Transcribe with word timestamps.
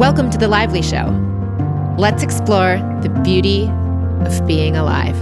Welcome 0.00 0.30
to 0.30 0.38
The 0.38 0.48
Lively 0.48 0.80
Show. 0.80 1.14
Let's 1.98 2.22
explore 2.22 2.78
the 3.02 3.10
beauty 3.22 3.68
of 4.24 4.46
being 4.46 4.74
alive. 4.74 5.14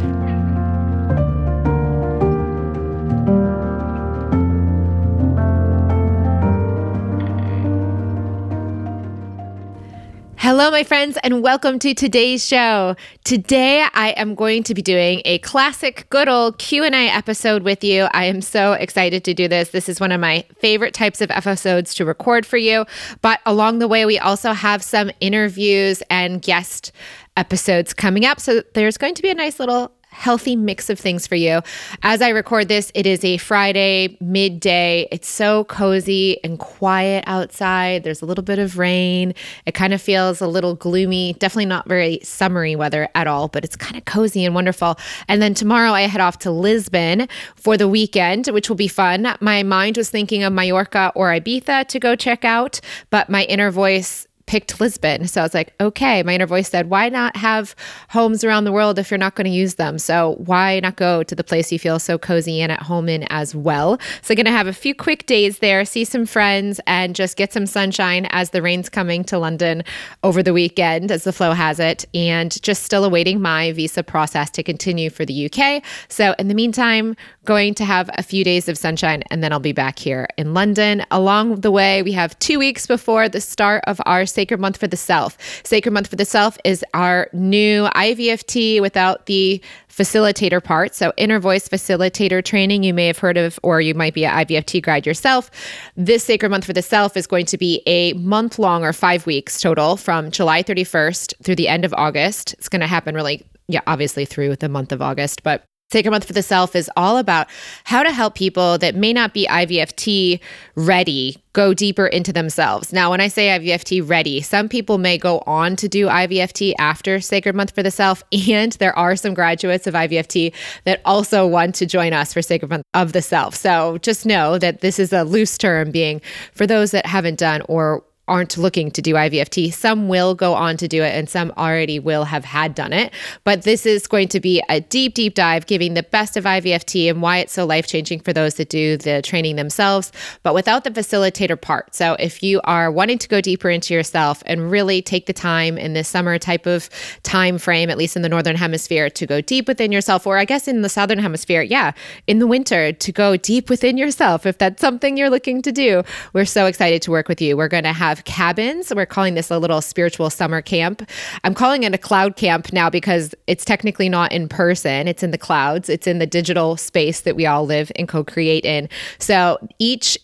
Hello, 10.48 10.70
my 10.70 10.82
friends, 10.82 11.18
and 11.22 11.42
welcome 11.42 11.78
to 11.78 11.92
today's 11.92 12.42
show. 12.42 12.96
Today, 13.22 13.86
I 13.92 14.12
am 14.12 14.34
going 14.34 14.62
to 14.62 14.72
be 14.72 14.80
doing 14.80 15.20
a 15.26 15.40
classic, 15.40 16.06
good 16.08 16.26
old 16.26 16.56
Q 16.56 16.84
and 16.84 16.94
A 16.94 17.10
episode 17.10 17.64
with 17.64 17.84
you. 17.84 18.08
I 18.14 18.24
am 18.24 18.40
so 18.40 18.72
excited 18.72 19.24
to 19.24 19.34
do 19.34 19.46
this. 19.46 19.72
This 19.72 19.90
is 19.90 20.00
one 20.00 20.10
of 20.10 20.22
my 20.22 20.46
favorite 20.58 20.94
types 20.94 21.20
of 21.20 21.30
episodes 21.30 21.92
to 21.96 22.06
record 22.06 22.46
for 22.46 22.56
you. 22.56 22.86
But 23.20 23.40
along 23.44 23.80
the 23.80 23.88
way, 23.88 24.06
we 24.06 24.18
also 24.18 24.54
have 24.54 24.82
some 24.82 25.10
interviews 25.20 26.02
and 26.08 26.40
guest 26.40 26.92
episodes 27.36 27.92
coming 27.92 28.24
up. 28.24 28.40
So 28.40 28.62
there's 28.72 28.96
going 28.96 29.16
to 29.16 29.22
be 29.22 29.28
a 29.28 29.34
nice 29.34 29.60
little 29.60 29.92
healthy 30.18 30.56
mix 30.56 30.90
of 30.90 30.98
things 30.98 31.26
for 31.26 31.36
you. 31.36 31.60
As 32.02 32.20
I 32.20 32.30
record 32.30 32.68
this, 32.68 32.90
it 32.94 33.06
is 33.06 33.24
a 33.24 33.36
Friday 33.38 34.18
midday. 34.20 35.06
It's 35.12 35.28
so 35.28 35.64
cozy 35.64 36.42
and 36.42 36.58
quiet 36.58 37.24
outside. 37.26 38.02
There's 38.02 38.20
a 38.20 38.26
little 38.26 38.44
bit 38.44 38.58
of 38.58 38.78
rain. 38.78 39.32
It 39.64 39.72
kind 39.72 39.94
of 39.94 40.02
feels 40.02 40.40
a 40.40 40.46
little 40.46 40.74
gloomy, 40.74 41.34
definitely 41.34 41.66
not 41.66 41.88
very 41.88 42.20
summery 42.22 42.76
weather 42.76 43.08
at 43.14 43.26
all, 43.26 43.48
but 43.48 43.64
it's 43.64 43.76
kind 43.76 43.96
of 43.96 44.04
cozy 44.04 44.44
and 44.44 44.54
wonderful. 44.54 44.98
And 45.28 45.40
then 45.40 45.54
tomorrow 45.54 45.92
I 45.92 46.02
head 46.02 46.20
off 46.20 46.38
to 46.40 46.50
Lisbon 46.50 47.28
for 47.54 47.76
the 47.76 47.88
weekend, 47.88 48.48
which 48.48 48.68
will 48.68 48.76
be 48.76 48.88
fun. 48.88 49.36
My 49.40 49.62
mind 49.62 49.96
was 49.96 50.10
thinking 50.10 50.42
of 50.42 50.52
Mallorca 50.52 51.12
or 51.14 51.30
Ibiza 51.30 51.86
to 51.88 51.98
go 51.98 52.16
check 52.16 52.44
out, 52.44 52.80
but 53.10 53.30
my 53.30 53.44
inner 53.44 53.70
voice 53.70 54.27
picked 54.48 54.80
Lisbon. 54.80 55.28
So 55.28 55.42
I 55.42 55.44
was 55.44 55.52
like, 55.52 55.74
okay. 55.78 56.22
My 56.22 56.34
inner 56.34 56.46
voice 56.46 56.70
said, 56.70 56.88
why 56.88 57.10
not 57.10 57.36
have 57.36 57.76
homes 58.08 58.42
around 58.42 58.64
the 58.64 58.72
world 58.72 58.98
if 58.98 59.10
you're 59.10 59.18
not 59.18 59.34
going 59.34 59.44
to 59.44 59.50
use 59.50 59.74
them? 59.74 59.98
So 59.98 60.36
why 60.38 60.80
not 60.80 60.96
go 60.96 61.22
to 61.22 61.34
the 61.34 61.44
place 61.44 61.70
you 61.70 61.78
feel 61.78 61.98
so 61.98 62.18
cozy 62.18 62.62
and 62.62 62.72
at 62.72 62.82
home 62.82 63.10
in 63.10 63.24
as 63.30 63.54
well? 63.54 64.00
So 64.22 64.34
going 64.34 64.46
to 64.46 64.50
have 64.50 64.66
a 64.66 64.72
few 64.72 64.94
quick 64.94 65.26
days 65.26 65.58
there, 65.58 65.84
see 65.84 66.04
some 66.04 66.24
friends, 66.24 66.80
and 66.86 67.14
just 67.14 67.36
get 67.36 67.52
some 67.52 67.66
sunshine 67.66 68.26
as 68.30 68.50
the 68.50 68.62
rain's 68.62 68.88
coming 68.88 69.22
to 69.24 69.38
London 69.38 69.84
over 70.22 70.42
the 70.42 70.54
weekend, 70.54 71.10
as 71.10 71.24
the 71.24 71.32
flow 71.32 71.52
has 71.52 71.78
it, 71.78 72.06
and 72.14 72.60
just 72.62 72.84
still 72.84 73.04
awaiting 73.04 73.42
my 73.42 73.72
visa 73.72 74.02
process 74.02 74.48
to 74.50 74.62
continue 74.62 75.10
for 75.10 75.26
the 75.26 75.50
UK. 75.52 75.82
So 76.08 76.34
in 76.38 76.48
the 76.48 76.54
meantime, 76.54 77.16
going 77.48 77.72
to 77.72 77.82
have 77.82 78.10
a 78.18 78.22
few 78.22 78.44
days 78.44 78.68
of 78.68 78.76
sunshine 78.76 79.22
and 79.30 79.42
then 79.42 79.54
I'll 79.54 79.58
be 79.58 79.72
back 79.72 79.98
here 79.98 80.28
in 80.36 80.52
London. 80.52 81.02
Along 81.10 81.62
the 81.62 81.70
way, 81.70 82.02
we 82.02 82.12
have 82.12 82.38
two 82.40 82.58
weeks 82.58 82.86
before 82.86 83.26
the 83.26 83.40
start 83.40 83.82
of 83.86 84.02
our 84.04 84.26
Sacred 84.26 84.60
Month 84.60 84.76
for 84.76 84.86
the 84.86 84.98
Self. 84.98 85.38
Sacred 85.64 85.92
Month 85.92 86.08
for 86.08 86.16
the 86.16 86.26
Self 86.26 86.58
is 86.62 86.84
our 86.92 87.30
new 87.32 87.84
IVFT 87.84 88.82
without 88.82 89.24
the 89.24 89.62
facilitator 89.88 90.62
part. 90.62 90.94
So, 90.94 91.14
inner 91.16 91.38
voice 91.38 91.66
facilitator 91.66 92.44
training, 92.44 92.82
you 92.82 92.92
may 92.92 93.06
have 93.06 93.16
heard 93.16 93.38
of, 93.38 93.58
or 93.62 93.80
you 93.80 93.94
might 93.94 94.12
be 94.12 94.26
an 94.26 94.44
IVFT 94.44 94.82
guide 94.82 95.06
yourself. 95.06 95.50
This 95.96 96.22
Sacred 96.24 96.50
Month 96.50 96.66
for 96.66 96.74
the 96.74 96.82
Self 96.82 97.16
is 97.16 97.26
going 97.26 97.46
to 97.46 97.56
be 97.56 97.82
a 97.86 98.12
month 98.12 98.58
long 98.58 98.84
or 98.84 98.92
five 98.92 99.24
weeks 99.24 99.58
total 99.58 99.96
from 99.96 100.30
July 100.30 100.62
31st 100.62 101.32
through 101.42 101.56
the 101.56 101.68
end 101.68 101.86
of 101.86 101.94
August. 101.94 102.52
It's 102.58 102.68
going 102.68 102.82
to 102.82 102.86
happen 102.86 103.14
really, 103.14 103.42
yeah, 103.68 103.80
obviously 103.86 104.26
through 104.26 104.56
the 104.56 104.68
month 104.68 104.92
of 104.92 105.00
August, 105.00 105.42
but 105.42 105.64
Sacred 105.90 106.10
Month 106.10 106.26
for 106.26 106.34
the 106.34 106.42
Self 106.42 106.76
is 106.76 106.90
all 106.98 107.16
about 107.16 107.46
how 107.84 108.02
to 108.02 108.12
help 108.12 108.34
people 108.34 108.76
that 108.76 108.94
may 108.94 109.14
not 109.14 109.32
be 109.32 109.46
IVFT 109.46 110.38
ready 110.74 111.42
go 111.54 111.72
deeper 111.72 112.06
into 112.06 112.30
themselves. 112.30 112.92
Now, 112.92 113.10
when 113.10 113.22
I 113.22 113.28
say 113.28 113.48
IVFT 113.58 114.06
ready, 114.06 114.42
some 114.42 114.68
people 114.68 114.98
may 114.98 115.16
go 115.16 115.38
on 115.46 115.76
to 115.76 115.88
do 115.88 116.06
IVFT 116.06 116.74
after 116.78 117.20
Sacred 117.20 117.54
Month 117.54 117.74
for 117.74 117.82
the 117.82 117.90
Self, 117.90 118.22
and 118.32 118.72
there 118.72 118.96
are 118.98 119.16
some 119.16 119.32
graduates 119.32 119.86
of 119.86 119.94
IVFT 119.94 120.52
that 120.84 121.00
also 121.06 121.46
want 121.46 121.74
to 121.76 121.86
join 121.86 122.12
us 122.12 122.34
for 122.34 122.42
Sacred 122.42 122.68
Month 122.68 122.84
of 122.92 123.14
the 123.14 123.22
Self. 123.22 123.54
So 123.54 123.96
just 123.96 124.26
know 124.26 124.58
that 124.58 124.82
this 124.82 124.98
is 124.98 125.10
a 125.14 125.24
loose 125.24 125.56
term 125.56 125.90
being 125.90 126.20
for 126.52 126.66
those 126.66 126.90
that 126.90 127.06
haven't 127.06 127.38
done 127.38 127.62
or 127.66 128.04
aren't 128.28 128.56
looking 128.56 128.90
to 128.92 129.02
do 129.02 129.14
IVFT. 129.14 129.72
Some 129.72 130.08
will 130.08 130.34
go 130.34 130.54
on 130.54 130.76
to 130.76 130.86
do 130.86 131.02
it, 131.02 131.14
and 131.14 131.28
some 131.28 131.52
already 131.56 131.98
will 131.98 132.24
have 132.24 132.44
had 132.44 132.74
done 132.74 132.92
it. 132.92 133.12
But 133.44 133.62
this 133.62 133.86
is 133.86 134.06
going 134.06 134.28
to 134.28 134.40
be 134.40 134.62
a 134.68 134.80
deep, 134.80 135.14
deep 135.14 135.34
dive, 135.34 135.66
giving 135.66 135.94
the 135.94 136.02
best 136.02 136.36
of 136.36 136.44
IVFT 136.44 137.10
and 137.10 137.22
why 137.22 137.38
it's 137.38 137.52
so 137.52 137.64
life 137.64 137.86
changing 137.86 138.20
for 138.20 138.32
those 138.32 138.54
that 138.54 138.68
do 138.68 138.96
the 138.96 139.22
training 139.22 139.56
themselves, 139.56 140.12
but 140.42 140.54
without 140.54 140.84
the 140.84 140.90
facilitator 140.90 141.60
part. 141.60 141.94
So 141.94 142.14
if 142.18 142.42
you 142.42 142.60
are 142.64 142.90
wanting 142.90 143.18
to 143.18 143.28
go 143.28 143.40
deeper 143.40 143.70
into 143.70 143.94
yourself 143.94 144.42
and 144.46 144.70
really 144.70 145.02
take 145.02 145.26
the 145.26 145.32
time 145.32 145.78
in 145.78 145.94
this 145.94 146.08
summer 146.08 146.38
type 146.38 146.66
of 146.66 146.90
time 147.22 147.58
frame, 147.58 147.90
at 147.90 147.98
least 147.98 148.16
in 148.16 148.22
the 148.22 148.28
northern 148.28 148.56
hemisphere, 148.56 149.10
to 149.10 149.26
go 149.26 149.40
deep 149.40 149.68
within 149.68 149.92
yourself, 149.92 150.26
or 150.26 150.36
I 150.38 150.44
guess 150.44 150.68
in 150.68 150.82
the 150.82 150.88
southern 150.88 151.18
hemisphere, 151.18 151.62
yeah, 151.62 151.92
in 152.26 152.38
the 152.38 152.46
winter 152.46 152.92
to 152.92 153.12
go 153.12 153.36
deep 153.36 153.70
within 153.70 153.96
yourself, 153.96 154.46
if 154.46 154.58
that's 154.58 154.80
something 154.80 155.16
you're 155.16 155.30
looking 155.30 155.62
to 155.62 155.72
do, 155.72 156.02
we're 156.32 156.44
so 156.44 156.66
excited 156.66 157.02
to 157.02 157.10
work 157.10 157.28
with 157.28 157.40
you. 157.40 157.56
We're 157.56 157.68
going 157.68 157.84
to 157.84 157.92
have 157.92 158.17
have 158.18 158.24
cabins. 158.24 158.92
We're 158.94 159.06
calling 159.06 159.34
this 159.34 159.50
a 159.50 159.58
little 159.58 159.80
spiritual 159.80 160.30
summer 160.30 160.60
camp. 160.60 161.08
I'm 161.44 161.54
calling 161.54 161.84
it 161.84 161.94
a 161.94 161.98
cloud 161.98 162.36
camp 162.36 162.72
now 162.72 162.90
because 162.90 163.34
it's 163.46 163.64
technically 163.64 164.08
not 164.08 164.32
in 164.32 164.48
person, 164.48 165.08
it's 165.08 165.22
in 165.22 165.30
the 165.30 165.38
clouds, 165.38 165.88
it's 165.88 166.06
in 166.06 166.18
the 166.18 166.26
digital 166.26 166.76
space 166.76 167.20
that 167.22 167.36
we 167.36 167.46
all 167.46 167.64
live 167.64 167.90
and 167.96 168.08
co 168.08 168.24
create 168.24 168.64
in. 168.64 168.88
So 169.18 169.58
each 169.78 170.18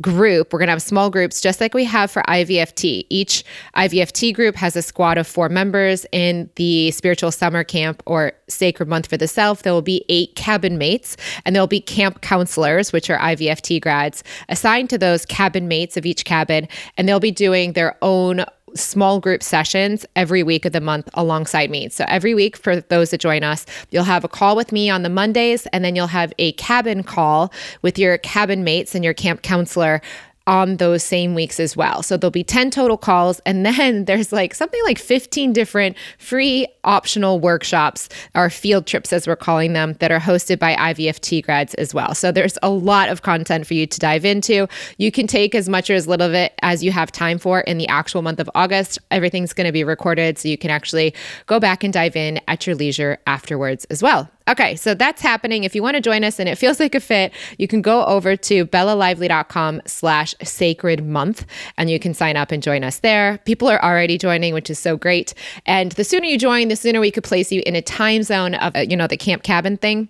group, 0.00 0.52
we're 0.52 0.58
going 0.58 0.68
to 0.68 0.72
have 0.72 0.82
small 0.82 1.10
groups 1.10 1.40
just 1.40 1.60
like 1.60 1.74
we 1.74 1.84
have 1.84 2.10
for 2.10 2.22
IVFT. 2.22 3.06
Each 3.08 3.44
IVFT 3.76 4.34
group 4.34 4.56
has 4.56 4.76
a 4.76 4.82
squad 4.82 5.18
of 5.18 5.26
four 5.26 5.48
members. 5.48 6.06
In 6.12 6.50
the 6.56 6.90
spiritual 6.92 7.32
summer 7.32 7.64
camp 7.64 8.02
or 8.06 8.32
sacred 8.48 8.88
month 8.88 9.06
for 9.06 9.16
the 9.16 9.28
self, 9.28 9.62
there 9.62 9.72
will 9.72 9.82
be 9.82 10.04
eight 10.08 10.34
cabin 10.36 10.78
mates 10.78 11.16
and 11.44 11.54
there'll 11.54 11.66
be 11.66 11.80
camp 11.80 12.20
counselors, 12.20 12.92
which 12.92 13.10
are 13.10 13.18
IVFT 13.18 13.80
grads, 13.80 14.22
assigned 14.48 14.90
to 14.90 14.98
those 14.98 15.24
cabin 15.26 15.68
mates 15.68 15.96
of 15.96 16.06
each 16.06 16.24
cabin. 16.24 16.68
And 16.96 17.08
they'll 17.08 17.20
be 17.20 17.30
doing 17.30 17.72
their 17.72 17.96
own 18.02 18.44
small 18.74 19.20
group 19.20 19.42
sessions 19.42 20.06
every 20.16 20.42
week 20.42 20.64
of 20.64 20.72
the 20.72 20.80
month 20.80 21.08
alongside 21.14 21.70
me. 21.70 21.88
So 21.88 22.04
every 22.08 22.34
week 22.34 22.56
for 22.56 22.80
those 22.80 23.10
that 23.10 23.20
join 23.20 23.42
us, 23.42 23.66
you'll 23.90 24.04
have 24.04 24.24
a 24.24 24.28
call 24.28 24.56
with 24.56 24.72
me 24.72 24.90
on 24.90 25.02
the 25.02 25.08
Mondays 25.08 25.66
and 25.66 25.84
then 25.84 25.96
you'll 25.96 26.06
have 26.08 26.32
a 26.38 26.52
cabin 26.52 27.02
call 27.02 27.52
with 27.82 27.98
your 27.98 28.18
cabin 28.18 28.64
mates 28.64 28.94
and 28.94 29.04
your 29.04 29.14
camp 29.14 29.42
counselor 29.42 30.00
on 30.48 30.78
those 30.78 31.04
same 31.04 31.34
weeks 31.34 31.60
as 31.60 31.76
well. 31.76 32.02
So 32.02 32.16
there'll 32.16 32.30
be 32.30 32.42
10 32.42 32.70
total 32.70 32.96
calls. 32.96 33.38
And 33.40 33.66
then 33.66 34.04
there's 34.06 34.32
like 34.32 34.54
something 34.54 34.80
like 34.84 34.98
15 34.98 35.52
different 35.52 35.96
free 36.18 36.66
optional 36.84 37.38
workshops 37.38 38.08
or 38.34 38.48
field 38.48 38.86
trips, 38.86 39.12
as 39.12 39.26
we're 39.26 39.36
calling 39.36 39.74
them, 39.74 39.92
that 40.00 40.10
are 40.10 40.18
hosted 40.18 40.58
by 40.58 40.74
IVFT 40.74 41.44
grads 41.44 41.74
as 41.74 41.92
well. 41.92 42.14
So 42.14 42.32
there's 42.32 42.56
a 42.62 42.70
lot 42.70 43.10
of 43.10 43.22
content 43.22 43.66
for 43.66 43.74
you 43.74 43.86
to 43.86 43.98
dive 44.00 44.24
into. 44.24 44.66
You 44.96 45.12
can 45.12 45.26
take 45.26 45.54
as 45.54 45.68
much 45.68 45.90
or 45.90 45.94
as 45.94 46.08
little 46.08 46.26
of 46.26 46.32
it 46.32 46.54
as 46.62 46.82
you 46.82 46.92
have 46.92 47.12
time 47.12 47.38
for 47.38 47.60
in 47.60 47.76
the 47.76 47.88
actual 47.88 48.22
month 48.22 48.40
of 48.40 48.50
August. 48.54 48.98
Everything's 49.10 49.52
going 49.52 49.66
to 49.66 49.72
be 49.72 49.84
recorded. 49.84 50.38
So 50.38 50.48
you 50.48 50.56
can 50.56 50.70
actually 50.70 51.14
go 51.44 51.60
back 51.60 51.84
and 51.84 51.92
dive 51.92 52.16
in 52.16 52.40
at 52.48 52.66
your 52.66 52.74
leisure 52.74 53.18
afterwards 53.26 53.84
as 53.86 54.02
well. 54.02 54.30
Okay, 54.48 54.76
so 54.76 54.94
that's 54.94 55.20
happening. 55.20 55.64
If 55.64 55.74
you 55.74 55.82
want 55.82 55.96
to 55.96 56.00
join 56.00 56.24
us 56.24 56.38
and 56.40 56.48
it 56.48 56.56
feels 56.56 56.80
like 56.80 56.94
a 56.94 57.00
fit, 57.00 57.32
you 57.58 57.68
can 57.68 57.82
go 57.82 58.04
over 58.06 58.34
to 58.34 58.64
bellalively.com 58.64 59.82
slash 59.84 60.34
sacred 60.42 61.06
month 61.06 61.44
and 61.76 61.90
you 61.90 61.98
can 61.98 62.14
sign 62.14 62.36
up 62.36 62.50
and 62.50 62.62
join 62.62 62.82
us 62.82 63.00
there. 63.00 63.38
People 63.44 63.68
are 63.68 63.82
already 63.82 64.16
joining, 64.16 64.54
which 64.54 64.70
is 64.70 64.78
so 64.78 64.96
great. 64.96 65.34
And 65.66 65.92
the 65.92 66.04
sooner 66.04 66.24
you 66.24 66.38
join, 66.38 66.68
the 66.68 66.76
sooner 66.76 66.98
we 66.98 67.10
could 67.10 67.24
place 67.24 67.52
you 67.52 67.62
in 67.66 67.76
a 67.76 67.82
time 67.82 68.22
zone 68.22 68.54
of, 68.54 68.74
uh, 68.74 68.80
you 68.80 68.96
know, 68.96 69.06
the 69.06 69.18
camp 69.18 69.42
cabin 69.42 69.76
thing. 69.76 70.08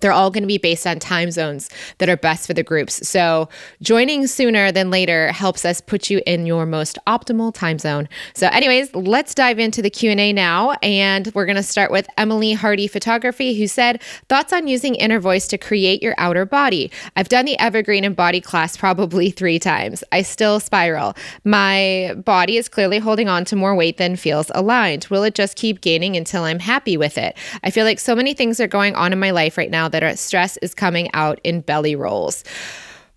They're 0.00 0.12
all 0.12 0.30
going 0.30 0.42
to 0.42 0.48
be 0.48 0.58
based 0.58 0.86
on 0.86 0.98
time 0.98 1.30
zones 1.30 1.70
that 1.98 2.08
are 2.08 2.16
best 2.16 2.46
for 2.46 2.54
the 2.54 2.62
groups. 2.62 3.06
So, 3.06 3.48
joining 3.82 4.26
sooner 4.26 4.72
than 4.72 4.90
later 4.90 5.32
helps 5.32 5.64
us 5.64 5.80
put 5.80 6.10
you 6.10 6.20
in 6.26 6.46
your 6.46 6.66
most 6.66 6.98
optimal 7.06 7.54
time 7.54 7.78
zone. 7.78 8.08
So, 8.34 8.48
anyways, 8.48 8.94
let's 8.94 9.34
dive 9.34 9.58
into 9.58 9.82
the 9.82 9.90
Q&A 9.90 10.32
now, 10.32 10.72
and 10.82 11.30
we're 11.34 11.46
going 11.46 11.56
to 11.56 11.62
start 11.62 11.90
with 11.90 12.08
Emily 12.16 12.52
Hardy 12.52 12.86
Photography 12.86 13.58
who 13.58 13.66
said, 13.66 14.02
"Thoughts 14.28 14.52
on 14.52 14.66
using 14.66 14.94
inner 14.94 15.20
voice 15.20 15.46
to 15.48 15.58
create 15.58 16.02
your 16.02 16.14
outer 16.18 16.44
body? 16.46 16.90
I've 17.16 17.28
done 17.28 17.44
the 17.44 17.58
evergreen 17.58 18.04
and 18.04 18.16
body 18.16 18.40
class 18.40 18.76
probably 18.76 19.30
3 19.30 19.58
times. 19.58 20.02
I 20.12 20.22
still 20.22 20.60
spiral. 20.60 21.14
My 21.44 22.14
body 22.24 22.56
is 22.56 22.68
clearly 22.68 22.98
holding 22.98 23.28
on 23.28 23.44
to 23.46 23.56
more 23.56 23.74
weight 23.74 23.96
than 23.96 24.16
feels 24.16 24.50
aligned. 24.54 25.06
Will 25.10 25.24
it 25.24 25.34
just 25.34 25.56
keep 25.56 25.80
gaining 25.80 26.16
until 26.16 26.44
I'm 26.44 26.60
happy 26.60 26.96
with 26.96 27.18
it? 27.18 27.36
I 27.62 27.70
feel 27.70 27.84
like 27.84 27.98
so 27.98 28.14
many 28.14 28.34
things 28.34 28.60
are 28.60 28.66
going 28.66 28.94
on 28.94 29.12
in 29.12 29.18
my 29.18 29.30
life 29.30 29.58
right 29.58 29.70
now 29.70 29.88
that 29.90 30.02
our 30.02 30.16
stress 30.16 30.56
is 30.58 30.74
coming 30.74 31.10
out 31.14 31.40
in 31.44 31.60
belly 31.60 31.96
rolls. 31.96 32.44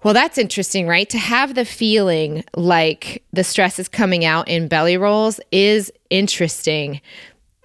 Well, 0.03 0.13
that's 0.13 0.37
interesting, 0.37 0.87
right? 0.87 1.09
To 1.09 1.17
have 1.17 1.55
the 1.55 1.63
feeling 1.63 2.43
like 2.55 3.23
the 3.31 3.43
stress 3.43 3.79
is 3.79 3.87
coming 3.87 4.25
out 4.25 4.47
in 4.49 4.67
belly 4.67 4.97
rolls 4.97 5.39
is 5.51 5.91
interesting 6.09 6.99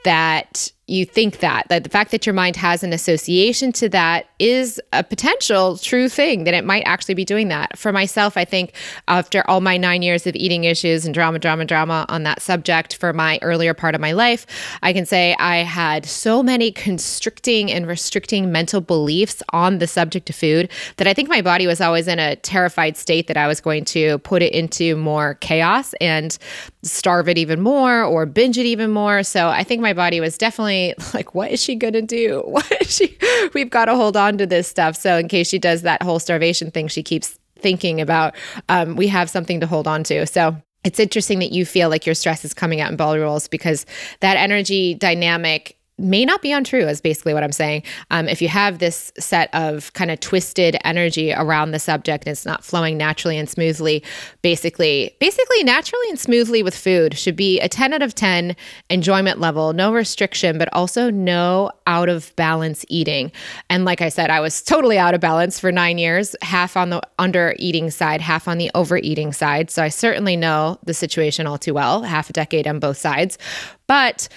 that 0.05 0.71
you 0.89 1.05
think 1.05 1.41
that 1.41 1.67
that 1.69 1.85
the 1.85 1.91
fact 1.91 2.11
that 2.11 2.27
your 2.27 2.35
mind 2.35 2.57
has 2.57 2.83
an 2.83 2.93
association 2.93 3.73
to 3.73 3.89
that 3.89 4.27
is 4.39 4.81
a 4.93 5.03
potential 5.03 5.77
true 5.79 6.09
thing 6.09 6.45
that 6.45 6.55
it 6.55 6.65
might 6.65 6.83
actually 6.87 7.15
be 7.15 7.25
doing 7.25 7.49
that. 7.49 7.79
For 7.79 7.93
myself 7.93 8.37
i 8.37 8.45
think 8.45 8.73
after 9.09 9.49
all 9.49 9.61
my 9.61 9.77
nine 9.77 10.03
years 10.03 10.27
of 10.27 10.35
eating 10.37 10.65
issues 10.65 11.05
and 11.05 11.15
drama 11.15 11.39
drama 11.39 11.65
drama 11.65 12.07
on 12.09 12.23
that 12.25 12.43
subject 12.43 12.97
for 12.97 13.13
my 13.13 13.39
earlier 13.43 13.75
part 13.75 13.95
of 13.95 14.01
my 14.01 14.13
life 14.13 14.47
i 14.83 14.93
can 14.93 15.07
say 15.07 15.35
i 15.39 15.59
had 15.59 16.05
so 16.07 16.43
many 16.43 16.71
constricting 16.71 17.71
and 17.71 17.87
restricting 17.87 18.53
mental 18.53 18.81
beliefs 18.81 19.43
on 19.53 19.79
the 19.79 19.87
subject 19.87 20.31
of 20.31 20.37
food 20.37 20.71
that 20.97 21.07
i 21.07 21.15
think 21.15 21.29
my 21.29 21.43
body 21.43 21.67
was 21.67 21.81
always 21.81 22.09
in 22.09 22.19
a 22.19 22.37
terrified 22.37 22.97
state 22.97 23.27
that 23.27 23.37
i 23.37 23.47
was 23.47 23.61
going 23.61 23.85
to 23.85 24.19
put 24.19 24.43
it 24.43 24.53
into 24.53 24.97
more 24.97 25.35
chaos. 25.35 25.95
And 26.01 26.37
starve 26.83 27.29
it 27.29 27.37
even 27.37 27.61
more 27.61 28.03
or 28.03 28.25
binge 28.25 28.57
it 28.57 28.67
even 28.67 28.91
more 28.91 29.23
so 29.23 29.49
i 29.49 29.65
think 29.65 29.83
my 29.83 29.93
body 29.93 30.21
was 30.21 30.39
definitely 30.39 30.95
like, 31.15 31.35
what 31.35 31.51
is 31.51 31.63
she 31.63 31.75
going 31.75 31.95
to 31.95 32.03
do? 32.03 32.43
What 32.59 32.71
is 32.81 32.95
she? 32.95 33.17
We've 33.55 33.71
got 33.71 33.87
to 33.87 33.95
hold 33.95 34.17
on 34.17 34.39
to 34.39 34.47
this 34.47 34.67
stuff. 34.67 34.97
So, 34.97 35.17
in 35.17 35.29
case 35.29 35.49
she 35.49 35.59
does 35.59 35.83
that 35.83 36.03
whole 36.03 36.19
starvation 36.19 36.71
thing, 36.71 36.89
she 36.89 37.03
keeps 37.03 37.39
thinking 37.57 38.01
about, 38.01 38.35
um, 38.69 38.97
we 38.97 39.07
have 39.09 39.31
something 39.31 39.61
to 39.61 39.67
hold 39.67 39.87
on 39.87 40.03
to. 40.05 40.27
So, 40.27 40.57
it's 40.85 40.99
interesting 40.99 41.39
that 41.41 41.53
you 41.53 41.67
feel 41.67 41.89
like 41.89 42.07
your 42.07 42.15
stress 42.15 42.45
is 42.45 42.55
coming 42.55 42.81
out 42.81 42.91
in 42.91 42.97
belly 42.97 43.19
rolls 43.19 43.49
because 43.49 43.85
that 44.21 44.37
energy 44.37 44.95
dynamic 44.95 45.78
may 45.99 46.25
not 46.25 46.41
be 46.43 46.53
untrue 46.53 46.87
is 46.87 47.01
basically 47.01 47.35
what 47.35 47.43
i'm 47.43 47.53
saying. 47.53 47.83
Um, 48.11 48.29
if 48.29 48.41
you 48.41 48.49
have 48.49 48.79
this 48.79 49.13
set 49.19 49.53
of 49.55 49.93
kind 49.93 50.11
of 50.11 50.21
twisted 50.21 50.77
energy 50.85 51.33
around 51.33 51.73
the 51.73 51.79
subject 51.79 52.25
and 52.25 52.33
it's 52.33 52.47
not 52.47 52.65
flowing 52.65 52.97
naturally 52.97 53.37
and 53.37 53.49
smoothly 53.49 54.03
basically 54.43 55.17
basically 55.21 55.65
naturally 55.65 56.09
and 56.09 56.19
smoothly 56.19 56.63
with 56.63 56.77
food 56.77 57.17
should 57.19 57.37
be 57.37 57.61
a 57.61 57.69
10 57.69 57.93
out 57.93 58.03
of 58.03 58.15
10 58.15 58.55
enjoyment 58.91 59.41
level 59.41 59.73
no 59.73 59.93
restriction 59.93 60.57
but 60.59 60.69
also 60.73 61.11
no 61.11 61.71
out 61.87 62.09
of 62.09 62.35
balance 62.37 62.85
eating. 62.89 63.33
And 63.69 63.85
like 63.85 64.01
i 64.01 64.09
said 64.09 64.31
i 64.31 64.41
was 64.41 64.63
totally 64.63 64.99
out 64.99 65.15
of 65.15 65.21
balance 65.21 65.59
for 65.59 65.73
nine 65.73 65.99
years 65.99 66.37
half 66.43 66.77
on 66.77 66.91
the 66.91 67.03
under 67.19 67.55
eating 67.59 67.91
side 67.91 68.21
half 68.21 68.47
on 68.47 68.59
the 68.59 68.71
overeating 68.75 69.33
side. 69.33 69.71
So 69.71 69.83
i 69.83 69.89
certainly 69.89 70.37
know 70.37 70.79
the 70.85 70.95
situation 70.95 71.47
all 71.47 71.59
too 71.59 71.75
well 71.75 72.03
half 72.03 72.31
a 72.31 72.33
decade 72.33 72.67
on 72.67 72.79
both 72.79 72.97
sides. 72.97 73.39
But 73.87 74.29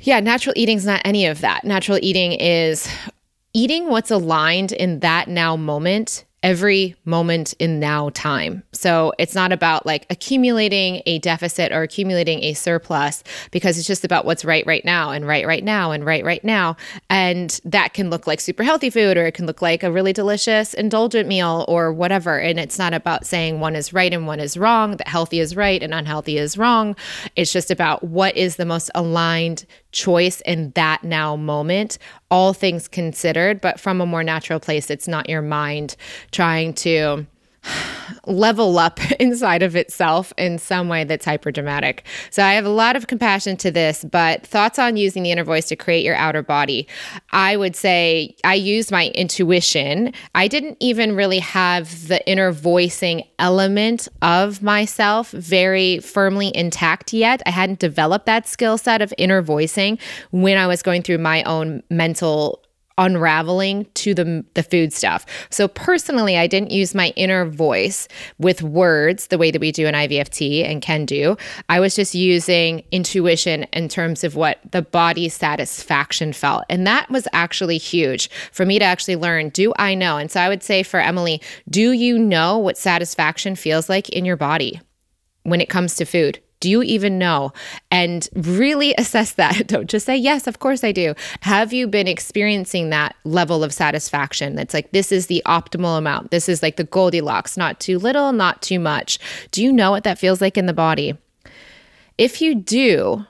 yeah, 0.00 0.20
natural 0.20 0.54
eating 0.56 0.76
is 0.76 0.86
not 0.86 1.02
any 1.04 1.26
of 1.26 1.40
that. 1.40 1.64
Natural 1.64 1.98
eating 2.00 2.32
is 2.32 2.88
eating 3.52 3.88
what's 3.88 4.10
aligned 4.10 4.72
in 4.72 5.00
that 5.00 5.28
now 5.28 5.56
moment 5.56 6.24
every 6.42 6.94
moment 7.04 7.52
in 7.58 7.80
now 7.80 8.10
time. 8.10 8.62
So 8.72 9.12
it's 9.18 9.34
not 9.34 9.50
about 9.50 9.84
like 9.86 10.06
accumulating 10.08 11.02
a 11.04 11.18
deficit 11.18 11.72
or 11.72 11.82
accumulating 11.82 12.44
a 12.44 12.54
surplus 12.54 13.24
because 13.50 13.76
it's 13.76 13.88
just 13.88 14.04
about 14.04 14.24
what's 14.24 14.44
right 14.44 14.64
right 14.66 14.84
now 14.84 15.10
and 15.10 15.26
right 15.26 15.46
right 15.46 15.64
now 15.64 15.90
and 15.90 16.04
right 16.04 16.24
right 16.24 16.44
now. 16.44 16.76
And 17.10 17.60
that 17.64 17.92
can 17.92 18.08
look 18.08 18.26
like 18.26 18.40
super 18.40 18.62
healthy 18.62 18.88
food 18.88 19.16
or 19.16 19.26
it 19.26 19.34
can 19.34 19.46
look 19.46 19.60
like 19.60 19.82
a 19.82 19.90
really 19.90 20.12
delicious 20.12 20.74
indulgent 20.74 21.28
meal 21.28 21.64
or 21.66 21.92
whatever. 21.92 22.38
And 22.38 22.60
it's 22.60 22.78
not 22.78 22.94
about 22.94 23.26
saying 23.26 23.58
one 23.58 23.74
is 23.74 23.92
right 23.92 24.12
and 24.12 24.26
one 24.26 24.38
is 24.38 24.56
wrong, 24.56 24.96
that 24.98 25.08
healthy 25.08 25.40
is 25.40 25.56
right 25.56 25.82
and 25.82 25.92
unhealthy 25.92 26.38
is 26.38 26.56
wrong. 26.56 26.94
It's 27.34 27.52
just 27.52 27.70
about 27.70 28.04
what 28.04 28.36
is 28.36 28.56
the 28.56 28.64
most 28.64 28.90
aligned 28.94 29.66
choice 29.90 30.40
in 30.42 30.70
that 30.72 31.02
now 31.02 31.34
moment, 31.34 31.98
all 32.30 32.52
things 32.52 32.88
considered, 32.88 33.60
but 33.60 33.80
from 33.80 34.00
a 34.00 34.06
more 34.06 34.22
natural 34.22 34.60
place. 34.60 34.90
It's 34.90 35.08
not 35.08 35.28
your 35.28 35.42
mind 35.42 35.96
trying 36.30 36.74
to 36.74 37.26
level 38.26 38.78
up 38.78 39.00
inside 39.20 39.62
of 39.62 39.76
itself 39.76 40.32
in 40.36 40.58
some 40.58 40.88
way 40.88 41.04
that's 41.04 41.26
hyperdramatic. 41.26 42.00
So 42.30 42.42
I 42.42 42.54
have 42.54 42.64
a 42.64 42.70
lot 42.70 42.96
of 42.96 43.06
compassion 43.06 43.56
to 43.58 43.70
this, 43.70 44.04
but 44.04 44.46
thoughts 44.46 44.78
on 44.78 44.96
using 44.96 45.22
the 45.22 45.32
inner 45.32 45.44
voice 45.44 45.66
to 45.68 45.76
create 45.76 46.04
your 46.04 46.14
outer 46.14 46.42
body. 46.42 46.86
I 47.32 47.56
would 47.56 47.74
say 47.74 48.36
I 48.44 48.54
used 48.54 48.90
my 48.90 49.08
intuition. 49.08 50.12
I 50.34 50.48
didn't 50.48 50.76
even 50.80 51.16
really 51.16 51.38
have 51.40 52.08
the 52.08 52.26
inner 52.28 52.52
voicing 52.52 53.24
element 53.38 54.08
of 54.22 54.62
myself 54.62 55.30
very 55.30 55.98
firmly 56.00 56.54
intact 56.54 57.12
yet. 57.12 57.42
I 57.46 57.50
hadn't 57.50 57.78
developed 57.78 58.26
that 58.26 58.46
skill 58.46 58.78
set 58.78 59.02
of 59.02 59.12
inner 59.18 59.42
voicing 59.42 59.98
when 60.30 60.58
I 60.58 60.66
was 60.66 60.82
going 60.82 61.02
through 61.02 61.18
my 61.18 61.42
own 61.44 61.82
mental 61.90 62.62
unraveling 62.98 63.86
to 63.94 64.12
the 64.12 64.44
the 64.54 64.62
food 64.62 64.92
stuff. 64.92 65.24
So 65.50 65.68
personally, 65.68 66.36
I 66.36 66.46
didn't 66.46 66.72
use 66.72 66.94
my 66.94 67.12
inner 67.16 67.46
voice 67.46 68.08
with 68.38 68.62
words 68.62 69.28
the 69.28 69.38
way 69.38 69.50
that 69.50 69.60
we 69.60 69.72
do 69.72 69.86
in 69.86 69.94
IVFT 69.94 70.64
and 70.64 70.82
can 70.82 71.06
do. 71.06 71.36
I 71.68 71.80
was 71.80 71.94
just 71.94 72.14
using 72.14 72.84
intuition 72.90 73.62
in 73.72 73.88
terms 73.88 74.24
of 74.24 74.36
what 74.36 74.58
the 74.72 74.82
body 74.82 75.28
satisfaction 75.28 76.32
felt. 76.32 76.64
And 76.68 76.86
that 76.86 77.10
was 77.10 77.26
actually 77.32 77.78
huge 77.78 78.28
for 78.52 78.66
me 78.66 78.78
to 78.78 78.84
actually 78.84 79.16
learn, 79.16 79.50
do 79.50 79.72
I 79.78 79.94
know? 79.94 80.18
And 80.18 80.30
so 80.30 80.40
I 80.40 80.48
would 80.48 80.62
say 80.62 80.82
for 80.82 81.00
Emily, 81.00 81.40
do 81.70 81.92
you 81.92 82.18
know 82.18 82.58
what 82.58 82.76
satisfaction 82.76 83.54
feels 83.56 83.88
like 83.88 84.08
in 84.10 84.24
your 84.24 84.36
body 84.36 84.80
when 85.44 85.60
it 85.60 85.68
comes 85.68 85.94
to 85.96 86.04
food? 86.04 86.40
Do 86.60 86.70
you 86.70 86.82
even 86.82 87.18
know? 87.18 87.52
And 87.90 88.28
really 88.34 88.94
assess 88.98 89.32
that. 89.32 89.66
Don't 89.66 89.88
just 89.88 90.06
say, 90.06 90.16
yes, 90.16 90.46
of 90.46 90.58
course 90.58 90.82
I 90.84 90.92
do. 90.92 91.14
Have 91.40 91.72
you 91.72 91.86
been 91.86 92.08
experiencing 92.08 92.90
that 92.90 93.16
level 93.24 93.62
of 93.62 93.72
satisfaction 93.72 94.56
that's 94.56 94.74
like, 94.74 94.90
this 94.92 95.12
is 95.12 95.26
the 95.26 95.42
optimal 95.46 95.98
amount? 95.98 96.30
This 96.30 96.48
is 96.48 96.62
like 96.62 96.76
the 96.76 96.84
Goldilocks, 96.84 97.56
not 97.56 97.80
too 97.80 97.98
little, 97.98 98.32
not 98.32 98.62
too 98.62 98.78
much. 98.78 99.18
Do 99.50 99.62
you 99.62 99.72
know 99.72 99.90
what 99.90 100.04
that 100.04 100.18
feels 100.18 100.40
like 100.40 100.56
in 100.56 100.66
the 100.66 100.72
body? 100.72 101.16
If 102.16 102.40
you 102.42 102.54
do, 102.54 103.24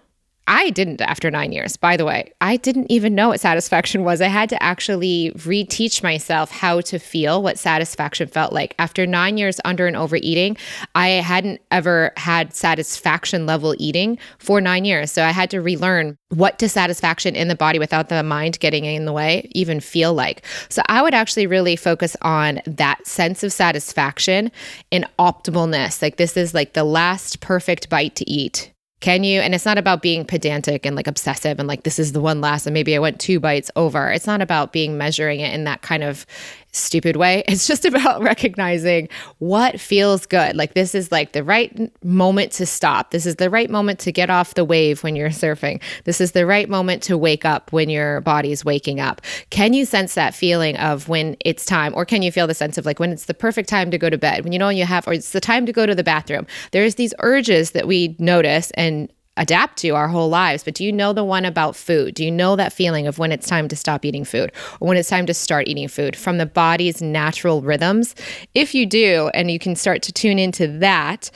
I 0.49 0.71
didn't 0.71 1.03
after 1.03 1.31
nine 1.31 1.53
years, 1.53 1.77
by 1.77 1.99
the 1.99 2.07
way. 2.07 2.33
I 2.41 2.57
didn't 2.57 2.91
even 2.91 3.15
know 3.15 3.29
what 3.29 3.41
satisfaction 3.41 4.03
was. 4.03 4.23
I 4.23 4.29
had 4.29 4.49
to 4.49 4.63
actually 4.63 5.31
reteach 5.37 6.03
myself 6.03 6.51
how 6.51 6.81
to 6.81 6.99
feel 6.99 7.43
what 7.43 7.59
satisfaction 7.59 8.29
felt 8.29 8.55
like. 8.55 8.75
After 8.79 9.07
nine 9.07 9.37
years 9.37 9.61
under 9.67 9.87
and 9.87 9.95
overeating, 9.95 10.57
I 10.95 11.09
hadn't 11.09 11.61
ever 11.71 12.13
had 12.17 12.55
satisfaction 12.55 13.45
level 13.45 13.75
eating 13.79 14.19
for 14.39 14.59
nine 14.63 14.87
years. 14.87 15.13
So 15.13 15.23
I 15.23 15.33
had 15.33 15.51
to 15.51 15.61
relearn 15.61 16.17
what 16.31 16.57
dissatisfaction 16.57 17.37
in 17.37 17.49
the 17.49 17.55
body 17.55 17.79
without 17.79 18.09
the 18.09 18.23
mind 18.23 18.59
getting 18.59 18.87
in 18.87 19.05
the 19.05 19.13
way 19.13 19.51
even 19.53 19.81
feel 19.81 20.15
like. 20.15 20.47
So 20.71 20.81
I 20.87 21.03
would 21.03 21.15
actually 21.15 21.47
really 21.47 21.77
focus 21.77 22.17
on 22.23 22.63
that 22.67 23.07
sense 23.07 23.43
of 23.43 23.53
satisfaction 23.53 24.51
and 24.91 25.07
optimalness. 25.19 26.01
Like 26.01 26.17
this 26.17 26.39
is 26.39 26.55
like 26.55 26.73
the 26.73 26.85
last 26.85 27.41
perfect 27.41 27.91
bite 27.91 28.17
to 28.17 28.31
eat 28.31 28.73
can 29.01 29.23
you? 29.23 29.41
And 29.41 29.55
it's 29.55 29.65
not 29.65 29.79
about 29.79 30.03
being 30.03 30.25
pedantic 30.25 30.85
and 30.85 30.97
like 30.97 31.07
obsessive 31.07 31.59
and 31.59 31.69
like 31.69 31.85
this 31.85 31.99
is 31.99 32.13
the 32.13 32.21
one 32.21 32.41
last 32.41 32.67
and 32.67 32.75
maybe 32.75 32.97
I 32.97 32.99
went 32.99 33.21
two 33.21 33.39
bites 33.39 33.71
over. 33.77 34.11
It's 34.11 34.27
not 34.27 34.43
about 34.43 34.73
being 34.73 34.99
measuring 34.99 35.41
it 35.41 35.55
in 35.55 35.65
that 35.65 35.83
kind 35.83 36.03
of 36.03 36.27
stupid 36.73 37.17
way. 37.17 37.45
It's 37.59 37.67
just 37.67 37.85
about 37.85 38.23
recognizing 38.23 39.09
what 39.39 39.81
feels 39.81 40.27
good. 40.27 40.55
Like 40.55 40.75
this 40.75 40.95
is 40.95 41.11
like 41.11 41.33
the 41.33 41.43
right 41.43 41.91
moment 42.05 42.53
to 42.53 42.67
stop. 42.67 43.11
This 43.11 43.27
is 43.27 43.37
the 43.37 43.51
right 43.51 43.69
moment 43.71 43.99
to 44.01 44.13
get 44.13 44.31
off 44.31 44.55
the 44.55 44.65
wave 44.65 45.03
when 45.03 45.17
you're 45.17 45.31
surfing. 45.31 45.81
This 46.05 46.21
is 46.21 46.33
the 46.33 46.47
right 46.47 46.69
moment 46.69 47.03
to 47.05 47.19
wake 47.19 47.45
up 47.45 47.73
when 47.73 47.89
your 47.89 48.21
body's 48.21 48.65
waking 48.65 49.01
up. 49.01 49.23
Can 49.51 49.73
you 49.73 49.85
sense 49.85 50.15
that 50.15 50.35
feeling 50.35 50.77
of 50.77 51.09
when 51.09 51.37
it's 51.45 51.65
time 51.65 51.93
or 51.97 52.05
can 52.05 52.23
you 52.23 52.31
feel 52.31 52.47
the 52.47 52.55
sense 52.55 52.79
of 52.79 52.87
like 52.87 53.01
when 53.01 53.13
it's 53.13 53.25
the 53.25 53.35
perfect 53.35 53.69
time 53.69 53.91
to 53.91 53.99
go 53.99 54.11
to 54.11 54.19
bed? 54.19 54.45
When 54.45 54.53
you 54.53 54.59
know 54.59 54.69
you 54.69 54.85
have 54.85 55.09
or 55.09 55.15
it's 55.15 55.33
the 55.33 55.41
time 55.41 55.67
to 55.67 55.73
go 55.73 55.87
to 55.87 55.95
the 55.95 56.05
bathroom. 56.05 56.47
There's 56.73 56.97
these 56.97 57.15
urges 57.21 57.73
that 57.73 57.89
we 57.89 58.15
notice 58.19 58.71
and 58.73 59.11
adapt 59.39 59.79
to 59.79 59.91
our 59.91 60.09
whole 60.09 60.29
lives. 60.29 60.65
But 60.65 60.75
do 60.75 60.85
you 60.85 60.93
know 60.93 61.13
the 61.13 61.25
one 61.25 61.45
about 61.45 61.77
food? 61.77 62.15
Do 62.15 62.25
you 62.25 62.31
know 62.31 62.57
that 62.57 62.73
feeling 62.73 63.07
of 63.07 63.19
when 63.19 63.33
it's 63.33 63.49
time 63.49 63.69
to 63.69 63.77
stop 63.77 64.05
eating 64.05 64.25
food 64.25 64.53
or 64.81 64.89
when 64.89 64.97
it's 64.97 65.09
time 65.09 65.27
to 65.27 65.35
start 65.35 65.69
eating 65.69 65.89
food 65.89 66.17
from 66.17 66.39
the 66.39 66.47
body's 66.47 67.01
natural 67.01 67.63
rhythms? 67.63 68.15
If 68.55 68.75
you 68.75 68.85
do, 68.85 69.31
and 69.35 69.51
you 69.51 69.59
can 69.59 69.77
start 69.77 70.03
to 70.03 70.13
tune 70.13 70.39
into 70.39 70.67
that, 70.79 71.31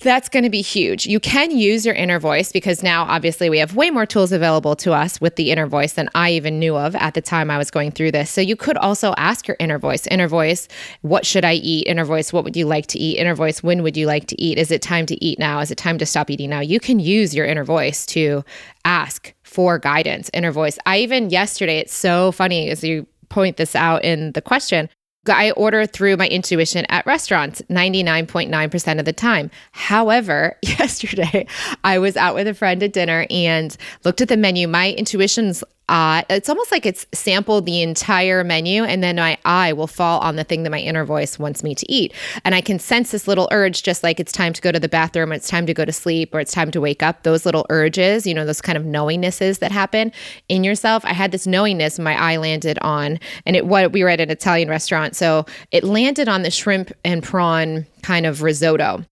that's 0.00 0.28
going 0.28 0.44
to 0.44 0.50
be 0.50 0.62
huge. 0.62 1.06
You 1.06 1.20
can 1.20 1.50
use 1.50 1.84
your 1.84 1.94
inner 1.94 2.18
voice 2.18 2.52
because 2.52 2.82
now, 2.82 3.04
obviously, 3.04 3.50
we 3.50 3.58
have 3.58 3.74
way 3.74 3.90
more 3.90 4.06
tools 4.06 4.32
available 4.32 4.76
to 4.76 4.92
us 4.92 5.20
with 5.20 5.36
the 5.36 5.50
inner 5.50 5.66
voice 5.66 5.94
than 5.94 6.08
I 6.14 6.32
even 6.32 6.58
knew 6.58 6.76
of 6.76 6.94
at 6.96 7.14
the 7.14 7.20
time 7.20 7.50
I 7.50 7.58
was 7.58 7.70
going 7.70 7.92
through 7.92 8.12
this. 8.12 8.30
So, 8.30 8.40
you 8.40 8.56
could 8.56 8.76
also 8.76 9.14
ask 9.16 9.46
your 9.48 9.56
inner 9.58 9.78
voice, 9.78 10.06
inner 10.06 10.28
voice, 10.28 10.68
what 11.02 11.26
should 11.26 11.44
I 11.44 11.54
eat? 11.54 11.86
Inner 11.86 12.04
voice, 12.04 12.32
what 12.32 12.44
would 12.44 12.56
you 12.56 12.66
like 12.66 12.86
to 12.88 12.98
eat? 12.98 13.18
Inner 13.18 13.34
voice, 13.34 13.62
when 13.62 13.82
would 13.82 13.96
you 13.96 14.06
like 14.06 14.26
to 14.28 14.40
eat? 14.40 14.58
Is 14.58 14.70
it 14.70 14.82
time 14.82 15.06
to 15.06 15.24
eat 15.24 15.38
now? 15.38 15.60
Is 15.60 15.70
it 15.70 15.78
time 15.78 15.98
to 15.98 16.06
stop 16.06 16.30
eating 16.30 16.50
now? 16.50 16.60
You 16.60 16.80
can 16.80 17.00
use 17.00 17.34
your 17.34 17.46
inner 17.46 17.64
voice 17.64 18.06
to 18.06 18.44
ask 18.84 19.34
for 19.42 19.78
guidance, 19.78 20.30
inner 20.34 20.52
voice. 20.52 20.78
I 20.86 20.98
even 20.98 21.30
yesterday, 21.30 21.78
it's 21.78 21.94
so 21.94 22.32
funny 22.32 22.70
as 22.70 22.84
you 22.84 23.06
point 23.28 23.56
this 23.56 23.74
out 23.74 24.04
in 24.04 24.32
the 24.32 24.42
question. 24.42 24.88
I 25.28 25.50
order 25.52 25.86
through 25.86 26.16
my 26.16 26.28
intuition 26.28 26.86
at 26.88 27.06
restaurants 27.06 27.62
99.9% 27.70 28.98
of 28.98 29.04
the 29.04 29.12
time. 29.12 29.50
However, 29.72 30.56
yesterday 30.62 31.46
I 31.84 31.98
was 31.98 32.16
out 32.16 32.34
with 32.34 32.46
a 32.46 32.54
friend 32.54 32.82
at 32.82 32.92
dinner 32.92 33.26
and 33.30 33.76
looked 34.04 34.20
at 34.20 34.28
the 34.28 34.36
menu. 34.36 34.68
My 34.68 34.92
intuition's 34.92 35.62
eye. 35.88 36.24
It's 36.30 36.48
almost 36.48 36.72
like 36.72 36.86
it's 36.86 37.06
sampled 37.12 37.66
the 37.66 37.82
entire 37.82 38.44
menu, 38.44 38.84
and 38.84 39.02
then 39.02 39.16
my 39.16 39.38
eye 39.44 39.72
will 39.72 39.86
fall 39.86 40.20
on 40.20 40.36
the 40.36 40.44
thing 40.44 40.62
that 40.62 40.70
my 40.70 40.80
inner 40.80 41.04
voice 41.04 41.38
wants 41.38 41.62
me 41.62 41.74
to 41.74 41.92
eat. 41.92 42.12
And 42.44 42.54
I 42.54 42.60
can 42.60 42.78
sense 42.78 43.10
this 43.10 43.28
little 43.28 43.48
urge, 43.50 43.82
just 43.82 44.02
like 44.02 44.20
it's 44.20 44.32
time 44.32 44.52
to 44.52 44.60
go 44.60 44.72
to 44.72 44.80
the 44.80 44.88
bathroom, 44.88 45.30
or 45.30 45.34
it's 45.34 45.48
time 45.48 45.66
to 45.66 45.74
go 45.74 45.84
to 45.84 45.92
sleep, 45.92 46.34
or 46.34 46.40
it's 46.40 46.52
time 46.52 46.70
to 46.70 46.80
wake 46.80 47.02
up. 47.02 47.22
Those 47.22 47.44
little 47.44 47.66
urges, 47.70 48.26
you 48.26 48.34
know, 48.34 48.44
those 48.44 48.60
kind 48.60 48.78
of 48.78 48.84
knowingnesses 48.84 49.58
that 49.60 49.72
happen 49.72 50.12
in 50.48 50.64
yourself. 50.64 51.04
I 51.04 51.12
had 51.12 51.32
this 51.32 51.46
knowingness, 51.46 51.98
my 51.98 52.14
eye 52.14 52.36
landed 52.36 52.78
on, 52.80 53.18
and 53.46 53.56
it 53.56 53.66
what 53.66 53.92
we 53.92 54.02
were 54.02 54.08
at 54.08 54.20
an 54.20 54.30
Italian 54.30 54.68
restaurant, 54.68 55.16
so 55.16 55.46
it 55.72 55.84
landed 55.84 56.28
on 56.28 56.42
the 56.42 56.50
shrimp 56.50 56.92
and 57.04 57.22
prawn 57.22 57.86
kind 58.02 58.26
of 58.26 58.42
risotto. 58.42 59.04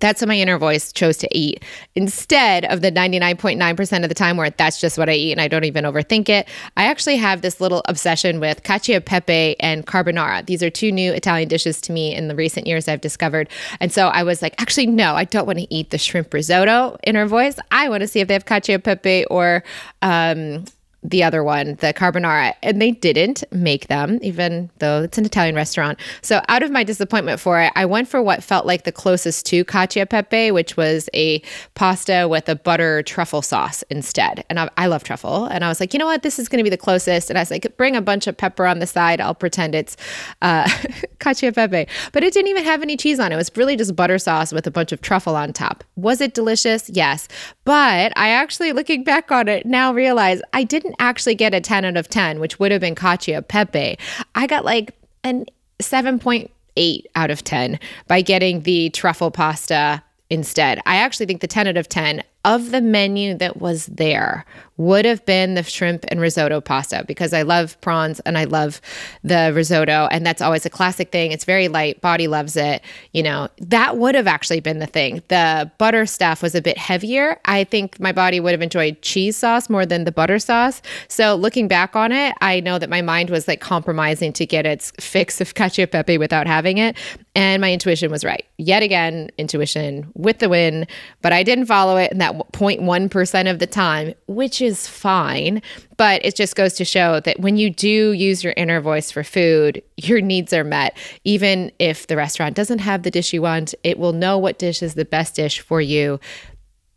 That's 0.00 0.20
what 0.20 0.28
my 0.28 0.36
inner 0.36 0.58
voice 0.58 0.92
chose 0.92 1.16
to 1.18 1.28
eat 1.30 1.62
instead 1.94 2.64
of 2.64 2.80
the 2.80 2.90
99.9% 2.90 4.02
of 4.02 4.08
the 4.08 4.14
time 4.14 4.36
where 4.36 4.50
that's 4.50 4.80
just 4.80 4.98
what 4.98 5.08
I 5.08 5.12
eat 5.12 5.32
and 5.32 5.40
I 5.40 5.46
don't 5.46 5.64
even 5.64 5.84
overthink 5.84 6.28
it. 6.28 6.48
I 6.76 6.86
actually 6.86 7.16
have 7.16 7.42
this 7.42 7.60
little 7.60 7.80
obsession 7.86 8.40
with 8.40 8.64
cacio 8.64 9.04
pepe 9.04 9.58
and 9.60 9.86
carbonara. 9.86 10.44
These 10.46 10.64
are 10.64 10.70
two 10.70 10.90
new 10.90 11.12
Italian 11.12 11.48
dishes 11.48 11.80
to 11.82 11.92
me 11.92 12.12
in 12.12 12.26
the 12.26 12.34
recent 12.34 12.66
years 12.66 12.88
I've 12.88 13.00
discovered. 13.00 13.48
And 13.78 13.92
so 13.92 14.08
I 14.08 14.24
was 14.24 14.42
like, 14.42 14.60
actually, 14.60 14.86
no, 14.86 15.14
I 15.14 15.24
don't 15.24 15.46
want 15.46 15.60
to 15.60 15.72
eat 15.72 15.90
the 15.90 15.98
shrimp 15.98 16.34
risotto 16.34 16.98
inner 17.04 17.26
voice. 17.26 17.56
I 17.70 17.88
want 17.88 18.00
to 18.00 18.08
see 18.08 18.18
if 18.18 18.26
they 18.26 18.34
have 18.34 18.46
cacio 18.46 18.82
pepe 18.82 19.26
or 19.26 19.62
um, 20.02 20.64
the 21.04 21.22
other 21.22 21.44
one, 21.44 21.74
the 21.76 21.92
carbonara, 21.92 22.54
and 22.62 22.80
they 22.80 22.90
didn't 22.90 23.44
make 23.52 23.88
them, 23.88 24.18
even 24.22 24.70
though 24.78 25.02
it's 25.02 25.18
an 25.18 25.26
Italian 25.26 25.54
restaurant. 25.54 25.98
So, 26.22 26.40
out 26.48 26.62
of 26.62 26.70
my 26.70 26.82
disappointment 26.82 27.40
for 27.40 27.60
it, 27.60 27.72
I 27.76 27.84
went 27.84 28.08
for 28.08 28.22
what 28.22 28.42
felt 28.42 28.64
like 28.64 28.84
the 28.84 28.92
closest 28.92 29.44
to 29.46 29.64
cacio 29.66 30.08
pepe, 30.08 30.50
which 30.50 30.78
was 30.78 31.10
a 31.12 31.42
pasta 31.74 32.26
with 32.28 32.48
a 32.48 32.56
butter 32.56 33.02
truffle 33.02 33.42
sauce 33.42 33.82
instead. 33.90 34.44
And 34.48 34.58
I, 34.58 34.70
I 34.78 34.86
love 34.86 35.04
truffle, 35.04 35.44
and 35.44 35.62
I 35.62 35.68
was 35.68 35.78
like, 35.78 35.92
you 35.92 35.98
know 35.98 36.06
what, 36.06 36.22
this 36.22 36.38
is 36.38 36.48
going 36.48 36.58
to 36.58 36.64
be 36.64 36.70
the 36.70 36.78
closest. 36.78 37.28
And 37.28 37.38
I 37.38 37.42
was 37.42 37.50
like, 37.50 37.76
bring 37.76 37.96
a 37.96 38.02
bunch 38.02 38.26
of 38.26 38.36
pepper 38.36 38.66
on 38.66 38.78
the 38.78 38.86
side. 38.86 39.20
I'll 39.20 39.34
pretend 39.34 39.74
it's 39.74 39.98
uh, 40.40 40.66
cacio 41.18 41.52
pepe, 41.52 41.86
but 42.12 42.24
it 42.24 42.32
didn't 42.32 42.48
even 42.48 42.64
have 42.64 42.80
any 42.80 42.96
cheese 42.96 43.20
on 43.20 43.30
it. 43.30 43.34
It 43.34 43.38
was 43.38 43.50
really 43.56 43.76
just 43.76 43.94
butter 43.94 44.18
sauce 44.18 44.52
with 44.52 44.66
a 44.66 44.70
bunch 44.70 44.90
of 44.90 45.02
truffle 45.02 45.36
on 45.36 45.52
top. 45.52 45.84
Was 45.96 46.22
it 46.22 46.32
delicious? 46.32 46.88
Yes, 46.88 47.28
but 47.64 48.16
I 48.16 48.30
actually, 48.30 48.72
looking 48.72 49.04
back 49.04 49.30
on 49.30 49.48
it 49.48 49.66
now, 49.66 49.92
realize 49.92 50.40
I 50.54 50.64
didn't 50.64 50.93
actually 50.98 51.34
get 51.34 51.54
a 51.54 51.60
10 51.60 51.84
out 51.84 51.96
of 51.96 52.08
10, 52.08 52.40
which 52.40 52.58
would 52.58 52.72
have 52.72 52.80
been 52.80 52.94
cacio 52.94 53.46
pepe. 53.46 53.98
I 54.34 54.46
got 54.46 54.64
like 54.64 54.94
an 55.22 55.46
7.8 55.80 57.04
out 57.14 57.30
of 57.30 57.44
10 57.44 57.78
by 58.08 58.20
getting 58.22 58.62
the 58.62 58.90
truffle 58.90 59.30
pasta 59.30 60.02
instead. 60.30 60.80
I 60.86 60.96
actually 60.96 61.26
think 61.26 61.40
the 61.40 61.46
10 61.46 61.68
out 61.68 61.76
of 61.76 61.88
10 61.88 62.22
of 62.44 62.70
the 62.70 62.80
menu 62.80 63.34
that 63.38 63.60
was 63.60 63.86
there 63.86 64.44
would 64.76 65.04
have 65.04 65.24
been 65.24 65.54
the 65.54 65.62
shrimp 65.62 66.04
and 66.08 66.20
risotto 66.20 66.60
pasta 66.60 67.04
because 67.06 67.32
I 67.32 67.42
love 67.42 67.80
prawns 67.80 68.18
and 68.20 68.36
I 68.36 68.44
love 68.44 68.80
the 69.22 69.52
risotto. 69.54 70.08
And 70.10 70.26
that's 70.26 70.42
always 70.42 70.66
a 70.66 70.70
classic 70.70 71.12
thing. 71.12 71.30
It's 71.30 71.44
very 71.44 71.68
light, 71.68 72.00
body 72.00 72.26
loves 72.26 72.56
it. 72.56 72.82
You 73.12 73.22
know, 73.22 73.48
that 73.58 73.96
would 73.98 74.16
have 74.16 74.26
actually 74.26 74.60
been 74.60 74.80
the 74.80 74.86
thing. 74.86 75.22
The 75.28 75.70
butter 75.78 76.06
stuff 76.06 76.42
was 76.42 76.56
a 76.56 76.62
bit 76.62 76.76
heavier. 76.76 77.38
I 77.44 77.64
think 77.64 78.00
my 78.00 78.10
body 78.10 78.40
would 78.40 78.52
have 78.52 78.62
enjoyed 78.62 79.00
cheese 79.02 79.36
sauce 79.36 79.70
more 79.70 79.86
than 79.86 80.04
the 80.04 80.12
butter 80.12 80.40
sauce. 80.40 80.82
So 81.06 81.36
looking 81.36 81.68
back 81.68 81.94
on 81.94 82.10
it, 82.10 82.34
I 82.40 82.58
know 82.58 82.78
that 82.78 82.90
my 82.90 83.02
mind 83.02 83.30
was 83.30 83.46
like 83.46 83.60
compromising 83.60 84.32
to 84.34 84.46
get 84.46 84.66
its 84.66 84.92
fix 84.98 85.40
of 85.40 85.54
cacio 85.54 85.88
pepe 85.88 86.18
without 86.18 86.48
having 86.48 86.78
it. 86.78 86.96
And 87.36 87.60
my 87.60 87.72
intuition 87.72 88.10
was 88.10 88.24
right. 88.24 88.44
Yet 88.58 88.82
again, 88.82 89.30
intuition 89.38 90.10
with 90.14 90.38
the 90.38 90.48
win, 90.48 90.86
but 91.22 91.32
I 91.32 91.42
didn't 91.42 91.66
follow 91.66 91.96
it 91.96 92.12
in 92.12 92.18
that 92.18 92.33
0.1% 92.34 93.50
of 93.50 93.58
the 93.58 93.66
time, 93.66 94.14
which 94.26 94.60
is 94.60 94.86
fine. 94.86 95.62
But 95.96 96.24
it 96.24 96.36
just 96.36 96.56
goes 96.56 96.74
to 96.74 96.84
show 96.84 97.20
that 97.20 97.40
when 97.40 97.56
you 97.56 97.70
do 97.70 98.12
use 98.12 98.42
your 98.42 98.54
inner 98.56 98.80
voice 98.80 99.10
for 99.10 99.22
food, 99.22 99.82
your 99.96 100.20
needs 100.20 100.52
are 100.52 100.64
met. 100.64 100.96
Even 101.24 101.70
if 101.78 102.06
the 102.06 102.16
restaurant 102.16 102.56
doesn't 102.56 102.80
have 102.80 103.02
the 103.02 103.10
dish 103.10 103.32
you 103.32 103.42
want, 103.42 103.74
it 103.82 103.98
will 103.98 104.12
know 104.12 104.38
what 104.38 104.58
dish 104.58 104.82
is 104.82 104.94
the 104.94 105.04
best 105.04 105.34
dish 105.36 105.60
for 105.60 105.80
you 105.80 106.18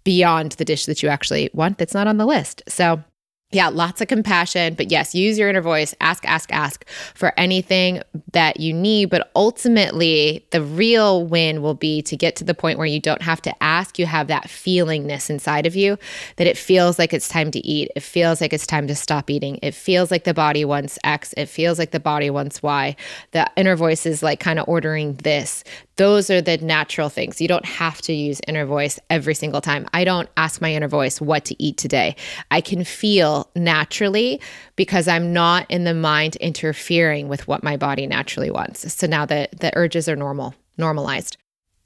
beyond 0.04 0.54
the 0.54 0.66
dish 0.66 0.86
that 0.86 1.04
you 1.04 1.10
actually 1.10 1.50
want 1.54 1.78
that's 1.78 1.94
not 1.94 2.08
on 2.08 2.18
the 2.18 2.26
list. 2.26 2.64
So 2.68 3.04
yeah, 3.52 3.70
lots 3.70 4.02
of 4.02 4.10
compassion. 4.10 4.74
But 4.74 4.92
yes, 4.92 5.16
use 5.16 5.40
your 5.40 5.48
inner 5.48 5.62
voice. 5.62 5.96
Ask, 6.02 6.26
ask, 6.28 6.52
ask 6.52 6.86
for 7.16 7.34
anything 7.38 8.02
that 8.34 8.60
you 8.60 8.74
need. 8.74 9.06
But 9.06 9.32
ultimately, 9.38 10.46
the 10.52 10.62
real 10.62 11.26
win 11.26 11.62
will 11.62 11.74
be 11.74 12.02
to 12.04 12.18
get 12.18 12.36
to 12.38 12.44
the 12.44 12.54
point 12.54 12.78
where 12.78 12.88
you 12.88 13.00
don't 13.00 13.22
have 13.22 13.42
to 13.44 13.64
ask. 13.64 13.98
You 13.98 14.06
have 14.06 14.28
that 14.28 14.48
feelingness 14.48 15.30
inside 15.30 15.66
of 15.66 15.78
you 15.78 15.98
that 16.36 16.46
it 16.46 16.58
feels 16.58 17.00
like 17.00 17.14
it's 17.14 17.30
time 17.30 17.50
to 17.52 17.66
eat. 17.66 17.90
It 17.96 18.02
feels 18.02 18.42
like 18.42 18.52
it's 18.52 18.68
time 18.68 18.86
to 18.88 18.96
stop 18.96 19.30
eating. 19.30 19.60
It 19.62 19.74
feels 19.74 20.12
like 20.12 20.26
the 20.26 20.34
body 20.34 20.66
wants 20.66 21.00
X. 21.06 21.34
It 21.38 21.46
feels 21.46 21.80
like 21.80 21.92
the 21.92 22.02
body 22.02 22.30
wants 22.30 22.62
Y. 22.62 22.98
The 23.32 23.50
inner 23.56 23.78
voice 23.78 24.06
is 24.06 24.22
like 24.22 24.42
kind 24.42 24.60
of 24.60 24.68
ordering 24.68 25.14
this. 25.16 25.64
Those 25.96 26.30
are 26.30 26.42
the 26.42 26.58
natural 26.58 27.10
things. 27.10 27.42
You 27.42 27.48
don't 27.48 27.66
have 27.66 28.02
to 28.04 28.14
use 28.14 28.40
inner 28.48 28.66
voice 28.66 29.00
every 29.10 29.34
single 29.34 29.62
time. 29.62 29.88
I 29.94 30.04
don't 30.04 30.30
ask 30.38 30.62
my 30.62 30.72
inner 30.72 30.88
voice 30.88 31.20
what 31.20 31.46
to 31.46 31.64
eat 31.64 31.78
today. 31.78 32.16
I 32.52 32.62
can 32.62 32.84
feel 32.84 33.37
naturally 33.56 34.40
because 34.76 35.08
I'm 35.08 35.34
not 35.34 35.70
in 35.70 35.84
the 35.84 35.94
mind 35.94 36.36
interfering 36.38 37.28
with 37.28 37.48
what 37.48 37.64
my 37.64 37.78
body 37.78 38.08
naturally 38.08 38.52
wants. 38.52 38.94
So 38.94 39.08
now 39.08 39.26
the, 39.26 39.50
the 39.60 39.72
urges 39.76 40.08
are 40.08 40.16
normal, 40.16 40.56
normalized. 40.78 41.38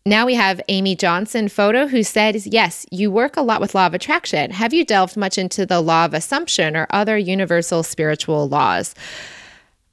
Now 0.05 0.25
we 0.25 0.33
have 0.33 0.59
Amy 0.67 0.95
Johnson 0.95 1.47
photo 1.47 1.85
who 1.85 2.01
says, 2.01 2.47
Yes, 2.47 2.87
you 2.91 3.11
work 3.11 3.37
a 3.37 3.41
lot 3.41 3.61
with 3.61 3.75
law 3.75 3.85
of 3.85 3.93
attraction. 3.93 4.49
Have 4.49 4.73
you 4.73 4.83
delved 4.83 5.15
much 5.15 5.37
into 5.37 5.63
the 5.63 5.79
law 5.79 6.05
of 6.05 6.15
assumption 6.15 6.75
or 6.75 6.87
other 6.89 7.17
universal 7.17 7.83
spiritual 7.83 8.49
laws? 8.49 8.95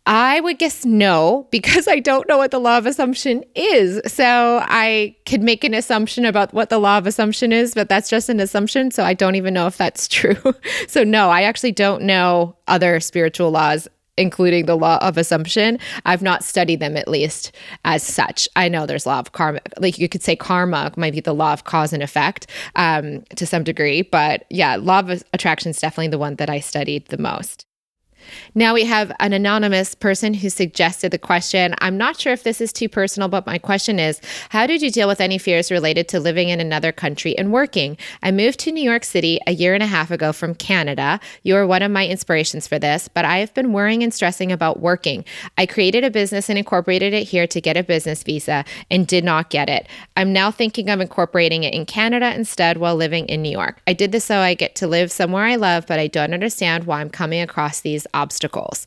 I 0.08 0.40
would 0.40 0.58
guess 0.58 0.86
no, 0.86 1.46
because 1.50 1.86
I 1.86 2.00
don't 2.00 2.26
know 2.30 2.38
what 2.38 2.50
the 2.50 2.58
law 2.58 2.78
of 2.78 2.86
assumption 2.86 3.44
is. 3.54 4.00
So 4.06 4.58
I 4.62 5.14
could 5.26 5.42
make 5.42 5.64
an 5.64 5.74
assumption 5.74 6.24
about 6.24 6.54
what 6.54 6.70
the 6.70 6.78
law 6.78 6.96
of 6.96 7.06
assumption 7.06 7.52
is, 7.52 7.74
but 7.74 7.90
that's 7.90 8.08
just 8.08 8.30
an 8.30 8.40
assumption. 8.40 8.90
So 8.90 9.04
I 9.04 9.12
don't 9.12 9.34
even 9.34 9.52
know 9.52 9.66
if 9.66 9.76
that's 9.76 10.08
true. 10.08 10.54
so, 10.88 11.04
no, 11.04 11.28
I 11.28 11.42
actually 11.42 11.72
don't 11.72 12.04
know 12.04 12.56
other 12.66 12.98
spiritual 13.00 13.50
laws 13.50 13.86
including 14.16 14.66
the 14.66 14.76
law 14.76 14.98
of 15.00 15.16
assumption. 15.16 15.78
I've 16.04 16.22
not 16.22 16.42
studied 16.42 16.80
them 16.80 16.96
at 16.96 17.06
least 17.06 17.52
as 17.84 18.02
such. 18.02 18.48
I 18.56 18.68
know 18.68 18.84
there's 18.84 19.06
law 19.06 19.20
of 19.20 19.30
karma, 19.30 19.60
like 19.78 19.96
you 19.96 20.08
could 20.08 20.24
say 20.24 20.34
karma 20.34 20.92
might 20.96 21.12
be 21.12 21.20
the 21.20 21.32
law 21.32 21.52
of 21.52 21.62
cause 21.62 21.92
and 21.92 22.02
effect 22.02 22.48
um, 22.74 23.22
to 23.36 23.46
some 23.46 23.62
degree, 23.62 24.02
but 24.02 24.44
yeah, 24.50 24.74
law 24.74 24.98
of 24.98 25.22
attraction 25.32 25.70
is 25.70 25.78
definitely 25.78 26.08
the 26.08 26.18
one 26.18 26.34
that 26.34 26.50
I 26.50 26.58
studied 26.58 27.06
the 27.06 27.18
most. 27.18 27.67
Now 28.54 28.74
we 28.74 28.84
have 28.84 29.12
an 29.20 29.32
anonymous 29.32 29.94
person 29.94 30.34
who 30.34 30.50
suggested 30.50 31.10
the 31.10 31.18
question. 31.18 31.74
I'm 31.78 31.96
not 31.96 32.20
sure 32.20 32.32
if 32.32 32.42
this 32.42 32.60
is 32.60 32.72
too 32.72 32.88
personal, 32.88 33.28
but 33.28 33.46
my 33.46 33.58
question 33.58 33.98
is 33.98 34.20
How 34.50 34.66
did 34.66 34.82
you 34.82 34.90
deal 34.90 35.08
with 35.08 35.20
any 35.20 35.38
fears 35.38 35.70
related 35.70 36.08
to 36.08 36.20
living 36.20 36.48
in 36.48 36.60
another 36.60 36.92
country 36.92 37.36
and 37.38 37.52
working? 37.52 37.96
I 38.22 38.30
moved 38.30 38.60
to 38.60 38.72
New 38.72 38.82
York 38.82 39.04
City 39.04 39.38
a 39.46 39.52
year 39.52 39.74
and 39.74 39.82
a 39.82 39.86
half 39.86 40.10
ago 40.10 40.32
from 40.32 40.54
Canada. 40.54 41.20
You 41.42 41.56
are 41.56 41.66
one 41.66 41.82
of 41.82 41.90
my 41.90 42.06
inspirations 42.06 42.66
for 42.66 42.78
this, 42.78 43.08
but 43.08 43.24
I 43.24 43.38
have 43.38 43.54
been 43.54 43.72
worrying 43.72 44.02
and 44.02 44.12
stressing 44.12 44.52
about 44.52 44.80
working. 44.80 45.24
I 45.56 45.66
created 45.66 46.04
a 46.04 46.10
business 46.10 46.48
and 46.48 46.58
incorporated 46.58 47.12
it 47.12 47.24
here 47.24 47.46
to 47.46 47.60
get 47.60 47.76
a 47.76 47.82
business 47.82 48.22
visa 48.22 48.64
and 48.90 49.06
did 49.06 49.24
not 49.24 49.50
get 49.50 49.68
it. 49.68 49.88
I'm 50.16 50.32
now 50.32 50.50
thinking 50.50 50.90
of 50.90 51.00
incorporating 51.00 51.64
it 51.64 51.74
in 51.74 51.86
Canada 51.86 52.34
instead 52.34 52.78
while 52.78 52.96
living 52.96 53.26
in 53.26 53.42
New 53.42 53.50
York. 53.50 53.80
I 53.86 53.92
did 53.92 54.12
this 54.12 54.24
so 54.24 54.38
I 54.38 54.54
get 54.54 54.74
to 54.76 54.86
live 54.86 55.10
somewhere 55.10 55.44
I 55.44 55.56
love, 55.56 55.86
but 55.86 55.98
I 55.98 56.06
don't 56.06 56.34
understand 56.34 56.84
why 56.84 57.00
I'm 57.00 57.10
coming 57.10 57.40
across 57.40 57.80
these 57.80 58.06
obstacles. 58.18 58.86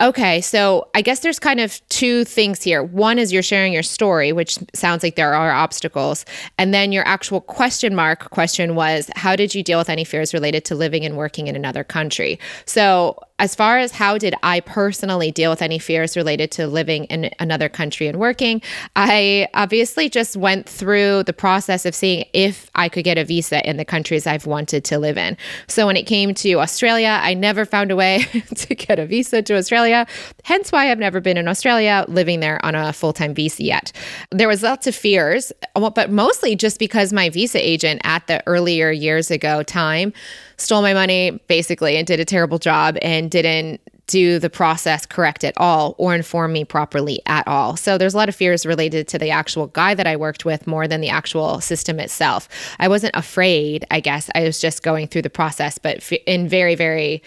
Okay, 0.00 0.40
so 0.40 0.88
I 0.94 1.02
guess 1.02 1.20
there's 1.20 1.40
kind 1.40 1.58
of 1.58 1.80
two 1.88 2.24
things 2.24 2.62
here. 2.62 2.84
One 2.84 3.18
is 3.18 3.32
you're 3.32 3.42
sharing 3.42 3.72
your 3.72 3.82
story, 3.82 4.30
which 4.30 4.56
sounds 4.72 5.02
like 5.02 5.16
there 5.16 5.34
are 5.34 5.50
obstacles. 5.50 6.24
And 6.56 6.72
then 6.72 6.92
your 6.92 7.04
actual 7.04 7.40
question 7.40 7.96
mark 7.96 8.30
question 8.30 8.76
was 8.76 9.10
How 9.16 9.34
did 9.34 9.56
you 9.56 9.64
deal 9.64 9.76
with 9.78 9.90
any 9.90 10.04
fears 10.04 10.32
related 10.32 10.64
to 10.66 10.76
living 10.76 11.04
and 11.04 11.16
working 11.16 11.48
in 11.48 11.56
another 11.56 11.82
country? 11.82 12.38
So 12.64 13.18
as 13.38 13.54
far 13.54 13.78
as 13.78 13.92
how 13.92 14.18
did 14.18 14.34
I 14.42 14.60
personally 14.60 15.30
deal 15.30 15.50
with 15.50 15.62
any 15.62 15.78
fears 15.78 16.16
related 16.16 16.50
to 16.52 16.66
living 16.66 17.04
in 17.04 17.30
another 17.38 17.68
country 17.68 18.08
and 18.08 18.18
working, 18.18 18.60
I 18.96 19.48
obviously 19.54 20.08
just 20.08 20.36
went 20.36 20.68
through 20.68 21.22
the 21.24 21.32
process 21.32 21.86
of 21.86 21.94
seeing 21.94 22.24
if 22.32 22.70
I 22.74 22.88
could 22.88 23.04
get 23.04 23.16
a 23.16 23.24
visa 23.24 23.68
in 23.68 23.76
the 23.76 23.84
countries 23.84 24.26
I've 24.26 24.46
wanted 24.46 24.84
to 24.86 24.98
live 24.98 25.16
in. 25.16 25.36
So 25.68 25.86
when 25.86 25.96
it 25.96 26.04
came 26.04 26.34
to 26.34 26.54
Australia, 26.54 27.18
I 27.22 27.34
never 27.34 27.64
found 27.64 27.90
a 27.90 27.96
way 27.96 28.24
to 28.54 28.74
get 28.74 28.98
a 28.98 29.06
visa 29.06 29.42
to 29.42 29.56
Australia, 29.56 30.06
hence 30.44 30.72
why 30.72 30.90
I've 30.90 30.98
never 30.98 31.20
been 31.20 31.36
in 31.36 31.46
Australia 31.48 32.04
living 32.08 32.40
there 32.40 32.64
on 32.64 32.74
a 32.74 32.92
full-time 32.92 33.34
visa 33.34 33.62
yet. 33.62 33.92
There 34.30 34.48
was 34.48 34.62
lots 34.62 34.86
of 34.86 34.94
fears, 34.94 35.52
but 35.74 36.10
mostly 36.10 36.56
just 36.56 36.78
because 36.78 37.12
my 37.12 37.30
visa 37.30 37.66
agent 37.66 38.00
at 38.04 38.26
the 38.26 38.42
earlier 38.46 38.90
years 38.90 39.30
ago 39.30 39.62
time 39.62 40.12
stole 40.58 40.82
my 40.82 40.92
money 40.92 41.30
basically 41.46 41.96
and 41.96 42.06
did 42.06 42.20
a 42.20 42.24
terrible 42.24 42.58
job 42.58 42.98
and 43.00 43.30
didn't 43.30 43.80
do 44.08 44.38
the 44.38 44.50
process 44.50 45.06
correct 45.06 45.44
at 45.44 45.52
all 45.58 45.94
or 45.98 46.14
inform 46.14 46.52
me 46.52 46.64
properly 46.64 47.20
at 47.26 47.46
all. 47.46 47.76
So 47.76 47.98
there's 47.98 48.14
a 48.14 48.16
lot 48.16 48.28
of 48.28 48.34
fears 48.34 48.66
related 48.66 49.06
to 49.08 49.18
the 49.18 49.30
actual 49.30 49.68
guy 49.68 49.94
that 49.94 50.06
I 50.06 50.16
worked 50.16 50.44
with 50.44 50.66
more 50.66 50.88
than 50.88 51.00
the 51.00 51.10
actual 51.10 51.60
system 51.60 52.00
itself. 52.00 52.48
I 52.78 52.88
wasn't 52.88 53.14
afraid, 53.14 53.86
I 53.90 54.00
guess. 54.00 54.30
I 54.34 54.44
was 54.44 54.60
just 54.60 54.82
going 54.82 55.08
through 55.08 55.22
the 55.22 55.30
process, 55.30 55.78
but 55.78 56.10
in 56.26 56.48
very, 56.48 56.74
very 56.74 57.22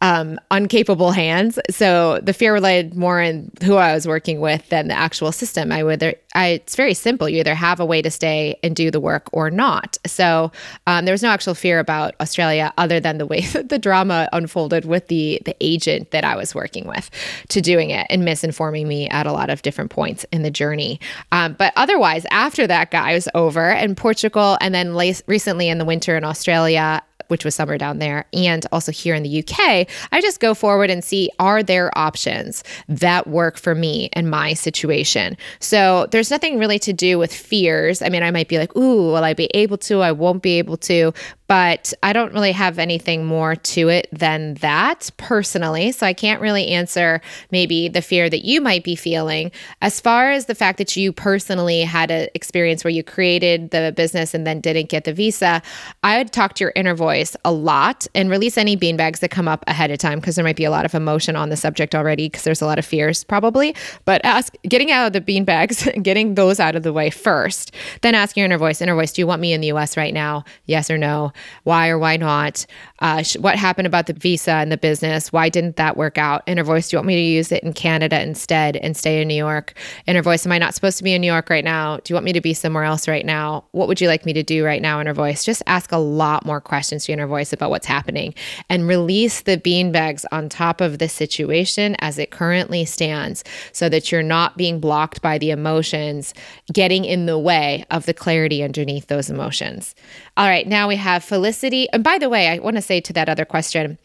um, 0.00 0.38
uncapable 0.50 1.14
hands. 1.14 1.58
So 1.68 2.20
the 2.22 2.32
fear 2.32 2.54
relied 2.54 2.94
more 2.94 3.20
in 3.20 3.50
who 3.62 3.76
I 3.76 3.94
was 3.94 4.06
working 4.06 4.40
with 4.40 4.66
than 4.70 4.88
the 4.88 4.94
actual 4.94 5.30
system. 5.30 5.70
I 5.70 5.82
would, 5.82 6.02
I, 6.34 6.46
it's 6.48 6.74
very 6.74 6.94
simple. 6.94 7.28
You 7.28 7.40
either 7.40 7.54
have 7.54 7.80
a 7.80 7.84
way 7.84 8.00
to 8.00 8.10
stay 8.10 8.58
and 8.62 8.74
do 8.74 8.90
the 8.90 9.00
work 9.00 9.28
or 9.32 9.50
not. 9.50 9.98
So 10.06 10.52
um, 10.86 11.04
there 11.04 11.12
was 11.12 11.22
no 11.22 11.28
actual 11.28 11.54
fear 11.54 11.78
about 11.78 12.14
Australia 12.20 12.72
other 12.78 12.98
than 12.98 13.18
the 13.18 13.26
way 13.26 13.40
that 13.52 13.68
the 13.68 13.78
drama 13.78 14.28
unfolded 14.32 14.84
with 14.84 15.08
the 15.08 15.40
the 15.44 15.56
agent 15.60 16.10
that 16.10 16.24
I 16.24 16.36
was 16.36 16.54
working 16.54 16.86
with 16.86 17.10
to 17.48 17.60
doing 17.60 17.90
it 17.90 18.06
and 18.10 18.22
misinforming 18.22 18.86
me 18.86 19.08
at 19.08 19.26
a 19.26 19.32
lot 19.32 19.50
of 19.50 19.62
different 19.62 19.90
points 19.90 20.24
in 20.32 20.42
the 20.42 20.50
journey. 20.50 21.00
Um, 21.32 21.54
but 21.54 21.72
otherwise, 21.76 22.26
after 22.30 22.66
that 22.66 22.90
guy 22.90 23.14
was 23.14 23.28
over 23.34 23.70
in 23.70 23.94
Portugal, 23.94 24.56
and 24.60 24.74
then 24.74 24.94
recently 25.26 25.68
in 25.68 25.78
the 25.78 25.84
winter 25.84 26.16
in 26.16 26.24
Australia, 26.24 27.02
which 27.30 27.44
was 27.44 27.54
summer 27.54 27.78
down 27.78 27.98
there, 27.98 28.26
and 28.32 28.66
also 28.72 28.92
here 28.92 29.14
in 29.14 29.22
the 29.22 29.38
UK, 29.38 29.86
I 30.12 30.20
just 30.20 30.40
go 30.40 30.54
forward 30.54 30.90
and 30.90 31.02
see 31.02 31.30
are 31.38 31.62
there 31.62 31.96
options 31.96 32.64
that 32.88 33.26
work 33.26 33.56
for 33.56 33.74
me 33.74 34.10
and 34.12 34.30
my 34.30 34.52
situation. 34.52 35.36
So 35.60 36.06
there's 36.10 36.30
nothing 36.30 36.58
really 36.58 36.78
to 36.80 36.92
do 36.92 37.18
with 37.18 37.32
fears. 37.32 38.02
I 38.02 38.08
mean, 38.08 38.22
I 38.22 38.30
might 38.30 38.48
be 38.48 38.58
like, 38.58 38.74
ooh, 38.76 39.06
will 39.06 39.24
I 39.24 39.34
be 39.34 39.46
able 39.54 39.78
to? 39.78 40.02
I 40.02 40.12
won't 40.12 40.42
be 40.42 40.58
able 40.58 40.76
to 40.78 41.12
but 41.50 41.92
I 42.04 42.12
don't 42.12 42.32
really 42.32 42.52
have 42.52 42.78
anything 42.78 43.26
more 43.26 43.56
to 43.56 43.88
it 43.88 44.06
than 44.12 44.54
that 44.60 45.10
personally. 45.16 45.90
So 45.90 46.06
I 46.06 46.12
can't 46.12 46.40
really 46.40 46.68
answer 46.68 47.20
maybe 47.50 47.88
the 47.88 48.02
fear 48.02 48.30
that 48.30 48.44
you 48.44 48.60
might 48.60 48.84
be 48.84 48.94
feeling. 48.94 49.50
As 49.82 49.98
far 50.00 50.30
as 50.30 50.46
the 50.46 50.54
fact 50.54 50.78
that 50.78 50.94
you 50.94 51.12
personally 51.12 51.82
had 51.82 52.12
an 52.12 52.28
experience 52.36 52.84
where 52.84 52.92
you 52.92 53.02
created 53.02 53.72
the 53.72 53.92
business 53.96 54.32
and 54.32 54.46
then 54.46 54.60
didn't 54.60 54.90
get 54.90 55.02
the 55.02 55.12
visa, 55.12 55.60
I 56.04 56.18
would 56.18 56.30
talk 56.30 56.54
to 56.54 56.62
your 56.62 56.72
inner 56.76 56.94
voice 56.94 57.34
a 57.44 57.50
lot 57.50 58.06
and 58.14 58.30
release 58.30 58.56
any 58.56 58.76
beanbags 58.76 59.18
that 59.18 59.32
come 59.32 59.48
up 59.48 59.64
ahead 59.66 59.90
of 59.90 59.98
time 59.98 60.20
because 60.20 60.36
there 60.36 60.44
might 60.44 60.54
be 60.54 60.62
a 60.62 60.70
lot 60.70 60.84
of 60.84 60.94
emotion 60.94 61.34
on 61.34 61.48
the 61.48 61.56
subject 61.56 61.96
already 61.96 62.28
because 62.28 62.44
there's 62.44 62.62
a 62.62 62.66
lot 62.66 62.78
of 62.78 62.86
fears 62.86 63.24
probably. 63.24 63.74
But 64.04 64.20
ask 64.22 64.54
getting 64.68 64.92
out 64.92 65.08
of 65.08 65.14
the 65.14 65.20
beanbags, 65.20 66.00
getting 66.04 66.36
those 66.36 66.60
out 66.60 66.76
of 66.76 66.84
the 66.84 66.92
way 66.92 67.10
first, 67.10 67.74
then 68.02 68.14
ask 68.14 68.36
your 68.36 68.46
inner 68.46 68.56
voice, 68.56 68.80
inner 68.80 68.94
voice, 68.94 69.10
do 69.10 69.20
you 69.20 69.26
want 69.26 69.42
me 69.42 69.52
in 69.52 69.60
the 69.60 69.72
US 69.72 69.96
right 69.96 70.14
now? 70.14 70.44
Yes 70.66 70.88
or 70.92 70.96
no? 70.96 71.32
Why 71.64 71.88
or 71.88 71.98
why 71.98 72.16
not, 72.16 72.66
uh, 73.00 73.22
sh- 73.22 73.36
what 73.38 73.56
happened 73.56 73.86
about 73.86 74.06
the 74.06 74.12
visa 74.12 74.52
and 74.52 74.70
the 74.70 74.76
business, 74.76 75.32
why 75.32 75.48
didn't 75.48 75.76
that 75.76 75.96
work 75.96 76.18
out? 76.18 76.42
Inner 76.46 76.64
voice, 76.64 76.88
do 76.88 76.96
you 76.96 76.98
want 76.98 77.06
me 77.08 77.16
to 77.16 77.20
use 77.20 77.52
it 77.52 77.62
in 77.62 77.72
Canada 77.72 78.20
instead 78.20 78.76
and 78.76 78.96
stay 78.96 79.22
in 79.22 79.28
New 79.28 79.34
York? 79.34 79.74
Inner 80.06 80.22
voice, 80.22 80.44
am 80.46 80.52
I 80.52 80.58
not 80.58 80.74
supposed 80.74 80.98
to 80.98 81.04
be 81.04 81.12
in 81.12 81.20
New 81.20 81.26
York 81.26 81.50
right 81.50 81.64
now? 81.64 81.98
Do 81.98 82.12
you 82.12 82.14
want 82.14 82.24
me 82.24 82.32
to 82.32 82.40
be 82.40 82.54
somewhere 82.54 82.84
else 82.84 83.08
right 83.08 83.24
now? 83.24 83.64
What 83.72 83.88
would 83.88 84.00
you 84.00 84.08
like 84.08 84.26
me 84.26 84.32
to 84.34 84.42
do 84.42 84.64
right 84.64 84.82
now, 84.82 85.00
inner 85.00 85.14
voice? 85.14 85.44
Just 85.44 85.62
ask 85.66 85.92
a 85.92 85.98
lot 85.98 86.44
more 86.44 86.60
questions 86.60 87.04
to 87.04 87.12
inner 87.12 87.26
voice 87.26 87.52
about 87.52 87.70
what's 87.70 87.86
happening 87.86 88.34
and 88.68 88.86
release 88.86 89.42
the 89.42 89.56
beanbags 89.56 90.24
on 90.32 90.48
top 90.48 90.80
of 90.80 90.98
the 90.98 91.08
situation 91.08 91.96
as 92.00 92.18
it 92.18 92.30
currently 92.30 92.84
stands 92.84 93.44
so 93.72 93.88
that 93.88 94.10
you're 94.10 94.22
not 94.22 94.56
being 94.56 94.80
blocked 94.80 95.22
by 95.22 95.38
the 95.38 95.50
emotions 95.50 96.34
getting 96.72 97.04
in 97.04 97.26
the 97.26 97.38
way 97.38 97.84
of 97.90 98.06
the 98.06 98.14
clarity 98.14 98.62
underneath 98.62 99.06
those 99.06 99.30
emotions. 99.30 99.94
All 100.40 100.46
right, 100.46 100.66
now 100.66 100.88
we 100.88 100.96
have 100.96 101.22
Felicity. 101.22 101.86
And 101.90 102.02
by 102.02 102.16
the 102.16 102.30
way, 102.30 102.48
I 102.48 102.60
want 102.60 102.76
to 102.76 102.80
say 102.80 103.02
to 103.02 103.12
that 103.12 103.28
other 103.28 103.44
question 103.44 103.98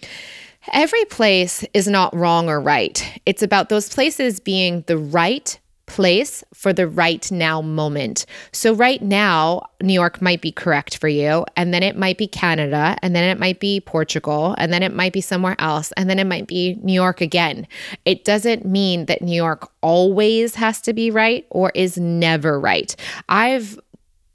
every 0.73 1.05
place 1.05 1.63
is 1.73 1.87
not 1.87 2.13
wrong 2.13 2.49
or 2.49 2.59
right. 2.59 3.21
It's 3.25 3.41
about 3.41 3.69
those 3.69 3.87
places 3.87 4.41
being 4.41 4.83
the 4.87 4.97
right 4.97 5.57
place 5.85 6.43
for 6.53 6.73
the 6.73 6.89
right 6.89 7.31
now 7.31 7.61
moment. 7.61 8.25
So, 8.51 8.73
right 8.73 9.01
now, 9.01 9.61
New 9.81 9.93
York 9.93 10.21
might 10.21 10.41
be 10.41 10.51
correct 10.51 10.97
for 10.97 11.07
you, 11.07 11.45
and 11.55 11.73
then 11.73 11.83
it 11.83 11.97
might 11.97 12.17
be 12.17 12.27
Canada, 12.27 12.97
and 13.01 13.15
then 13.15 13.23
it 13.23 13.39
might 13.39 13.61
be 13.61 13.79
Portugal, 13.79 14.55
and 14.57 14.73
then 14.73 14.83
it 14.83 14.93
might 14.93 15.13
be 15.13 15.21
somewhere 15.21 15.55
else, 15.59 15.93
and 15.93 16.09
then 16.09 16.19
it 16.19 16.27
might 16.27 16.47
be 16.47 16.77
New 16.81 16.91
York 16.91 17.21
again. 17.21 17.67
It 18.03 18.25
doesn't 18.25 18.65
mean 18.65 19.05
that 19.05 19.21
New 19.21 19.35
York 19.35 19.71
always 19.81 20.55
has 20.55 20.81
to 20.81 20.91
be 20.93 21.11
right 21.11 21.45
or 21.49 21.71
is 21.75 21.97
never 21.97 22.59
right. 22.59 22.95
I've 23.29 23.79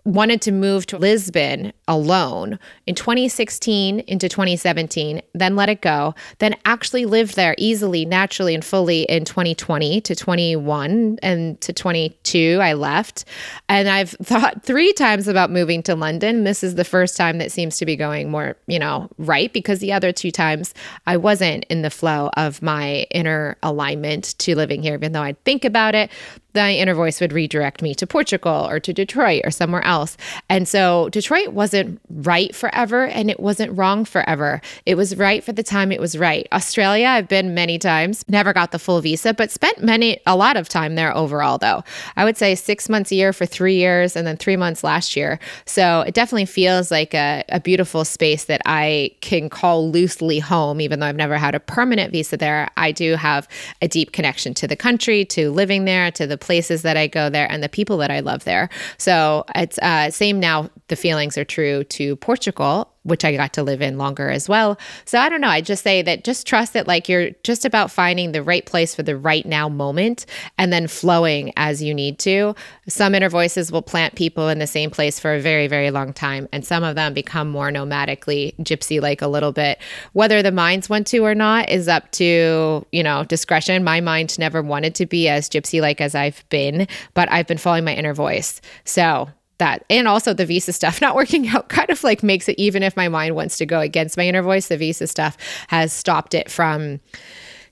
wanted 0.04 0.40
to 0.42 0.52
move 0.52 0.86
to 0.86 0.98
Lisbon 0.98 1.72
alone 1.88 2.58
in 2.86 2.94
2016 2.94 4.00
into 4.00 4.28
2017, 4.28 5.20
then 5.34 5.56
let 5.56 5.68
it 5.68 5.80
go, 5.80 6.14
then 6.38 6.54
actually 6.64 7.04
lived 7.04 7.36
there 7.36 7.54
easily, 7.58 8.04
naturally, 8.04 8.54
and 8.54 8.64
fully 8.64 9.02
in 9.02 9.24
2020 9.24 10.00
to 10.00 10.14
21 10.14 11.18
and 11.22 11.60
to 11.60 11.72
22. 11.72 12.58
I 12.62 12.72
left. 12.72 13.24
And 13.68 13.88
I've 13.88 14.10
thought 14.22 14.62
three 14.62 14.92
times 14.92 15.28
about 15.28 15.50
moving 15.50 15.82
to 15.84 15.94
London. 15.94 16.44
This 16.44 16.62
is 16.62 16.76
the 16.76 16.84
first 16.84 17.16
time 17.16 17.38
that 17.38 17.52
seems 17.52 17.76
to 17.78 17.86
be 17.86 17.96
going 17.96 18.30
more, 18.30 18.56
you 18.66 18.78
know, 18.78 19.08
right 19.18 19.52
because 19.52 19.80
the 19.80 19.92
other 19.92 20.12
two 20.12 20.30
times 20.30 20.74
I 21.06 21.16
wasn't 21.16 21.64
in 21.68 21.82
the 21.82 21.90
flow 21.90 22.30
of 22.36 22.62
my 22.62 23.06
inner 23.10 23.56
alignment 23.62 24.38
to 24.38 24.54
living 24.54 24.82
here, 24.82 24.94
even 24.94 25.12
though 25.12 25.22
I'd 25.22 25.42
think 25.44 25.64
about 25.64 25.94
it 25.94 26.10
the 26.52 26.72
inner 26.72 26.94
voice 26.94 27.20
would 27.20 27.32
redirect 27.32 27.82
me 27.82 27.94
to 27.94 28.06
Portugal 28.06 28.66
or 28.68 28.80
to 28.80 28.92
Detroit 28.92 29.42
or 29.44 29.50
somewhere 29.50 29.84
else. 29.84 30.16
And 30.48 30.66
so 30.66 31.08
Detroit 31.10 31.48
wasn't 31.48 32.00
right 32.10 32.54
forever 32.54 33.06
and 33.06 33.30
it 33.30 33.40
wasn't 33.40 33.76
wrong 33.76 34.04
forever. 34.04 34.60
It 34.86 34.96
was 34.96 35.16
right 35.16 35.42
for 35.44 35.52
the 35.52 35.62
time 35.62 35.92
it 35.92 36.00
was 36.00 36.18
right. 36.18 36.48
Australia, 36.52 37.06
I've 37.06 37.28
been 37.28 37.54
many 37.54 37.78
times, 37.78 38.24
never 38.28 38.52
got 38.52 38.72
the 38.72 38.78
full 38.78 39.00
visa, 39.00 39.32
but 39.34 39.50
spent 39.50 39.82
many, 39.82 40.20
a 40.26 40.36
lot 40.36 40.56
of 40.56 40.68
time 40.68 40.94
there 40.94 41.16
overall, 41.16 41.58
though. 41.58 41.84
I 42.16 42.24
would 42.24 42.36
say 42.36 42.54
six 42.54 42.88
months 42.88 43.12
a 43.12 43.14
year 43.14 43.32
for 43.32 43.46
three 43.46 43.76
years 43.76 44.16
and 44.16 44.26
then 44.26 44.36
three 44.36 44.56
months 44.56 44.82
last 44.82 45.16
year. 45.16 45.38
So 45.66 46.00
it 46.02 46.14
definitely 46.14 46.46
feels 46.46 46.90
like 46.90 47.14
a, 47.14 47.44
a 47.48 47.60
beautiful 47.60 48.04
space 48.04 48.44
that 48.44 48.62
I 48.66 49.12
can 49.20 49.48
call 49.48 49.90
loosely 49.90 50.38
home, 50.38 50.80
even 50.80 51.00
though 51.00 51.06
I've 51.06 51.16
never 51.16 51.36
had 51.36 51.54
a 51.54 51.60
permanent 51.60 52.12
visa 52.12 52.36
there. 52.36 52.68
I 52.76 52.92
do 52.92 53.14
have 53.14 53.48
a 53.80 53.88
deep 53.88 54.12
connection 54.12 54.54
to 54.54 54.66
the 54.66 54.76
country, 54.76 55.24
to 55.26 55.50
living 55.50 55.84
there, 55.84 56.10
to 56.12 56.26
the 56.26 56.39
places 56.40 56.82
that 56.82 56.96
I 56.96 57.06
go 57.06 57.30
there 57.30 57.50
and 57.50 57.62
the 57.62 57.68
people 57.68 57.96
that 57.98 58.10
I 58.10 58.20
love 58.20 58.44
there. 58.44 58.68
So 58.98 59.44
it's 59.54 59.78
uh, 59.78 60.10
same 60.10 60.40
now. 60.40 60.70
The 60.90 60.96
feelings 60.96 61.38
are 61.38 61.44
true 61.44 61.84
to 61.84 62.16
Portugal 62.16 62.92
which 63.02 63.24
I 63.24 63.34
got 63.34 63.54
to 63.54 63.62
live 63.62 63.80
in 63.80 63.96
longer 63.96 64.28
as 64.28 64.48
well. 64.48 64.78
So 65.04 65.18
I 65.18 65.28
don't 65.28 65.40
know. 65.40 65.48
I 65.48 65.60
just 65.60 65.82
say 65.82 66.02
that 66.02 66.24
just 66.24 66.46
trust 66.46 66.74
that 66.74 66.86
like 66.86 67.08
you're 67.08 67.30
just 67.42 67.64
about 67.64 67.90
finding 67.90 68.32
the 68.32 68.42
right 68.42 68.64
place 68.64 68.94
for 68.94 69.02
the 69.02 69.16
right 69.16 69.46
now 69.46 69.68
moment 69.68 70.26
and 70.58 70.72
then 70.72 70.86
flowing 70.86 71.52
as 71.56 71.82
you 71.82 71.94
need 71.94 72.18
to. 72.20 72.54
Some 72.88 73.14
inner 73.14 73.30
voices 73.30 73.72
will 73.72 73.82
plant 73.82 74.16
people 74.16 74.48
in 74.48 74.58
the 74.58 74.66
same 74.66 74.90
place 74.90 75.18
for 75.18 75.34
a 75.34 75.40
very, 75.40 75.66
very 75.66 75.90
long 75.90 76.12
time. 76.12 76.48
And 76.52 76.64
some 76.64 76.84
of 76.84 76.94
them 76.94 77.14
become 77.14 77.48
more 77.48 77.70
nomadically 77.70 78.54
gypsy 78.58 79.00
like 79.00 79.22
a 79.22 79.28
little 79.28 79.52
bit. 79.52 79.78
Whether 80.12 80.42
the 80.42 80.52
minds 80.52 80.90
want 80.90 81.06
to 81.08 81.24
or 81.24 81.34
not 81.34 81.70
is 81.70 81.88
up 81.88 82.10
to, 82.12 82.86
you 82.92 83.02
know, 83.02 83.24
discretion. 83.24 83.82
My 83.82 84.00
mind 84.00 84.38
never 84.38 84.60
wanted 84.60 84.94
to 84.96 85.06
be 85.06 85.28
as 85.28 85.48
gypsy 85.48 85.80
like 85.80 86.02
as 86.02 86.14
I've 86.14 86.44
been, 86.50 86.86
but 87.14 87.30
I've 87.32 87.46
been 87.46 87.58
following 87.58 87.84
my 87.84 87.94
inner 87.94 88.14
voice. 88.14 88.60
So 88.84 89.30
that 89.60 89.84
and 89.88 90.08
also 90.08 90.34
the 90.34 90.44
visa 90.44 90.72
stuff 90.72 91.00
not 91.00 91.14
working 91.14 91.48
out 91.48 91.68
kind 91.70 91.88
of 91.88 92.02
like 92.02 92.22
makes 92.22 92.48
it 92.48 92.58
even 92.58 92.82
if 92.82 92.96
my 92.96 93.08
mind 93.08 93.36
wants 93.36 93.56
to 93.56 93.64
go 93.64 93.80
against 93.80 94.16
my 94.16 94.26
inner 94.26 94.42
voice 94.42 94.66
the 94.66 94.76
visa 94.76 95.06
stuff 95.06 95.36
has 95.68 95.92
stopped 95.92 96.34
it 96.34 96.50
from 96.50 97.00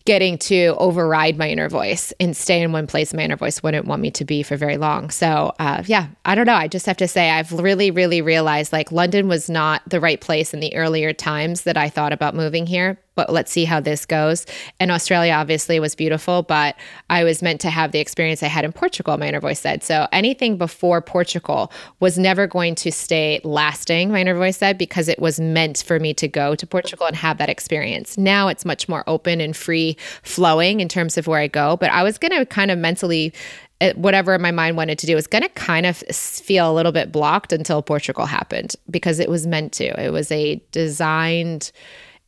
getting 0.08 0.38
to 0.38 0.74
override 0.78 1.36
my 1.36 1.50
inner 1.50 1.68
voice 1.68 2.14
and 2.18 2.34
stay 2.34 2.62
in 2.62 2.72
one 2.72 2.86
place 2.86 3.12
my 3.12 3.24
inner 3.24 3.36
voice 3.36 3.62
wouldn't 3.62 3.84
want 3.84 4.00
me 4.00 4.10
to 4.10 4.24
be 4.24 4.42
for 4.42 4.56
very 4.56 4.78
long. 4.78 5.10
So, 5.10 5.52
uh, 5.58 5.82
yeah, 5.84 6.06
I 6.24 6.34
don't 6.34 6.46
know. 6.46 6.54
I 6.54 6.66
just 6.66 6.86
have 6.86 6.96
to 6.96 7.06
say, 7.06 7.28
I've 7.28 7.52
really, 7.52 7.90
really 7.90 8.22
realized 8.22 8.72
like 8.72 8.90
London 8.90 9.28
was 9.28 9.50
not 9.50 9.82
the 9.86 10.00
right 10.00 10.18
place 10.18 10.54
in 10.54 10.60
the 10.60 10.74
earlier 10.74 11.12
times 11.12 11.64
that 11.64 11.76
I 11.76 11.90
thought 11.90 12.14
about 12.14 12.34
moving 12.34 12.66
here 12.66 12.98
but 13.18 13.32
let's 13.32 13.50
see 13.50 13.64
how 13.64 13.80
this 13.80 14.06
goes. 14.06 14.46
And 14.78 14.92
Australia 14.92 15.32
obviously 15.32 15.80
was 15.80 15.96
beautiful, 15.96 16.44
but 16.44 16.76
I 17.10 17.24
was 17.24 17.42
meant 17.42 17.60
to 17.62 17.68
have 17.68 17.90
the 17.90 17.98
experience 17.98 18.44
I 18.44 18.46
had 18.46 18.64
in 18.64 18.72
Portugal, 18.72 19.18
my 19.18 19.26
inner 19.26 19.40
voice 19.40 19.58
said. 19.58 19.82
So 19.82 20.06
anything 20.12 20.56
before 20.56 21.00
Portugal 21.02 21.72
was 21.98 22.16
never 22.16 22.46
going 22.46 22.76
to 22.76 22.92
stay 22.92 23.40
lasting, 23.42 24.12
my 24.12 24.20
inner 24.20 24.36
voice 24.36 24.56
said, 24.56 24.78
because 24.78 25.08
it 25.08 25.18
was 25.18 25.40
meant 25.40 25.82
for 25.84 25.98
me 25.98 26.14
to 26.14 26.28
go 26.28 26.54
to 26.54 26.64
Portugal 26.64 27.06
and 27.06 27.16
have 27.16 27.38
that 27.38 27.48
experience. 27.48 28.16
Now 28.16 28.46
it's 28.46 28.64
much 28.64 28.88
more 28.88 29.02
open 29.08 29.40
and 29.40 29.56
free 29.56 29.96
flowing 30.22 30.78
in 30.78 30.88
terms 30.88 31.18
of 31.18 31.26
where 31.26 31.40
I 31.40 31.48
go. 31.48 31.76
But 31.76 31.90
I 31.90 32.04
was 32.04 32.18
going 32.18 32.38
to 32.38 32.46
kind 32.46 32.70
of 32.70 32.78
mentally 32.78 33.32
uh, 33.80 33.94
whatever 33.94 34.38
my 34.38 34.52
mind 34.52 34.76
wanted 34.76 34.98
to 35.00 35.06
do 35.06 35.16
was 35.16 35.26
going 35.26 35.42
to 35.42 35.48
kind 35.50 35.86
of 35.86 35.96
feel 35.96 36.70
a 36.70 36.74
little 36.74 36.92
bit 36.92 37.10
blocked 37.10 37.52
until 37.52 37.82
Portugal 37.82 38.26
happened 38.26 38.76
because 38.88 39.18
it 39.18 39.28
was 39.28 39.44
meant 39.44 39.72
to. 39.72 39.84
It 40.00 40.10
was 40.12 40.30
a 40.30 40.62
designed 40.70 41.72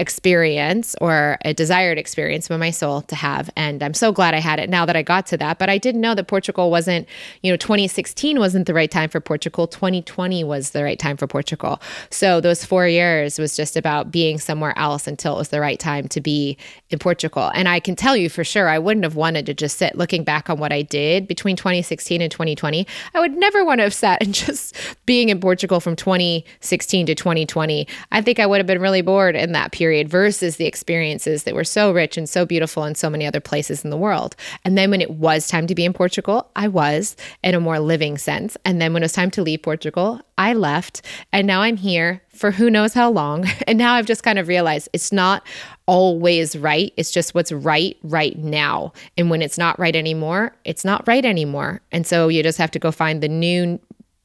experience 0.00 0.96
or 1.00 1.38
a 1.44 1.52
desired 1.52 1.98
experience 1.98 2.48
for 2.48 2.56
my 2.56 2.70
soul 2.70 3.02
to 3.02 3.14
have. 3.14 3.50
And 3.54 3.82
I'm 3.82 3.92
so 3.92 4.12
glad 4.12 4.34
I 4.34 4.38
had 4.38 4.58
it 4.58 4.70
now 4.70 4.86
that 4.86 4.96
I 4.96 5.02
got 5.02 5.26
to 5.26 5.36
that. 5.36 5.58
But 5.58 5.68
I 5.68 5.76
didn't 5.76 6.00
know 6.00 6.14
that 6.14 6.26
Portugal 6.26 6.70
wasn't, 6.70 7.06
you 7.42 7.52
know, 7.52 7.56
2016 7.56 8.38
wasn't 8.38 8.66
the 8.66 8.72
right 8.72 8.90
time 8.90 9.10
for 9.10 9.20
Portugal. 9.20 9.66
2020 9.66 10.42
was 10.42 10.70
the 10.70 10.82
right 10.82 10.98
time 10.98 11.18
for 11.18 11.26
Portugal. 11.26 11.80
So 12.08 12.40
those 12.40 12.64
four 12.64 12.88
years 12.88 13.38
was 13.38 13.54
just 13.54 13.76
about 13.76 14.10
being 14.10 14.38
somewhere 14.38 14.76
else 14.78 15.06
until 15.06 15.34
it 15.34 15.38
was 15.38 15.50
the 15.50 15.60
right 15.60 15.78
time 15.78 16.08
to 16.08 16.20
be 16.20 16.56
in 16.88 16.98
Portugal. 16.98 17.50
And 17.54 17.68
I 17.68 17.78
can 17.78 17.94
tell 17.94 18.16
you 18.16 18.30
for 18.30 18.42
sure, 18.42 18.68
I 18.68 18.78
wouldn't 18.78 19.04
have 19.04 19.16
wanted 19.16 19.44
to 19.46 19.54
just 19.54 19.76
sit 19.76 19.96
looking 19.96 20.24
back 20.24 20.48
on 20.48 20.58
what 20.58 20.72
I 20.72 20.80
did 20.80 21.28
between 21.28 21.56
2016 21.56 22.22
and 22.22 22.32
2020. 22.32 22.86
I 23.14 23.20
would 23.20 23.36
never 23.36 23.66
want 23.66 23.80
to 23.80 23.82
have 23.84 23.94
sat 23.94 24.22
and 24.22 24.32
just 24.46 24.74
being 25.04 25.28
in 25.28 25.40
Portugal 25.40 25.78
from 25.78 25.94
2016 25.94 27.06
to 27.06 27.14
2020. 27.14 27.86
I 28.10 28.22
think 28.22 28.38
I 28.38 28.46
would 28.46 28.58
have 28.58 28.66
been 28.66 28.80
really 28.80 29.02
bored 29.02 29.36
in 29.36 29.52
that 29.52 29.72
period 29.72 29.89
period 29.90 30.08
versus 30.08 30.54
the 30.54 30.66
experiences 30.66 31.42
that 31.42 31.52
were 31.52 31.64
so 31.64 31.90
rich 31.90 32.16
and 32.16 32.28
so 32.28 32.46
beautiful 32.46 32.84
in 32.84 32.94
so 32.94 33.10
many 33.10 33.26
other 33.26 33.40
places 33.40 33.82
in 33.82 33.90
the 33.90 33.96
world. 33.96 34.36
And 34.64 34.78
then 34.78 34.92
when 34.92 35.00
it 35.00 35.10
was 35.10 35.48
time 35.48 35.66
to 35.66 35.74
be 35.74 35.84
in 35.84 35.92
Portugal, 35.92 36.48
I 36.54 36.68
was 36.68 37.16
in 37.42 37.56
a 37.56 37.60
more 37.60 37.80
living 37.80 38.16
sense. 38.16 38.56
And 38.64 38.80
then 38.80 38.92
when 38.92 39.02
it 39.02 39.06
was 39.06 39.12
time 39.14 39.32
to 39.32 39.42
leave 39.42 39.62
Portugal, 39.62 40.20
I 40.38 40.52
left. 40.52 41.02
And 41.32 41.44
now 41.44 41.62
I'm 41.62 41.76
here 41.76 42.22
for 42.28 42.52
who 42.52 42.70
knows 42.70 42.94
how 42.94 43.10
long. 43.10 43.46
And 43.66 43.78
now 43.78 43.94
I've 43.94 44.06
just 44.06 44.22
kind 44.22 44.38
of 44.38 44.46
realized 44.48 44.88
it's 44.92 45.12
not 45.12 45.44
always 45.86 46.56
right. 46.56 46.92
It's 46.96 47.10
just 47.10 47.34
what's 47.34 47.52
right 47.52 47.96
right 48.02 48.38
now. 48.38 48.92
And 49.18 49.28
when 49.28 49.42
it's 49.42 49.58
not 49.58 49.78
right 49.78 49.96
anymore, 49.96 50.54
it's 50.64 50.84
not 50.84 51.06
right 51.08 51.24
anymore. 51.24 51.80
And 51.90 52.06
so 52.06 52.28
you 52.28 52.44
just 52.44 52.58
have 52.58 52.70
to 52.72 52.78
go 52.78 52.92
find 52.92 53.22
the 53.22 53.28
new 53.28 53.80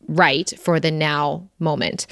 right 0.07 0.53
for 0.59 0.79
the 0.79 0.91
now 0.91 1.47
moment. 1.57 2.05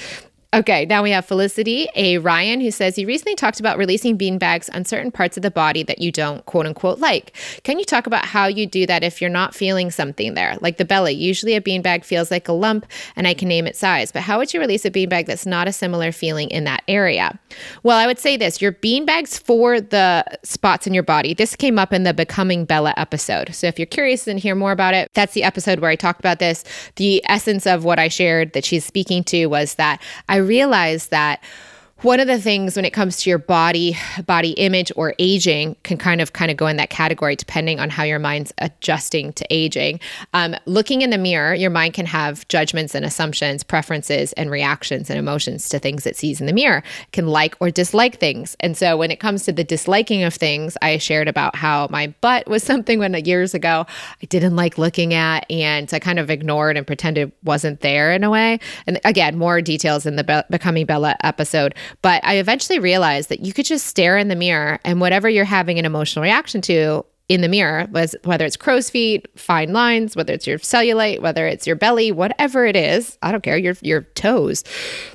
Okay, 0.54 0.86
now 0.86 1.02
we 1.02 1.10
have 1.10 1.26
Felicity 1.26 1.88
A. 1.96 2.20
Ryan 2.20 2.62
who 2.62 2.70
says 2.70 3.00
you 3.00 3.08
recently 3.08 3.34
talked 3.34 3.60
about 3.60 3.76
releasing 3.76 4.18
bean 4.18 4.38
bags 4.38 4.70
on 4.70 4.86
certain 4.86 5.10
parts 5.10 5.36
of 5.36 5.42
the 5.42 5.50
body 5.50 5.82
that 5.82 6.00
you 6.00 6.12
don't 6.12 6.46
quote 6.46 6.68
unquote 6.68 7.00
like. 7.00 7.36
Can 7.64 7.80
you 7.80 7.86
talk 7.86 8.06
about 8.06 8.24
how 8.24 8.46
you 8.46 8.68
do 8.68 8.86
that 8.86 9.04
if 9.04 9.20
you're 9.20 9.32
not 9.32 9.56
feeling 9.56 9.90
something 9.90 10.36
there, 10.36 10.56
like 10.62 10.78
the 10.78 10.86
belly? 10.86 11.14
Usually 11.14 11.56
a 11.56 11.62
bean 11.62 11.82
bag 11.82 12.06
feels 12.06 12.30
like 12.30 12.48
a 12.48 12.54
lump 12.54 12.86
and 13.16 13.28
I 13.28 13.34
can 13.34 13.48
name 13.48 13.66
its 13.66 13.80
size, 13.80 14.12
but 14.12 14.22
how 14.22 14.38
would 14.38 14.54
you 14.54 14.60
release 14.60 14.86
a 14.86 14.92
bean 14.92 15.10
bag 15.10 15.26
that's 15.26 15.48
not 15.48 15.68
a 15.68 15.74
similar 15.74 16.12
feeling 16.12 16.52
in 16.52 16.66
that 16.66 16.84
area? 16.88 17.40
Well, 17.82 17.98
I 17.98 18.06
would 18.06 18.20
say 18.20 18.38
this 18.38 18.62
your 18.62 18.74
bean 18.74 19.08
bags 19.08 19.40
for 19.40 19.82
the 19.82 20.24
spots 20.44 20.86
in 20.86 20.94
your 20.94 21.02
body. 21.02 21.34
This 21.34 21.56
came 21.56 21.80
up 21.80 21.92
in 21.92 22.04
the 22.04 22.14
Becoming 22.14 22.66
Bella 22.66 22.94
episode. 22.96 23.56
So 23.56 23.66
if 23.66 23.80
you're 23.80 23.88
curious 23.88 24.28
and 24.28 24.40
hear 24.40 24.54
more 24.54 24.72
about 24.72 24.94
it, 24.94 25.10
that's 25.16 25.34
the 25.34 25.44
episode 25.44 25.80
where 25.80 25.90
I 25.90 25.96
talked 25.96 26.20
about 26.20 26.38
this. 26.38 26.64
The 26.98 27.24
essence 27.28 27.66
of 27.66 27.86
what 27.86 27.98
I 27.98 28.08
shared 28.08 28.54
that 28.54 28.66
she's 28.66 28.86
speaking 28.86 29.24
to 29.24 29.48
was 29.48 29.74
that 29.76 30.00
I 30.30 30.43
realized 30.44 31.10
that 31.12 31.42
one 32.04 32.20
of 32.20 32.28
the 32.28 32.38
things 32.38 32.76
when 32.76 32.84
it 32.84 32.92
comes 32.92 33.16
to 33.16 33.30
your 33.30 33.40
body 33.40 33.98
body 34.26 34.52
image 34.52 34.92
or 34.98 35.16
aging 35.20 35.74
can 35.84 35.98
kind 35.98 36.20
of 36.20 36.34
kind 36.34 36.52
of 36.52 36.58
go 36.58 36.68
in 36.68 36.76
that 36.76 36.90
category 36.90 37.34
depending 37.34 37.80
on 37.80 37.90
how 37.90 38.04
your 38.04 38.20
mind's 38.20 38.54
adjusting 38.58 39.32
to 39.32 39.46
aging. 39.50 40.02
Um, 40.34 40.54
looking 40.66 41.02
in 41.02 41.12
the 41.12 41.18
mirror 41.18 41.54
your 41.54 41.70
mind 41.70 41.94
can 41.94 42.06
have 42.06 42.46
judgments 42.50 42.94
and 42.94 43.06
assumptions 43.06 43.64
preferences 43.64 44.34
and 44.34 44.52
reactions 44.52 45.10
and 45.10 45.18
emotions 45.18 45.70
to 45.70 45.80
things 45.80 46.06
it 46.06 46.18
sees 46.18 46.42
in 46.42 46.48
the 46.48 46.54
mirror. 46.54 46.84
Can 47.14 47.28
like 47.28 47.56
or 47.62 47.72
dislike 47.72 48.20
things. 48.20 48.58
And 48.60 48.76
so 48.76 48.98
when 48.98 49.10
it 49.10 49.22
comes 49.22 49.46
to 49.46 49.54
the 49.54 49.64
disliking 49.64 50.24
of 50.24 50.34
things 50.34 50.78
i 50.82 50.98
shared 50.98 51.30
about 51.30 51.56
how 51.56 51.88
my 51.90 52.08
butt 52.20 52.50
was 52.50 52.64
something 52.74 53.00
when 53.00 53.14
years 53.24 53.54
ago 53.54 53.86
i 54.22 54.26
didn't 54.26 54.58
like 54.58 54.78
looking 54.78 55.14
at 55.14 55.50
and 55.50 55.90
i 55.94 56.00
kind 56.00 56.20
of 56.20 56.30
ignored 56.30 56.76
and 56.76 56.86
pretended 56.86 57.32
wasn't 57.44 57.80
there 57.80 58.12
in 58.12 58.26
a 58.26 58.30
way. 58.30 58.60
And 58.88 59.00
again 59.06 59.38
more 59.38 59.62
details 59.62 60.06
in 60.06 60.18
the 60.18 60.24
Be- 60.26 60.42
becoming 60.50 60.86
bella 60.86 61.16
episode 61.24 61.74
but 62.02 62.24
I 62.26 62.36
eventually 62.36 62.80
realized 62.80 63.30
that 63.30 63.42
you 63.42 63.54
could 63.54 63.66
just 63.66 63.86
stare 63.86 64.18
in 64.18 64.28
the 64.28 64.36
mirror 64.36 64.80
and 64.84 65.00
whatever 65.00 65.30
you're 65.30 65.46
having 65.46 65.80
an 65.80 65.86
emotional 65.86 66.24
reaction 66.24 66.62
to 66.62 67.06
in 67.30 67.42
the 67.42 67.48
mirror, 67.48 67.88
was 67.92 68.16
whether 68.26 68.46
it's 68.46 68.58
crow's 68.58 68.90
feet, 68.90 69.28
fine 69.40 69.72
lines, 69.72 70.16
whether 70.16 70.34
it's 70.34 70.46
your 70.46 70.60
cellulite, 70.60 71.22
whether 71.22 71.48
it's 71.48 71.66
your 71.66 71.76
belly, 71.76 72.12
whatever 72.12 72.66
it 72.66 72.76
is, 72.76 73.18
I 73.22 73.32
don't 73.32 73.44
care, 73.44 73.58
your 73.58 73.76
your 73.82 74.02
toes, 74.02 74.64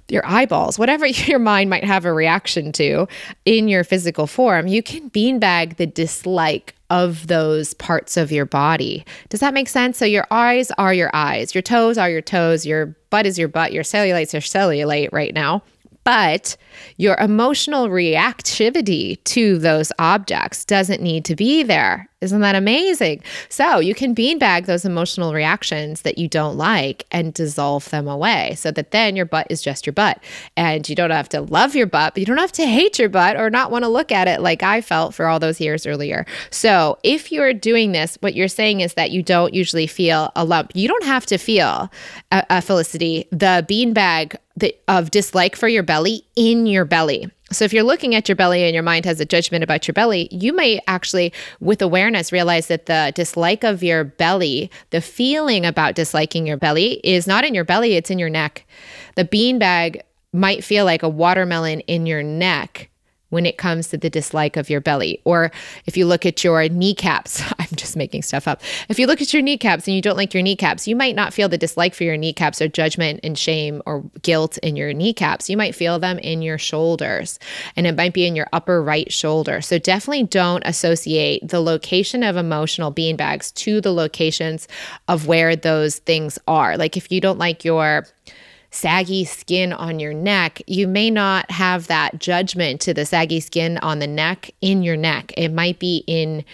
your 0.09 0.25
eyeballs, 0.27 0.79
whatever 0.79 1.07
your 1.07 1.39
mind 1.39 1.69
might 1.69 1.85
have 1.85 2.05
a 2.05 2.13
reaction 2.13 2.73
to 2.73 3.07
in 3.45 3.69
your 3.69 3.85
physical 3.85 4.27
form, 4.27 4.67
you 4.69 4.83
can 4.83 5.11
beanbag 5.11 5.77
the 5.77 5.87
dislike 5.87 6.75
of 6.91 7.27
those 7.27 7.75
parts 7.75 8.17
of 8.17 8.33
your 8.33 8.47
body. 8.47 9.05
Does 9.29 9.41
that 9.41 9.53
make 9.53 9.69
sense? 9.69 9.99
So 9.99 10.07
your 10.07 10.27
eyes 10.31 10.71
are 10.73 10.95
your 10.95 11.11
eyes, 11.13 11.55
your 11.55 11.61
toes 11.61 11.99
are 11.99 12.09
your 12.09 12.23
toes, 12.23 12.65
your 12.65 12.97
butt 13.11 13.27
is 13.27 13.39
your 13.39 13.49
butt, 13.49 13.73
your 13.73 13.85
cellulite's 13.85 14.33
your 14.33 14.41
cellulite 14.41 15.11
right 15.13 15.35
now 15.35 15.63
but 16.05 16.57
your 16.97 17.17
emotional 17.17 17.89
reactivity 17.89 19.23
to 19.25 19.59
those 19.59 19.93
objects 19.99 20.65
doesn't 20.65 21.03
need 21.03 21.25
to 21.27 21.37
be 21.37 21.63
there. 21.63 22.09
Isn't 22.21 22.41
that 22.41 22.57
amazing? 22.57 23.23
So 23.49 23.79
you 23.79 23.95
can 23.95 24.13
beanbag 24.13 24.67
those 24.67 24.85
emotional 24.85 25.33
reactions 25.33 26.03
that 26.03 26.19
you 26.19 26.27
don't 26.27 26.57
like 26.57 27.07
and 27.13 27.33
dissolve 27.33 27.89
them 27.91 28.09
away 28.09 28.55
so 28.57 28.73
that 28.73 28.91
then 28.91 29.15
your 29.15 29.25
butt 29.25 29.47
is 29.51 29.63
just 29.63 29.87
your 29.87 29.93
butt. 29.93 30.21
And 30.57 30.89
you 30.89 30.97
don't 30.97 31.13
have 31.13 31.29
to 31.29 31.43
love 31.43 31.77
your 31.77 31.87
butt, 31.87 32.15
but 32.15 32.21
you 32.21 32.27
don't 32.27 32.39
have 32.39 32.51
to 32.53 32.67
hate 32.67 32.99
your 32.99 33.09
butt 33.09 33.37
or 33.37 33.51
not 33.51 33.71
want 33.71 33.85
to 33.85 33.89
look 33.89 34.11
at 34.11 34.27
it 34.27 34.41
like 34.41 34.65
I 34.65 34.81
felt 34.81 35.15
for 35.15 35.27
all 35.27 35.39
those 35.39 35.61
years 35.61 35.87
earlier. 35.87 36.27
So 36.51 36.99
if 37.05 37.31
you're 37.31 37.55
doing 37.55 37.93
this, 37.93 38.17
what 38.21 38.35
you're 38.35 38.49
saying 38.49 38.81
is 38.81 38.95
that 38.95 39.13
you 39.13 39.23
don't 39.23 39.55
usually 39.55 39.87
feel 39.87 40.33
a 40.35 40.45
lump. 40.45 40.73
You 40.75 40.89
don't 40.89 41.05
have 41.05 41.27
to 41.27 41.39
feel 41.39 41.89
a, 42.33 42.45
a 42.51 42.63
felicity. 42.63 43.29
The 43.31 43.65
beanbag 43.69 44.37
the, 44.59 44.75
of 44.89 45.11
dislike 45.11 45.57
for 45.57 45.69
your 45.69 45.83
belly 45.83 46.25
in 46.37 46.67
your 46.67 46.85
belly. 46.85 47.31
So 47.51 47.65
if 47.65 47.73
you're 47.73 47.83
looking 47.83 48.15
at 48.15 48.29
your 48.29 48.37
belly 48.37 48.65
and 48.65 48.75
your 48.75 48.83
mind 48.83 49.07
has 49.07 49.21
a 49.21 49.25
judgment 49.25 49.65
about 49.65 49.89
your 49.89 49.95
belly, 49.95 50.29
you 50.31 50.53
may 50.53 50.81
actually, 50.87 51.33
with 51.61 51.81
awareness, 51.81 52.31
realize 52.31 52.67
that 52.67 52.87
the 52.87 53.13
dislike 53.15 53.65
of 53.65 53.83
your 53.83 54.05
belly, 54.05 54.71
the 54.91 55.01
feeling 55.01 55.65
about 55.65 55.95
disliking 55.95 56.47
your 56.47 56.59
belly 56.59 57.01
is 57.03 57.27
not 57.27 57.45
in 57.45 57.55
your 57.55 57.65
belly, 57.65 57.95
it's 57.95 58.11
in 58.11 58.19
your 58.19 58.29
neck. 58.29 58.67
The 59.15 59.25
beanbag 59.25 60.03
might 60.33 60.63
feel 60.63 60.85
like 60.85 61.03
a 61.03 61.09
watermelon 61.09 61.81
in 61.81 62.05
your 62.05 62.23
neck 62.23 62.91
when 63.31 63.45
it 63.45 63.59
comes 63.59 63.89
to 63.89 63.99
the 63.99 64.11
dislike 64.11 64.57
of 64.57 64.71
your 64.71 64.81
belly. 64.81 65.21
Or 65.25 65.51
if 65.87 65.97
you 65.97 66.07
look 66.07 66.25
at 66.25 66.43
your 66.43 66.69
kneecaps, 66.69 67.43
I'm 67.59 67.69
just 67.77 67.97
making 67.97 68.23
stuff 68.23 68.49
up. 68.49 68.63
If 68.89 68.99
you 68.99 69.07
look 69.07 69.21
at 69.21 69.33
your 69.33 69.43
kneecaps 69.43 69.87
and 69.87 69.95
you 69.95 70.03
don't 70.03 70.17
like 70.17 70.35
your 70.35 70.43
kneecaps, 70.43 70.89
you 70.89 70.97
might 70.97 71.15
not 71.15 71.35
feel 71.35 71.49
the 71.49 71.59
dislike 71.59 71.95
for 71.95 72.05
your 72.05 72.17
kneecaps 72.17 72.63
or 72.63 72.69
judgment 72.69 73.21
and 73.23 73.39
shame 73.39 73.83
or 73.87 74.03
guilt 74.23 74.59
in 74.59 74.77
your 74.77 74.93
kneecaps. 74.93 75.51
You 75.51 75.57
might 75.57 75.75
feel 75.75 75.99
them 75.99 76.19
in 76.19 76.43
your 76.43 76.59
shoulders 76.59 77.39
and 77.77 77.87
it 77.87 77.97
might 77.97 78.15
be 78.15 78.27
in 78.27 78.37
your 78.37 78.49
upper 78.53 78.83
right 78.83 79.13
shoulder. 79.13 79.61
So 79.61 79.79
definitely 79.79 80.25
don't 80.25 80.63
associate 80.65 81.47
the 81.47 81.61
location 81.61 82.23
of 82.23 82.37
emotional 82.37 82.93
beanbags 82.93 83.53
to 83.55 83.81
the 83.81 83.93
locations 83.93 84.69
of 85.07 85.27
where 85.27 85.55
those 85.57 85.99
things 85.99 86.39
are. 86.49 86.77
Like 86.77 86.97
if 86.97 87.11
you 87.13 87.21
don't 87.21 87.39
like 87.39 87.65
your 87.65 88.07
saggy 88.71 89.25
skin 89.25 89.73
on 89.73 89.99
your 89.99 90.15
neck, 90.15 90.61
you 90.67 90.87
may 90.87 91.11
not 91.11 91.51
have 91.51 91.87
that 91.87 92.19
judgment 92.19 92.81
to 92.83 92.95
the 92.95 93.07
saggy 93.07 93.41
skin 93.41 93.79
on 93.79 93.99
the 93.99 94.07
neck 94.07 94.51
in 94.61 94.83
your 94.83 94.97
neck. 94.97 95.33
It 95.37 95.53
might 95.53 95.79
be 95.79 96.05
in 96.07 96.45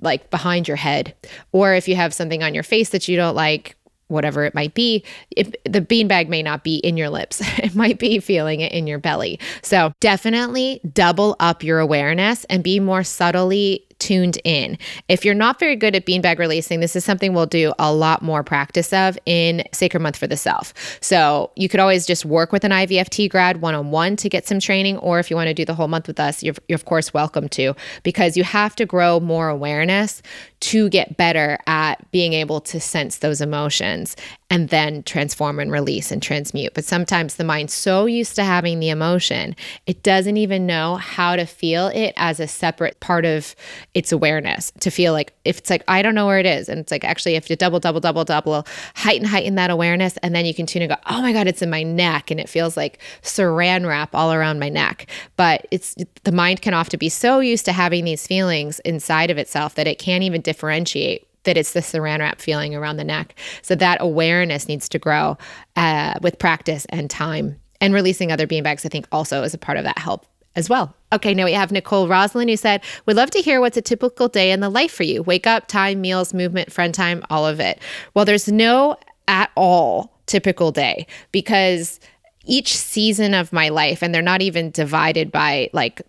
like 0.00 0.30
behind 0.30 0.68
your 0.68 0.76
head. 0.76 1.14
Or 1.52 1.74
if 1.74 1.88
you 1.88 1.96
have 1.96 2.14
something 2.14 2.42
on 2.42 2.54
your 2.54 2.62
face 2.62 2.90
that 2.90 3.08
you 3.08 3.16
don't 3.16 3.34
like, 3.34 3.76
whatever 4.08 4.44
it 4.44 4.54
might 4.54 4.74
be, 4.74 5.04
if 5.36 5.52
the 5.64 5.82
beanbag 5.82 6.28
may 6.28 6.42
not 6.42 6.64
be 6.64 6.76
in 6.76 6.96
your 6.96 7.10
lips. 7.10 7.42
It 7.58 7.74
might 7.74 7.98
be 7.98 8.18
feeling 8.20 8.60
it 8.60 8.72
in 8.72 8.86
your 8.86 8.98
belly. 8.98 9.38
So 9.62 9.92
definitely 10.00 10.80
double 10.94 11.36
up 11.38 11.62
your 11.62 11.80
awareness 11.80 12.44
and 12.44 12.64
be 12.64 12.80
more 12.80 13.02
subtly 13.02 13.84
tuned 13.98 14.38
in. 14.44 14.78
If 15.08 15.24
you're 15.24 15.34
not 15.34 15.58
very 15.58 15.76
good 15.76 15.94
at 15.94 16.06
beanbag 16.06 16.38
releasing, 16.38 16.80
this 16.80 16.96
is 16.96 17.04
something 17.04 17.34
we'll 17.34 17.46
do 17.46 17.72
a 17.78 17.92
lot 17.92 18.22
more 18.22 18.42
practice 18.42 18.92
of 18.92 19.18
in 19.26 19.64
Sacred 19.72 20.00
Month 20.00 20.16
for 20.16 20.26
the 20.26 20.36
Self. 20.36 20.72
So 21.00 21.50
you 21.56 21.68
could 21.68 21.80
always 21.80 22.06
just 22.06 22.24
work 22.24 22.52
with 22.52 22.64
an 22.64 22.70
IVFT 22.70 23.28
grad 23.30 23.60
one 23.60 23.74
on 23.74 23.90
one 23.90 24.16
to 24.16 24.28
get 24.28 24.46
some 24.46 24.60
training, 24.60 24.98
or 24.98 25.18
if 25.18 25.30
you 25.30 25.36
want 25.36 25.48
to 25.48 25.54
do 25.54 25.64
the 25.64 25.74
whole 25.74 25.88
month 25.88 26.06
with 26.06 26.20
us, 26.20 26.42
you're, 26.42 26.54
you're 26.68 26.76
of 26.76 26.84
course 26.84 27.12
welcome 27.12 27.48
to, 27.50 27.74
because 28.02 28.36
you 28.36 28.44
have 28.44 28.76
to 28.76 28.86
grow 28.86 29.20
more 29.20 29.48
awareness 29.48 30.22
to 30.60 30.88
get 30.88 31.16
better 31.16 31.58
at 31.66 32.10
being 32.10 32.32
able 32.32 32.60
to 32.60 32.80
sense 32.80 33.18
those 33.18 33.40
emotions 33.40 34.16
and 34.50 34.70
then 34.70 35.02
transform 35.02 35.58
and 35.58 35.70
release 35.70 36.10
and 36.10 36.22
transmute. 36.22 36.72
But 36.72 36.84
sometimes 36.84 37.34
the 37.34 37.44
mind's 37.44 37.74
so 37.74 38.06
used 38.06 38.34
to 38.36 38.44
having 38.44 38.80
the 38.80 38.88
emotion, 38.88 39.54
it 39.86 40.02
doesn't 40.02 40.38
even 40.38 40.66
know 40.66 40.96
how 40.96 41.36
to 41.36 41.44
feel 41.44 41.88
it 41.88 42.14
as 42.16 42.40
a 42.40 42.48
separate 42.48 42.98
part 43.00 43.26
of 43.26 43.54
its 43.92 44.10
awareness. 44.10 44.72
To 44.80 44.90
feel 44.90 45.12
like 45.12 45.34
if 45.44 45.58
it's 45.58 45.68
like, 45.68 45.84
I 45.86 46.00
don't 46.00 46.14
know 46.14 46.26
where 46.26 46.38
it 46.38 46.46
is. 46.46 46.68
And 46.68 46.80
it's 46.80 46.90
like, 46.90 47.04
actually, 47.04 47.34
if 47.34 47.50
you 47.50 47.56
double, 47.56 47.78
double, 47.78 48.00
double, 48.00 48.24
double, 48.24 48.66
heighten, 48.94 49.26
heighten 49.26 49.56
that 49.56 49.70
awareness. 49.70 50.16
And 50.18 50.34
then 50.34 50.46
you 50.46 50.54
can 50.54 50.64
tune 50.64 50.82
and 50.82 50.90
go, 50.90 50.96
oh 51.06 51.20
my 51.20 51.32
God, 51.32 51.46
it's 51.46 51.60
in 51.60 51.68
my 51.68 51.82
neck. 51.82 52.30
And 52.30 52.40
it 52.40 52.48
feels 52.48 52.76
like 52.76 53.00
saran 53.22 53.86
wrap 53.86 54.14
all 54.14 54.32
around 54.32 54.60
my 54.60 54.70
neck. 54.70 55.06
But 55.36 55.66
it's 55.70 55.94
the 56.24 56.32
mind 56.32 56.62
can 56.62 56.72
often 56.72 56.98
be 56.98 57.10
so 57.10 57.40
used 57.40 57.66
to 57.66 57.72
having 57.72 58.04
these 58.04 58.26
feelings 58.26 58.80
inside 58.80 59.30
of 59.30 59.36
itself 59.36 59.74
that 59.74 59.86
it 59.86 59.98
can't 59.98 60.24
even 60.24 60.40
differentiate 60.40 61.27
that 61.44 61.56
it's 61.56 61.72
the 61.72 61.80
saran 61.80 62.18
wrap 62.18 62.40
feeling 62.40 62.74
around 62.74 62.96
the 62.96 63.04
neck. 63.04 63.34
So 63.62 63.74
that 63.76 63.98
awareness 64.00 64.68
needs 64.68 64.88
to 64.90 64.98
grow 64.98 65.38
uh, 65.76 66.14
with 66.22 66.38
practice 66.38 66.86
and 66.90 67.08
time. 67.08 67.58
And 67.80 67.94
releasing 67.94 68.32
other 68.32 68.46
beanbags, 68.46 68.84
I 68.84 68.88
think, 68.88 69.06
also 69.12 69.42
is 69.42 69.54
a 69.54 69.58
part 69.58 69.78
of 69.78 69.84
that 69.84 69.98
help 69.98 70.26
as 70.56 70.68
well. 70.68 70.94
Okay, 71.12 71.32
now 71.32 71.44
we 71.44 71.52
have 71.52 71.70
Nicole 71.70 72.08
Roslin 72.08 72.48
who 72.48 72.56
said, 72.56 72.82
"We'd 73.06 73.14
love 73.14 73.30
to 73.30 73.38
hear 73.38 73.60
what's 73.60 73.76
a 73.76 73.82
typical 73.82 74.28
day 74.28 74.50
in 74.50 74.60
the 74.60 74.68
life 74.68 74.92
for 74.92 75.04
you. 75.04 75.22
Wake 75.22 75.46
up, 75.46 75.68
time, 75.68 76.00
meals, 76.00 76.34
movement, 76.34 76.72
friend 76.72 76.92
time, 76.92 77.22
all 77.30 77.46
of 77.46 77.60
it. 77.60 77.80
Well, 78.14 78.24
there's 78.24 78.48
no 78.48 78.96
at 79.28 79.50
all 79.54 80.18
typical 80.26 80.72
day 80.72 81.06
because 81.32 82.00
each 82.44 82.76
season 82.76 83.34
of 83.34 83.52
my 83.52 83.68
life, 83.68 84.02
and 84.02 84.14
they're 84.14 84.22
not 84.22 84.42
even 84.42 84.70
divided 84.70 85.30
by 85.30 85.70
like 85.72 86.02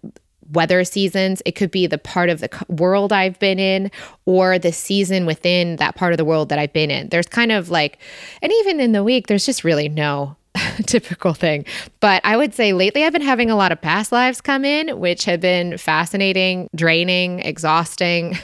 weather 0.52 0.84
seasons. 0.84 1.42
It 1.46 1.54
could 1.54 1.72
be 1.72 1.88
the 1.88 1.98
part 1.98 2.30
of 2.30 2.40
the 2.40 2.50
world 2.68 3.14
I've 3.14 3.40
been 3.40 3.60
in 3.60 3.92
or 4.26 4.60
the 4.60 4.72
season 4.72 5.26
within 5.26 5.78
that 5.78 5.96
part 5.96 6.14
of 6.14 6.18
the 6.18 6.26
world 6.26 6.50
that 6.50 6.60
I've 6.60 6.74
been 6.74 6.92
in. 6.92 7.10
There's 7.10 7.28
kind 7.28 7.52
of 7.52 7.70
like, 7.70 8.00
and 8.42 8.52
even 8.52 8.80
in 8.80 8.92
the 8.92 9.04
week, 9.04 9.28
there's 9.28 9.46
just 9.46 9.64
really 9.64 9.90
no 9.90 10.36
typical 10.86 11.34
thing. 11.34 11.66
But 12.00 12.22
I 12.24 12.38
would 12.38 12.54
say 12.54 12.74
lately 12.74 13.04
I've 13.04 13.14
been 13.14 13.22
having 13.22 13.50
a 13.50 13.56
lot 13.56 13.72
of 13.72 13.82
past 13.82 14.12
lives 14.12 14.42
come 14.42 14.66
in, 14.66 15.00
which 15.00 15.26
have 15.26 15.42
been 15.42 15.78
fascinating, 15.78 16.70
draining, 16.76 17.40
exhausting, 17.40 18.38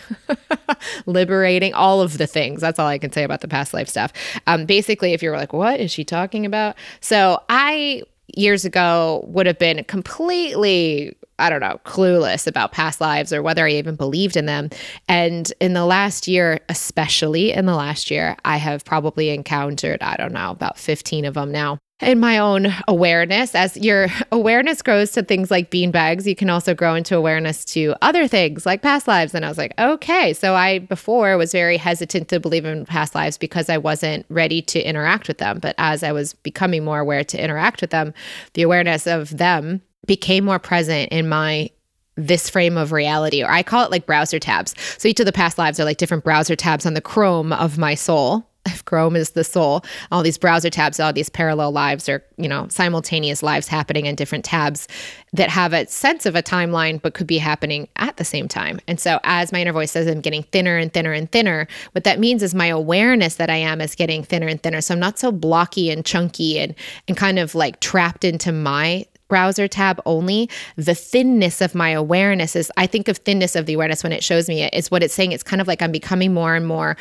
liberating, 1.05 1.73
all 1.73 2.01
of 2.01 2.17
the 2.17 2.27
things. 2.27 2.61
That's 2.61 2.79
all 2.79 2.87
I 2.87 2.97
can 2.97 3.11
say 3.11 3.23
about 3.23 3.41
the 3.41 3.47
past 3.47 3.73
life 3.73 3.89
stuff. 3.89 4.11
Um, 4.47 4.65
basically, 4.65 5.13
if 5.13 5.21
you're 5.21 5.37
like, 5.37 5.53
what 5.53 5.79
is 5.79 5.91
she 5.91 6.03
talking 6.03 6.45
about? 6.45 6.75
So 6.99 7.41
I 7.49 8.03
years 8.35 8.65
ago 8.65 9.23
would 9.27 9.45
have 9.45 9.59
been 9.59 9.83
completely 9.85 11.15
I 11.39 11.49
don't 11.49 11.59
know, 11.59 11.79
clueless 11.85 12.47
about 12.47 12.71
past 12.71 13.01
lives 13.01 13.33
or 13.33 13.41
whether 13.41 13.65
I 13.65 13.71
even 13.71 13.95
believed 13.95 14.37
in 14.37 14.45
them. 14.45 14.69
And 15.07 15.51
in 15.59 15.73
the 15.73 15.85
last 15.85 16.27
year, 16.27 16.59
especially 16.69 17.51
in 17.51 17.65
the 17.65 17.75
last 17.75 18.09
year, 18.09 18.37
I 18.45 18.57
have 18.57 18.85
probably 18.85 19.29
encountered, 19.29 20.01
I 20.01 20.15
don't 20.15 20.33
know, 20.33 20.51
about 20.51 20.77
15 20.77 21.25
of 21.25 21.33
them 21.33 21.51
now. 21.51 21.79
In 22.01 22.19
my 22.19 22.39
own 22.39 22.73
awareness, 22.89 23.55
as 23.55 23.77
your 23.77 24.07
awareness 24.29 24.81
grows 24.81 25.13
to 25.13 25.23
things 25.23 25.49
like 25.49 25.71
beanbags, 25.71 26.25
you 26.25 26.35
can 26.35 26.49
also 26.49 26.73
grow 26.73 26.93
into 26.93 27.15
awareness 27.15 27.63
to 27.65 27.95
other 28.01 28.27
things 28.27 28.65
like 28.65 28.81
past 28.81 29.07
lives. 29.07 29.33
And 29.33 29.45
I 29.45 29.47
was 29.47 29.57
like, 29.57 29.73
okay. 29.79 30.33
So 30.33 30.55
I 30.55 30.79
before 30.79 31.37
was 31.37 31.53
very 31.53 31.77
hesitant 31.77 32.27
to 32.29 32.39
believe 32.41 32.65
in 32.65 32.85
past 32.85 33.15
lives 33.15 33.37
because 33.37 33.69
I 33.69 33.77
wasn't 33.77 34.25
ready 34.27 34.61
to 34.63 34.81
interact 34.81 35.29
with 35.29 35.37
them. 35.37 35.59
But 35.59 35.73
as 35.77 36.03
I 36.03 36.11
was 36.11 36.33
becoming 36.33 36.83
more 36.83 36.99
aware 36.99 37.23
to 37.23 37.41
interact 37.41 37.79
with 37.79 37.91
them, 37.91 38.13
the 38.55 38.63
awareness 38.63 39.07
of 39.07 39.37
them 39.37 39.81
became 40.05 40.45
more 40.45 40.59
present 40.59 41.11
in 41.11 41.27
my 41.27 41.69
this 42.17 42.49
frame 42.49 42.77
of 42.77 42.91
reality, 42.91 43.43
or 43.43 43.51
I 43.51 43.63
call 43.63 43.83
it 43.83 43.91
like 43.91 44.05
browser 44.05 44.39
tabs. 44.39 44.73
So 44.97 45.07
each 45.07 45.19
of 45.19 45.25
the 45.25 45.31
past 45.31 45.57
lives 45.57 45.79
are 45.79 45.85
like 45.85 45.97
different 45.97 46.23
browser 46.23 46.55
tabs 46.55 46.85
on 46.85 46.93
the 46.93 47.01
Chrome 47.01 47.51
of 47.53 47.77
my 47.77 47.95
soul. 47.95 48.47
If 48.67 48.83
Chrome 48.83 49.15
is 49.15 49.29
the 49.31 49.43
soul, 49.43 49.85
all 50.11 50.23
these 50.23 50.39
browser 50.39 50.71
tabs, 50.71 50.99
all 50.99 51.13
these 51.13 51.29
parallel 51.29 51.71
lives 51.71 52.09
or, 52.09 52.25
you 52.37 52.49
know, 52.49 52.67
simultaneous 52.67 53.43
lives 53.43 53.67
happening 53.67 54.07
in 54.07 54.15
different 54.15 54.43
tabs 54.43 54.87
that 55.33 55.51
have 55.51 55.71
a 55.71 55.85
sense 55.85 56.25
of 56.25 56.35
a 56.35 56.41
timeline, 56.41 56.99
but 56.99 57.13
could 57.13 57.27
be 57.27 57.37
happening 57.37 57.87
at 57.97 58.17
the 58.17 58.25
same 58.25 58.47
time. 58.47 58.79
And 58.87 58.99
so 58.99 59.19
as 59.23 59.51
my 59.51 59.61
inner 59.61 59.71
voice 59.71 59.91
says, 59.91 60.07
I'm 60.07 60.19
getting 60.19 60.41
thinner 60.41 60.77
and 60.77 60.91
thinner 60.91 61.13
and 61.13 61.31
thinner, 61.31 61.67
what 61.91 62.05
that 62.05 62.19
means 62.19 62.41
is 62.41 62.55
my 62.55 62.65
awareness 62.65 63.35
that 63.35 63.51
I 63.51 63.57
am 63.57 63.81
is 63.81 63.93
getting 63.93 64.23
thinner 64.23 64.47
and 64.47 64.61
thinner. 64.61 64.81
So 64.81 64.95
I'm 64.95 64.99
not 64.99 65.19
so 65.19 65.31
blocky 65.31 65.91
and 65.91 66.03
chunky 66.03 66.57
and, 66.57 66.73
and 67.07 67.15
kind 67.15 67.37
of 67.37 67.53
like 67.53 67.81
trapped 67.81 68.23
into 68.23 68.51
my 68.51 69.05
browser 69.27 69.67
tab 69.67 70.01
only, 70.05 70.49
the 70.75 70.95
thinness 70.95 71.61
of 71.61 71.75
my 71.75 71.89
awareness 71.89 72.55
is, 72.55 72.71
I 72.77 72.87
think 72.87 73.07
of 73.07 73.17
thinness 73.17 73.55
of 73.55 73.65
the 73.65 73.73
awareness 73.73 74.03
when 74.03 74.13
it 74.13 74.23
shows 74.23 74.47
me 74.47 74.61
it, 74.61 74.73
is 74.73 74.91
what 74.91 75.03
it's 75.03 75.13
saying. 75.13 75.31
It's 75.31 75.43
kind 75.43 75.61
of 75.61 75.67
like 75.67 75.81
I'm 75.81 75.91
becoming 75.91 76.33
more 76.33 76.55
and 76.55 76.67
more 76.67 76.97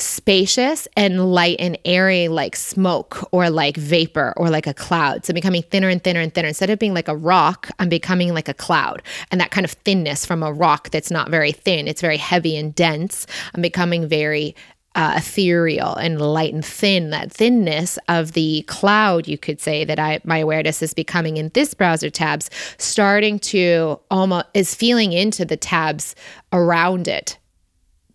spacious 0.00 0.88
and 0.96 1.32
light 1.32 1.56
and 1.58 1.78
airy 1.84 2.28
like 2.28 2.56
smoke 2.56 3.28
or 3.32 3.50
like 3.50 3.76
vapor 3.76 4.32
or 4.36 4.50
like 4.50 4.66
a 4.66 4.74
cloud. 4.74 5.24
So 5.24 5.34
becoming 5.34 5.62
thinner 5.62 5.88
and 5.88 6.02
thinner 6.02 6.20
and 6.20 6.32
thinner. 6.32 6.48
Instead 6.48 6.70
of 6.70 6.78
being 6.78 6.94
like 6.94 7.08
a 7.08 7.16
rock, 7.16 7.70
I'm 7.78 7.88
becoming 7.88 8.34
like 8.34 8.48
a 8.48 8.54
cloud. 8.54 9.02
And 9.30 9.40
that 9.40 9.50
kind 9.50 9.64
of 9.64 9.72
thinness 9.72 10.24
from 10.24 10.42
a 10.42 10.52
rock 10.52 10.90
that's 10.90 11.10
not 11.10 11.30
very 11.30 11.52
thin, 11.52 11.86
it's 11.86 12.00
very 12.00 12.16
heavy 12.16 12.56
and 12.56 12.74
dense. 12.74 13.26
I'm 13.54 13.62
becoming 13.62 14.08
very 14.08 14.54
uh, 14.94 15.14
ethereal 15.16 15.94
and 15.94 16.20
light 16.20 16.52
and 16.52 16.64
thin, 16.64 17.10
that 17.10 17.32
thinness 17.32 17.98
of 18.08 18.32
the 18.32 18.62
cloud, 18.62 19.28
you 19.28 19.38
could 19.38 19.60
say 19.60 19.84
that 19.84 19.98
I 19.98 20.20
my 20.24 20.38
awareness 20.38 20.82
is 20.82 20.94
becoming 20.94 21.36
in 21.36 21.50
this 21.54 21.74
browser 21.74 22.10
tabs, 22.10 22.50
starting 22.76 23.38
to 23.40 24.00
almost 24.10 24.46
is 24.54 24.74
feeling 24.74 25.12
into 25.12 25.44
the 25.44 25.56
tabs 25.56 26.16
around 26.52 27.06
it. 27.06 27.38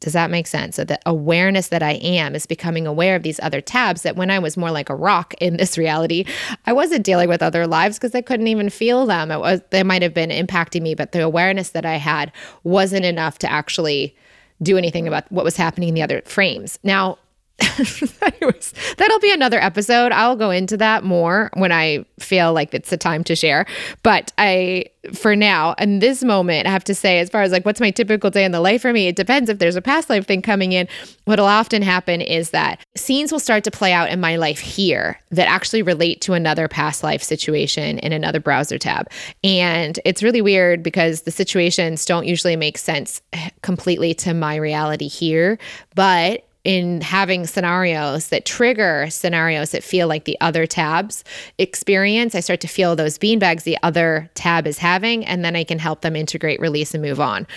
Does 0.01 0.13
that 0.13 0.29
make 0.29 0.45
sense? 0.45 0.75
So 0.75 0.83
the 0.83 0.99
awareness 1.05 1.69
that 1.69 1.81
I 1.81 1.93
am 1.93 2.35
is 2.35 2.45
becoming 2.45 2.85
aware 2.85 3.15
of 3.15 3.23
these 3.23 3.39
other 3.39 3.61
tabs 3.61 4.01
that 4.01 4.17
when 4.17 4.29
I 4.29 4.39
was 4.39 4.57
more 4.57 4.69
like 4.69 4.89
a 4.89 4.95
rock 4.95 5.33
in 5.39 5.55
this 5.57 5.77
reality, 5.79 6.25
I 6.65 6.73
wasn't 6.73 7.05
dealing 7.05 7.29
with 7.29 7.41
other 7.41 7.65
lives 7.65 7.97
because 7.97 8.13
I 8.13 8.21
couldn't 8.21 8.47
even 8.47 8.69
feel 8.69 9.05
them. 9.05 9.31
It 9.31 9.39
was 9.39 9.61
they 9.69 9.83
might 9.83 10.01
have 10.01 10.13
been 10.13 10.29
impacting 10.29 10.81
me, 10.81 10.93
but 10.93 11.13
the 11.13 11.23
awareness 11.23 11.69
that 11.69 11.85
I 11.85 11.95
had 11.95 12.33
wasn't 12.63 13.05
enough 13.05 13.39
to 13.39 13.51
actually 13.51 14.15
do 14.61 14.77
anything 14.77 15.07
about 15.07 15.29
what 15.31 15.45
was 15.45 15.57
happening 15.57 15.89
in 15.89 15.95
the 15.95 16.01
other 16.01 16.21
frames. 16.25 16.79
Now, 16.83 17.17
anyways, 18.21 18.73
that'll 18.97 19.19
be 19.19 19.31
another 19.31 19.59
episode. 19.61 20.11
I'll 20.11 20.35
go 20.35 20.51
into 20.51 20.75
that 20.77 21.05
more 21.05 21.49
when 21.53 21.71
I 21.71 22.05
feel 22.19 22.51
like 22.51 22.73
it's 22.73 22.89
the 22.89 22.97
time 22.97 23.23
to 23.25 23.35
share. 23.35 23.65
But 24.03 24.33
I, 24.37 24.85
for 25.13 25.37
now, 25.37 25.73
in 25.79 25.99
this 25.99 26.21
moment, 26.21 26.67
I 26.67 26.71
have 26.71 26.83
to 26.85 26.95
say, 26.95 27.19
as 27.19 27.29
far 27.29 27.43
as 27.43 27.53
like 27.53 27.65
what's 27.65 27.79
my 27.79 27.91
typical 27.91 28.29
day 28.29 28.43
in 28.43 28.51
the 28.51 28.59
life 28.59 28.81
for 28.81 28.91
me, 28.91 29.07
it 29.07 29.15
depends 29.15 29.49
if 29.49 29.59
there's 29.59 29.77
a 29.77 29.81
past 29.81 30.09
life 30.09 30.27
thing 30.27 30.41
coming 30.41 30.73
in. 30.73 30.87
What'll 31.23 31.45
often 31.45 31.81
happen 31.81 32.19
is 32.19 32.49
that 32.49 32.83
scenes 32.95 33.31
will 33.31 33.39
start 33.39 33.63
to 33.63 33.71
play 33.71 33.93
out 33.93 34.09
in 34.09 34.19
my 34.19 34.35
life 34.35 34.59
here 34.59 35.17
that 35.31 35.47
actually 35.47 35.81
relate 35.81 36.19
to 36.21 36.33
another 36.33 36.67
past 36.67 37.03
life 37.03 37.23
situation 37.23 37.99
in 37.99 38.11
another 38.11 38.41
browser 38.41 38.77
tab. 38.77 39.09
And 39.45 39.97
it's 40.03 40.21
really 40.21 40.41
weird 40.41 40.83
because 40.83 41.21
the 41.21 41.31
situations 41.31 42.03
don't 42.03 42.25
usually 42.25 42.57
make 42.57 42.77
sense 42.77 43.21
eh, 43.31 43.49
completely 43.61 44.13
to 44.15 44.33
my 44.33 44.55
reality 44.55 45.07
here. 45.07 45.57
But 45.95 46.44
in 46.65 46.99
having 47.01 47.45
scenarios 47.45 48.27
that 48.29 48.45
trigger 48.45 49.07
scenarios 49.09 49.71
that 49.71 49.83
feel 49.83 50.07
like 50.07 50.25
the 50.25 50.37
other 50.41 50.65
tabs 50.65 51.23
experience. 51.59 52.35
I 52.35 52.39
start 52.41 52.59
to 52.61 52.67
feel 52.67 52.95
those 52.95 53.17
beanbags 53.17 53.63
the 53.63 53.77
other 53.83 54.29
tab 54.33 54.67
is 54.67 54.79
having, 54.79 55.23
and 55.25 55.45
then 55.45 55.55
I 55.55 55.63
can 55.63 55.79
help 55.79 56.01
them 56.01 56.15
integrate, 56.15 56.59
release, 56.59 56.93
and 56.93 57.03
move 57.03 57.21
on. 57.21 57.47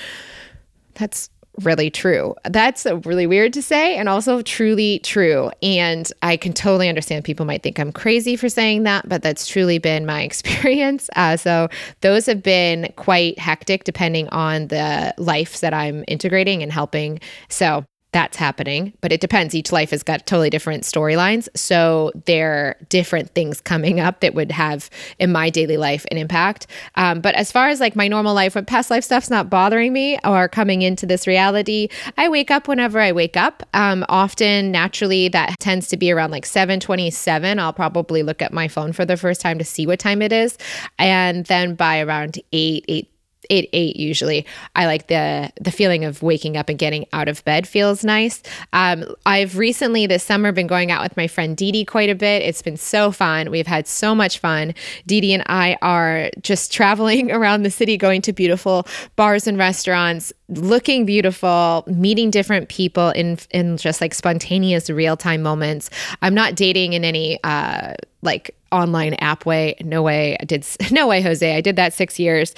That's 0.94 1.30
really 1.62 1.90
true. 1.90 2.34
That's 2.44 2.86
really 3.04 3.26
weird 3.26 3.52
to 3.54 3.62
say 3.62 3.96
and 3.96 4.08
also 4.08 4.42
truly 4.42 5.00
true. 5.00 5.50
And 5.62 6.10
I 6.22 6.36
can 6.36 6.52
totally 6.52 6.88
understand 6.88 7.24
people 7.24 7.46
might 7.46 7.62
think 7.62 7.80
I'm 7.80 7.92
crazy 7.92 8.36
for 8.36 8.48
saying 8.48 8.84
that, 8.84 9.08
but 9.08 9.22
that's 9.22 9.46
truly 9.46 9.78
been 9.78 10.06
my 10.06 10.22
experience. 10.28 11.10
Uh, 11.16 11.36
so 11.36 11.68
those 12.00 12.26
have 12.26 12.42
been 12.42 12.92
quite 12.96 13.38
hectic 13.38 13.84
depending 13.84 14.28
on 14.28 14.68
the 14.68 15.14
life 15.18 15.60
that 15.60 15.74
I'm 15.74 16.04
integrating 16.06 16.62
and 16.62 16.72
helping. 16.72 17.20
So 17.48 17.84
that's 18.12 18.38
happening, 18.38 18.94
but 19.02 19.12
it 19.12 19.20
depends. 19.20 19.54
Each 19.54 19.70
life 19.70 19.90
has 19.90 20.02
got 20.02 20.26
totally 20.26 20.48
different 20.48 20.84
storylines. 20.84 21.48
So 21.54 22.10
there 22.24 22.52
are 22.52 22.76
different 22.88 23.34
things 23.34 23.60
coming 23.60 24.00
up 24.00 24.20
that 24.20 24.34
would 24.34 24.50
have 24.50 24.88
in 25.18 25.30
my 25.30 25.50
daily 25.50 25.76
life 25.76 26.06
an 26.10 26.16
impact. 26.16 26.66
Um, 26.94 27.20
but 27.20 27.34
as 27.34 27.52
far 27.52 27.68
as 27.68 27.80
like 27.80 27.94
my 27.94 28.08
normal 28.08 28.34
life, 28.34 28.54
when 28.54 28.64
past 28.64 28.90
life 28.90 29.04
stuff's 29.04 29.28
not 29.28 29.50
bothering 29.50 29.92
me 29.92 30.18
or 30.24 30.48
coming 30.48 30.80
into 30.82 31.04
this 31.04 31.26
reality, 31.26 31.88
I 32.16 32.28
wake 32.28 32.50
up 32.50 32.66
whenever 32.66 32.98
I 32.98 33.12
wake 33.12 33.36
up. 33.36 33.62
Um, 33.74 34.06
often, 34.08 34.72
naturally, 34.72 35.28
that 35.28 35.58
tends 35.60 35.88
to 35.88 35.98
be 35.98 36.10
around 36.10 36.30
like 36.30 36.46
727. 36.46 37.58
I'll 37.58 37.74
probably 37.74 38.22
look 38.22 38.40
at 38.40 38.54
my 38.54 38.68
phone 38.68 38.92
for 38.92 39.04
the 39.04 39.18
first 39.18 39.42
time 39.42 39.58
to 39.58 39.64
see 39.64 39.86
what 39.86 39.98
time 39.98 40.22
it 40.22 40.32
is. 40.32 40.56
And 40.98 41.44
then 41.46 41.74
by 41.74 42.00
around 42.00 42.38
8, 42.52 42.84
8 42.88 43.10
eight 43.50 43.68
eight 43.72 43.96
usually. 43.96 44.46
I 44.74 44.86
like 44.86 45.08
the 45.08 45.50
the 45.60 45.70
feeling 45.70 46.04
of 46.04 46.22
waking 46.22 46.56
up 46.56 46.68
and 46.68 46.78
getting 46.78 47.06
out 47.12 47.28
of 47.28 47.44
bed 47.44 47.66
feels 47.66 48.04
nice. 48.04 48.42
Um, 48.72 49.04
I've 49.26 49.56
recently 49.56 50.06
this 50.06 50.22
summer 50.22 50.52
been 50.52 50.66
going 50.66 50.90
out 50.90 51.02
with 51.02 51.16
my 51.16 51.26
friend 51.26 51.56
Dee 51.56 51.72
Dee 51.72 51.84
quite 51.84 52.10
a 52.10 52.14
bit. 52.14 52.42
It's 52.42 52.62
been 52.62 52.76
so 52.76 53.10
fun. 53.10 53.50
We've 53.50 53.66
had 53.66 53.86
so 53.86 54.14
much 54.14 54.38
fun. 54.38 54.74
Dee 55.06 55.20
Dee 55.20 55.34
and 55.34 55.42
I 55.46 55.76
are 55.82 56.30
just 56.40 56.72
traveling 56.72 57.30
around 57.38 57.62
the 57.62 57.70
city, 57.70 57.96
going 57.96 58.22
to 58.22 58.32
beautiful 58.32 58.86
bars 59.16 59.46
and 59.46 59.58
restaurants, 59.58 60.32
looking 60.48 61.04
beautiful, 61.04 61.84
meeting 61.86 62.30
different 62.30 62.68
people 62.68 63.10
in 63.10 63.38
in 63.50 63.76
just 63.76 64.00
like 64.00 64.14
spontaneous 64.14 64.88
real 64.90 65.16
time 65.16 65.42
moments. 65.42 65.90
I'm 66.22 66.34
not 66.34 66.54
dating 66.54 66.94
in 66.94 67.04
any 67.04 67.42
uh, 67.44 67.94
like 68.22 68.54
online 68.70 69.14
app 69.14 69.46
way. 69.46 69.74
No 69.80 70.02
way. 70.02 70.36
I 70.40 70.44
did 70.44 70.66
no 70.90 71.06
way, 71.06 71.22
Jose. 71.22 71.56
I 71.56 71.60
did 71.60 71.76
that 71.76 71.92
six 71.92 72.18
years, 72.18 72.54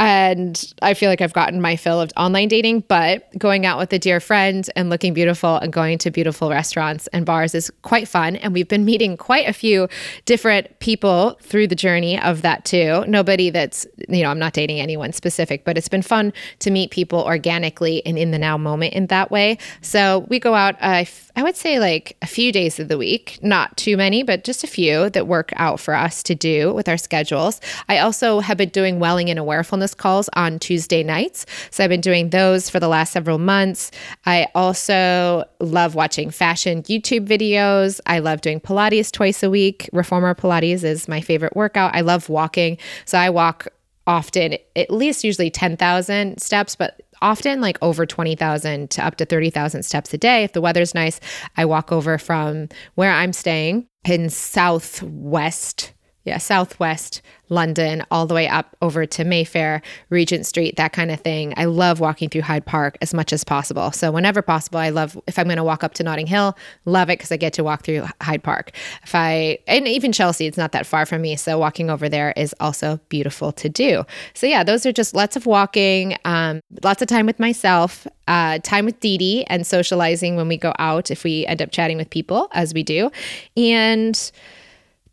and 0.00 0.72
I 0.82 0.94
feel 0.94 1.08
like 1.08 1.20
I've 1.20 1.32
gotten 1.32 1.60
my 1.60 1.76
fill 1.76 2.00
of 2.00 2.12
online 2.16 2.48
dating. 2.48 2.80
But 2.80 3.28
going 3.38 3.66
out 3.66 3.78
with 3.78 3.92
a 3.92 3.98
dear 3.98 4.20
friend 4.20 4.68
and 4.76 4.90
looking 4.90 5.14
beautiful 5.14 5.56
and 5.56 5.72
going 5.72 5.98
to 5.98 6.10
beautiful 6.10 6.50
restaurants 6.50 7.06
and 7.08 7.24
bars 7.24 7.54
is 7.54 7.70
quite 7.82 8.08
fun. 8.08 8.36
And 8.36 8.52
we've 8.52 8.68
been 8.68 8.84
meeting 8.84 9.16
quite 9.16 9.48
a 9.48 9.52
few 9.52 9.88
different 10.24 10.78
people 10.80 11.38
through 11.42 11.68
the 11.68 11.74
journey 11.74 12.20
of 12.20 12.42
that 12.42 12.64
too. 12.64 13.04
Nobody 13.06 13.50
that's 13.50 13.86
you 14.08 14.22
know 14.22 14.30
I'm 14.30 14.38
not 14.38 14.52
dating 14.52 14.80
anyone 14.80 15.12
specific, 15.12 15.64
but 15.64 15.76
it's 15.78 15.88
been 15.88 16.02
fun 16.02 16.32
to 16.60 16.70
meet 16.70 16.90
people 16.90 17.20
organically 17.32 18.04
and 18.04 18.18
in 18.18 18.30
the 18.30 18.38
now 18.38 18.58
moment 18.58 18.92
in 18.92 19.06
that 19.06 19.30
way. 19.30 19.56
So 19.80 20.26
we 20.28 20.38
go 20.38 20.54
out. 20.54 20.76
Uh, 20.80 21.06
I 21.34 21.42
would 21.42 21.56
say 21.56 21.78
like 21.78 22.16
a 22.20 22.26
few 22.26 22.52
days 22.52 22.78
of 22.78 22.88
the 22.88 22.98
week, 22.98 23.38
not 23.42 23.74
too 23.78 23.96
many, 23.96 24.22
but 24.22 24.44
just 24.44 24.62
a 24.62 24.66
few 24.66 25.08
that 25.10 25.26
work 25.26 25.50
out 25.56 25.80
for 25.80 25.94
us 25.94 26.22
to 26.24 26.34
do 26.34 26.74
with 26.74 26.90
our 26.90 26.98
schedules. 26.98 27.58
I 27.88 27.98
also 27.98 28.40
have 28.40 28.58
been 28.58 28.68
doing 28.68 28.98
welling 28.98 29.30
and 29.30 29.38
awarefulness 29.38 29.96
calls 29.96 30.28
on 30.34 30.58
Tuesday 30.58 31.02
nights. 31.02 31.46
So 31.70 31.82
I've 31.82 31.90
been 31.90 32.02
doing 32.02 32.30
those 32.30 32.68
for 32.68 32.78
the 32.78 32.88
last 32.88 33.12
several 33.12 33.38
months. 33.38 33.90
I 34.26 34.48
also 34.54 35.44
love 35.58 35.94
watching 35.94 36.30
fashion 36.30 36.82
YouTube 36.82 37.26
videos. 37.26 37.98
I 38.04 38.18
love 38.18 38.42
doing 38.42 38.60
Pilates 38.60 39.10
twice 39.10 39.42
a 39.42 39.48
week. 39.48 39.88
Reformer 39.94 40.34
Pilates 40.34 40.84
is 40.84 41.08
my 41.08 41.22
favorite 41.22 41.56
workout. 41.56 41.94
I 41.94 42.02
love 42.02 42.28
walking. 42.28 42.76
So 43.06 43.16
I 43.16 43.30
walk 43.30 43.68
often, 44.06 44.56
at 44.76 44.90
least 44.90 45.24
usually 45.24 45.50
10,000 45.50 46.40
steps, 46.40 46.76
but 46.76 47.00
often 47.22 47.60
like 47.60 47.78
over 47.80 48.04
20,000 48.04 48.90
to 48.90 49.04
up 49.04 49.16
to 49.16 49.24
30,000 49.24 49.82
steps 49.84 50.12
a 50.12 50.18
day. 50.18 50.44
If 50.44 50.52
the 50.52 50.60
weather's 50.60 50.94
nice, 50.94 51.20
I 51.56 51.64
walk 51.64 51.90
over 51.92 52.18
from 52.18 52.68
where 52.96 53.12
I'm 53.12 53.32
staying 53.32 53.86
in 54.04 54.28
southwest 54.28 55.92
yeah, 56.24 56.38
Southwest 56.38 57.20
London, 57.52 58.04
all 58.10 58.26
the 58.26 58.34
way 58.34 58.48
up 58.48 58.76
over 58.80 59.04
to 59.04 59.24
Mayfair, 59.24 59.82
Regent 60.08 60.46
Street, 60.46 60.76
that 60.76 60.92
kind 60.92 61.10
of 61.10 61.20
thing. 61.20 61.52
I 61.56 61.66
love 61.66 62.00
walking 62.00 62.30
through 62.30 62.42
Hyde 62.42 62.64
Park 62.64 62.96
as 63.02 63.12
much 63.12 63.32
as 63.32 63.44
possible. 63.44 63.92
So, 63.92 64.10
whenever 64.10 64.40
possible, 64.40 64.78
I 64.78 64.88
love 64.88 65.20
if 65.26 65.38
I'm 65.38 65.46
going 65.46 65.58
to 65.58 65.64
walk 65.64 65.84
up 65.84 65.94
to 65.94 66.02
Notting 66.02 66.26
Hill, 66.26 66.56
love 66.86 67.10
it 67.10 67.18
because 67.18 67.30
I 67.30 67.36
get 67.36 67.52
to 67.54 67.64
walk 67.64 67.82
through 67.84 68.06
Hyde 68.22 68.42
Park. 68.42 68.72
If 69.02 69.14
I, 69.14 69.58
and 69.66 69.86
even 69.86 70.12
Chelsea, 70.12 70.46
it's 70.46 70.56
not 70.56 70.72
that 70.72 70.86
far 70.86 71.04
from 71.04 71.22
me. 71.22 71.36
So, 71.36 71.58
walking 71.58 71.90
over 71.90 72.08
there 72.08 72.32
is 72.36 72.54
also 72.58 73.00
beautiful 73.08 73.52
to 73.52 73.68
do. 73.68 74.04
So, 74.34 74.46
yeah, 74.46 74.64
those 74.64 74.86
are 74.86 74.92
just 74.92 75.14
lots 75.14 75.36
of 75.36 75.44
walking, 75.44 76.16
um, 76.24 76.60
lots 76.82 77.02
of 77.02 77.08
time 77.08 77.26
with 77.26 77.38
myself, 77.38 78.06
uh, 78.28 78.60
time 78.60 78.86
with 78.86 78.98
Dee 79.00 79.18
Dee, 79.18 79.44
and 79.44 79.66
socializing 79.66 80.36
when 80.36 80.48
we 80.48 80.56
go 80.56 80.72
out 80.78 81.10
if 81.10 81.24
we 81.24 81.44
end 81.46 81.60
up 81.60 81.70
chatting 81.70 81.98
with 81.98 82.08
people, 82.08 82.48
as 82.52 82.72
we 82.72 82.82
do. 82.82 83.10
And, 83.56 84.32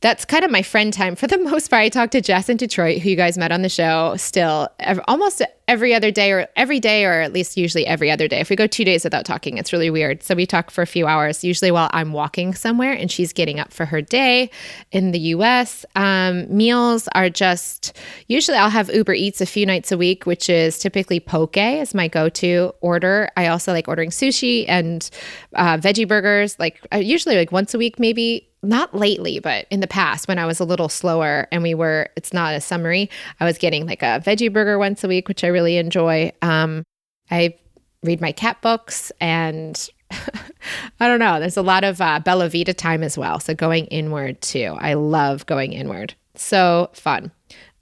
that's 0.02 0.24
kind 0.24 0.46
of 0.46 0.52
my 0.52 0.62
friend 0.62 0.94
time 0.94 1.16
for 1.16 1.28
the 1.28 1.38
most 1.52 1.70
part. 1.70 1.82
I 1.82 1.90
talk 1.90 2.12
to 2.12 2.22
Jess 2.22 2.50
in 2.50 2.58
Detroit, 2.58 3.02
who 3.02 3.10
you 3.10 3.16
guys 3.16 3.38
met 3.38 3.52
on 3.52 3.62
the 3.62 3.70
show, 3.70 4.16
still 4.18 4.70
almost 5.08 5.42
every 5.68 5.94
other 5.94 6.10
day, 6.10 6.32
or 6.32 6.48
every 6.56 6.80
day, 6.80 7.06
or 7.06 7.22
at 7.22 7.32
least 7.32 7.56
usually 7.56 7.86
every 7.86 8.10
other 8.10 8.28
day. 8.28 8.40
If 8.40 8.50
we 8.50 8.56
go 8.56 8.66
two 8.66 8.84
days 8.84 9.04
without 9.04 9.24
talking, 9.24 9.58
it's 9.58 9.72
really 9.72 9.90
weird. 9.90 10.24
So 10.24 10.34
we 10.34 10.46
talk 10.48 10.72
for 10.72 10.82
a 10.82 10.88
few 10.88 11.06
hours, 11.06 11.44
usually 11.44 11.70
while 11.70 11.90
I'm 11.94 12.12
walking 12.12 12.56
somewhere 12.56 12.94
and 12.94 13.12
she's 13.12 13.34
getting 13.34 13.60
up 13.60 13.72
for 13.72 13.86
her 13.86 14.02
day 14.02 14.50
in 14.92 15.12
the 15.12 15.20
US. 15.20 15.86
Um, 15.96 16.46
meals 16.56 17.08
are 17.14 17.30
just 17.30 17.96
usually 18.28 18.58
I'll 18.58 18.70
have 18.70 18.94
Uber 18.94 19.14
Eats 19.14 19.42
a 19.42 19.46
few 19.46 19.66
nights 19.66 19.92
a 19.92 19.98
week, 19.98 20.26
which 20.26 20.50
is 20.50 20.80
typically 20.80 21.20
poke 21.20 21.58
as 21.58 21.94
my 21.94 22.08
go 22.08 22.30
to 22.30 22.74
order. 22.82 23.30
I 23.36 23.48
also 23.48 23.74
like 23.74 23.88
ordering 23.88 24.10
sushi 24.10 24.66
and 24.68 25.08
uh, 25.56 25.78
veggie 25.78 26.08
burgers, 26.08 26.58
like 26.58 26.80
uh, 26.94 26.98
usually 26.98 27.36
like 27.36 27.52
once 27.52 27.74
a 27.74 27.78
week, 27.78 28.00
maybe 28.00 28.49
not 28.62 28.94
lately, 28.94 29.40
but 29.40 29.66
in 29.70 29.80
the 29.80 29.88
past 29.88 30.28
when 30.28 30.40
I 30.40 30.46
was 30.46 30.60
a 30.60 30.66
little 30.66 30.90
slower 30.90 31.48
and 31.52 31.64
we 31.64 31.74
were, 31.74 32.10
it's 32.16 32.34
not 32.34 32.56
a 32.56 32.62
summary, 32.62 33.10
I 33.40 33.46
was 33.46 33.58
getting 33.58 33.86
like 33.86 34.02
a 34.02 34.22
veggie 34.26 34.52
burger 34.52 34.78
once 34.78 35.04
a 35.04 35.08
week, 35.08 35.28
which 35.28 35.44
I 35.44 35.48
really 35.48 35.78
enjoy. 35.78 36.32
Um, 36.42 36.84
I 37.32 37.56
read 38.04 38.22
my 38.22 38.32
cat 38.32 38.62
books 38.62 39.12
and 39.22 39.90
I 40.12 41.08
don't 41.08 41.20
know, 41.20 41.40
there's 41.40 41.58
a 41.58 41.62
lot 41.62 41.84
of 41.84 42.02
uh, 42.02 42.20
Bella 42.20 42.50
Vita 42.50 42.74
time 42.74 43.04
as 43.04 43.18
well. 43.18 43.40
So 43.40 43.54
going 43.54 43.86
inward 43.86 44.42
too. 44.42 44.76
I 44.80 44.96
love 44.96 45.46
going 45.46 45.74
inward. 45.74 46.14
So 46.36 46.90
fun. 46.94 47.32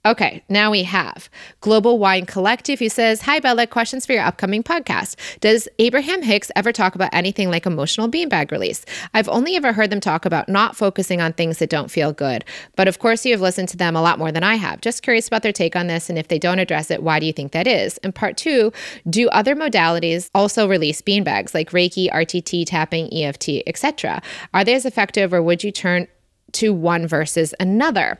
Okay, 0.08 0.42
now 0.48 0.70
we 0.70 0.84
have 0.84 1.28
Global 1.60 1.98
Wine 1.98 2.24
Collective 2.24 2.78
who 2.78 2.88
says, 2.88 3.20
Hi 3.20 3.40
Bella, 3.40 3.66
questions 3.66 4.06
for 4.06 4.14
your 4.14 4.22
upcoming 4.22 4.62
podcast. 4.62 5.16
Does 5.40 5.68
Abraham 5.78 6.22
Hicks 6.22 6.50
ever 6.56 6.72
talk 6.72 6.94
about 6.94 7.10
anything 7.12 7.50
like 7.50 7.66
emotional 7.66 8.08
beanbag 8.08 8.50
release? 8.50 8.86
I've 9.12 9.28
only 9.28 9.54
ever 9.54 9.74
heard 9.74 9.90
them 9.90 10.00
talk 10.00 10.24
about 10.24 10.48
not 10.48 10.76
focusing 10.76 11.20
on 11.20 11.34
things 11.34 11.58
that 11.58 11.68
don't 11.68 11.90
feel 11.90 12.14
good. 12.14 12.46
But 12.74 12.88
of 12.88 13.00
course, 13.00 13.26
you 13.26 13.32
have 13.32 13.42
listened 13.42 13.68
to 13.68 13.76
them 13.76 13.94
a 13.94 14.00
lot 14.00 14.18
more 14.18 14.32
than 14.32 14.42
I 14.42 14.54
have. 14.54 14.80
Just 14.80 15.02
curious 15.02 15.28
about 15.28 15.42
their 15.42 15.52
take 15.52 15.76
on 15.76 15.88
this. 15.88 16.08
And 16.08 16.18
if 16.18 16.28
they 16.28 16.38
don't 16.38 16.58
address 16.58 16.90
it, 16.90 17.02
why 17.02 17.20
do 17.20 17.26
you 17.26 17.32
think 17.34 17.52
that 17.52 17.66
is? 17.66 17.98
And 17.98 18.14
part 18.14 18.38
two, 18.38 18.72
do 19.10 19.28
other 19.28 19.54
modalities 19.54 20.30
also 20.34 20.66
release 20.66 21.02
beanbags 21.02 21.52
like 21.52 21.72
Reiki, 21.72 22.10
RTT, 22.10 22.64
tapping, 22.64 23.12
EFT, 23.12 23.62
etc.? 23.66 24.22
Are 24.54 24.64
they 24.64 24.72
as 24.72 24.86
effective 24.86 25.34
or 25.34 25.42
would 25.42 25.62
you 25.62 25.70
turn 25.70 26.08
to 26.52 26.72
one 26.72 27.06
versus 27.06 27.54
another. 27.60 28.18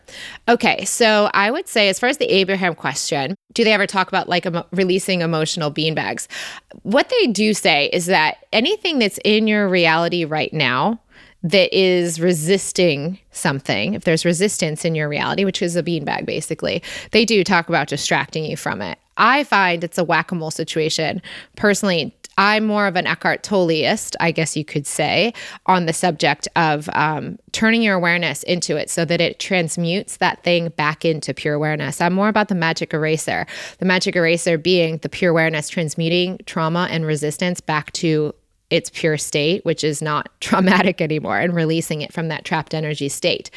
Okay, 0.48 0.84
so 0.84 1.30
I 1.34 1.50
would 1.50 1.68
say, 1.68 1.88
as 1.88 1.98
far 1.98 2.08
as 2.08 2.18
the 2.18 2.30
Abraham 2.30 2.74
question, 2.74 3.34
do 3.52 3.64
they 3.64 3.72
ever 3.72 3.86
talk 3.86 4.08
about 4.08 4.28
like 4.28 4.46
emo- 4.46 4.66
releasing 4.72 5.20
emotional 5.20 5.70
beanbags? 5.70 6.26
What 6.82 7.08
they 7.08 7.26
do 7.28 7.54
say 7.54 7.90
is 7.92 8.06
that 8.06 8.46
anything 8.52 8.98
that's 8.98 9.18
in 9.24 9.46
your 9.46 9.68
reality 9.68 10.24
right 10.24 10.52
now 10.52 11.00
that 11.42 11.76
is 11.76 12.20
resisting 12.20 13.18
something, 13.30 13.94
if 13.94 14.04
there's 14.04 14.24
resistance 14.24 14.84
in 14.84 14.94
your 14.94 15.08
reality, 15.08 15.44
which 15.44 15.62
is 15.62 15.76
a 15.76 15.82
beanbag 15.82 16.26
basically, 16.26 16.82
they 17.12 17.24
do 17.24 17.44
talk 17.44 17.68
about 17.68 17.88
distracting 17.88 18.44
you 18.44 18.56
from 18.56 18.82
it. 18.82 18.98
I 19.16 19.44
find 19.44 19.82
it's 19.82 19.98
a 19.98 20.04
whack 20.04 20.32
a 20.32 20.34
mole 20.34 20.50
situation. 20.50 21.20
Personally, 21.56 22.14
I'm 22.38 22.64
more 22.64 22.86
of 22.86 22.94
an 22.94 23.06
Eckhart 23.06 23.42
Tolleist, 23.42 24.14
I 24.20 24.30
guess 24.30 24.56
you 24.56 24.64
could 24.64 24.86
say, 24.86 25.34
on 25.66 25.86
the 25.86 25.92
subject 25.92 26.46
of 26.54 26.88
um, 26.94 27.36
turning 27.50 27.82
your 27.82 27.96
awareness 27.96 28.44
into 28.44 28.76
it 28.76 28.88
so 28.88 29.04
that 29.04 29.20
it 29.20 29.40
transmutes 29.40 30.18
that 30.18 30.44
thing 30.44 30.68
back 30.68 31.04
into 31.04 31.34
pure 31.34 31.54
awareness. 31.54 32.00
I'm 32.00 32.14
more 32.14 32.28
about 32.28 32.46
the 32.46 32.54
magic 32.54 32.94
eraser. 32.94 33.44
The 33.80 33.86
magic 33.86 34.14
eraser 34.14 34.56
being 34.56 34.98
the 34.98 35.08
pure 35.08 35.32
awareness 35.32 35.68
transmuting 35.68 36.38
trauma 36.46 36.86
and 36.90 37.04
resistance 37.04 37.60
back 37.60 37.92
to 37.94 38.32
its 38.70 38.88
pure 38.90 39.18
state, 39.18 39.64
which 39.64 39.82
is 39.82 40.00
not 40.00 40.28
traumatic 40.40 41.00
anymore, 41.00 41.40
and 41.40 41.54
releasing 41.54 42.02
it 42.02 42.12
from 42.12 42.28
that 42.28 42.44
trapped 42.44 42.72
energy 42.72 43.08
state. 43.08 43.50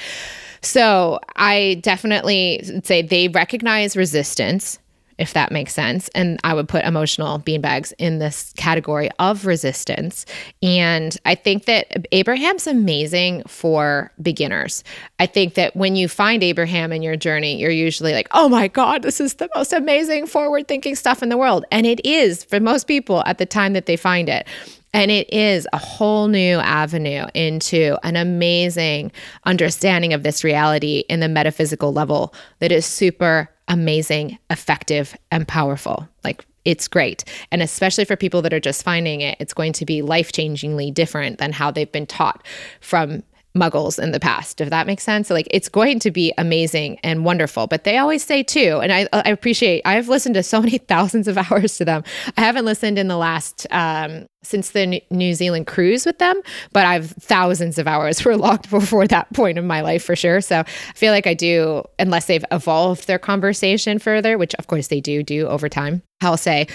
So 0.63 1.19
I 1.35 1.79
definitely 1.81 2.81
say 2.83 3.03
they 3.03 3.27
recognize 3.27 3.95
resistance 3.95 4.79
if 5.21 5.33
that 5.33 5.51
makes 5.51 5.73
sense. 5.73 6.09
And 6.15 6.39
I 6.43 6.55
would 6.55 6.67
put 6.67 6.83
emotional 6.83 7.39
beanbags 7.39 7.93
in 7.99 8.17
this 8.17 8.53
category 8.57 9.09
of 9.19 9.45
resistance. 9.45 10.25
And 10.63 11.15
I 11.25 11.35
think 11.35 11.65
that 11.65 12.07
Abraham's 12.11 12.65
amazing 12.65 13.43
for 13.47 14.11
beginners. 14.21 14.83
I 15.19 15.27
think 15.27 15.53
that 15.53 15.75
when 15.75 15.95
you 15.95 16.07
find 16.07 16.43
Abraham 16.43 16.91
in 16.91 17.03
your 17.03 17.15
journey, 17.15 17.59
you're 17.59 17.69
usually 17.69 18.13
like, 18.13 18.27
oh 18.31 18.49
my 18.49 18.67
God, 18.67 19.03
this 19.03 19.21
is 19.21 19.35
the 19.35 19.49
most 19.55 19.73
amazing 19.73 20.25
forward 20.25 20.67
thinking 20.67 20.95
stuff 20.95 21.21
in 21.21 21.29
the 21.29 21.37
world. 21.37 21.65
And 21.71 21.85
it 21.85 22.03
is 22.03 22.43
for 22.43 22.59
most 22.59 22.87
people 22.87 23.23
at 23.27 23.37
the 23.37 23.45
time 23.45 23.73
that 23.73 23.85
they 23.85 23.95
find 23.95 24.27
it. 24.27 24.47
And 24.93 25.09
it 25.09 25.31
is 25.31 25.67
a 25.71 25.77
whole 25.77 26.27
new 26.27 26.57
avenue 26.59 27.25
into 27.33 27.97
an 28.03 28.15
amazing 28.17 29.11
understanding 29.45 30.13
of 30.13 30.23
this 30.23 30.43
reality 30.43 31.05
in 31.07 31.21
the 31.21 31.29
metaphysical 31.29 31.93
level 31.93 32.33
that 32.59 32.71
is 32.71 32.85
super 32.85 33.49
amazing, 33.67 34.37
effective, 34.49 35.15
and 35.31 35.47
powerful. 35.47 36.07
Like 36.23 36.45
it's 36.65 36.87
great. 36.87 37.23
And 37.51 37.61
especially 37.61 38.05
for 38.05 38.15
people 38.15 38.41
that 38.41 38.53
are 38.53 38.59
just 38.59 38.83
finding 38.83 39.21
it, 39.21 39.37
it's 39.39 39.53
going 39.53 39.73
to 39.73 39.85
be 39.85 40.01
life 40.01 40.31
changingly 40.31 40.93
different 40.93 41.39
than 41.39 41.53
how 41.53 41.71
they've 41.71 41.91
been 41.91 42.05
taught 42.05 42.45
from 42.81 43.23
muggles 43.55 44.01
in 44.01 44.11
the 44.11 44.19
past 44.19 44.61
if 44.61 44.69
that 44.69 44.87
makes 44.87 45.03
sense. 45.03 45.27
So 45.27 45.33
like 45.33 45.47
it's 45.51 45.69
going 45.69 45.99
to 45.99 46.11
be 46.11 46.33
amazing 46.37 46.99
and 47.03 47.25
wonderful. 47.25 47.67
But 47.67 47.83
they 47.83 47.97
always 47.97 48.23
say 48.23 48.43
too 48.43 48.79
and 48.81 48.91
i, 48.91 49.07
I 49.11 49.29
appreciate 49.29 49.81
i've 49.85 50.07
listened 50.07 50.35
to 50.35 50.43
so 50.43 50.61
many 50.65 50.77
thousands 50.77 51.27
of 51.27 51.37
hours 51.37 51.77
to 51.77 51.85
them. 51.85 52.03
I 52.37 52.41
haven't 52.41 52.65
listened 52.65 52.97
in 52.97 53.07
the 53.07 53.17
last 53.17 53.67
um, 53.71 54.27
since 54.43 54.71
the 54.71 55.01
new 55.09 55.33
zealand 55.33 55.67
cruise 55.67 56.05
with 56.05 56.19
them 56.19 56.41
but 56.71 56.85
i've 56.85 57.11
thousands 57.11 57.77
of 57.77 57.87
hours 57.87 58.23
were 58.25 58.37
logged 58.37 58.69
before 58.69 59.07
that 59.07 59.31
point 59.33 59.57
in 59.57 59.67
my 59.67 59.81
life 59.81 60.03
for 60.03 60.15
sure. 60.15 60.41
So 60.41 60.59
i 60.59 60.93
feel 60.95 61.11
like 61.11 61.27
i 61.27 61.33
do 61.33 61.83
unless 61.99 62.25
they've 62.25 62.45
evolved 62.51 63.07
their 63.07 63.19
conversation 63.19 63.99
further 63.99 64.37
which 64.37 64.55
of 64.55 64.67
course 64.67 64.87
they 64.87 65.01
do 65.01 65.23
do 65.23 65.47
over 65.47 65.67
time 65.67 66.01
i'll 66.21 66.37
say 66.37 66.67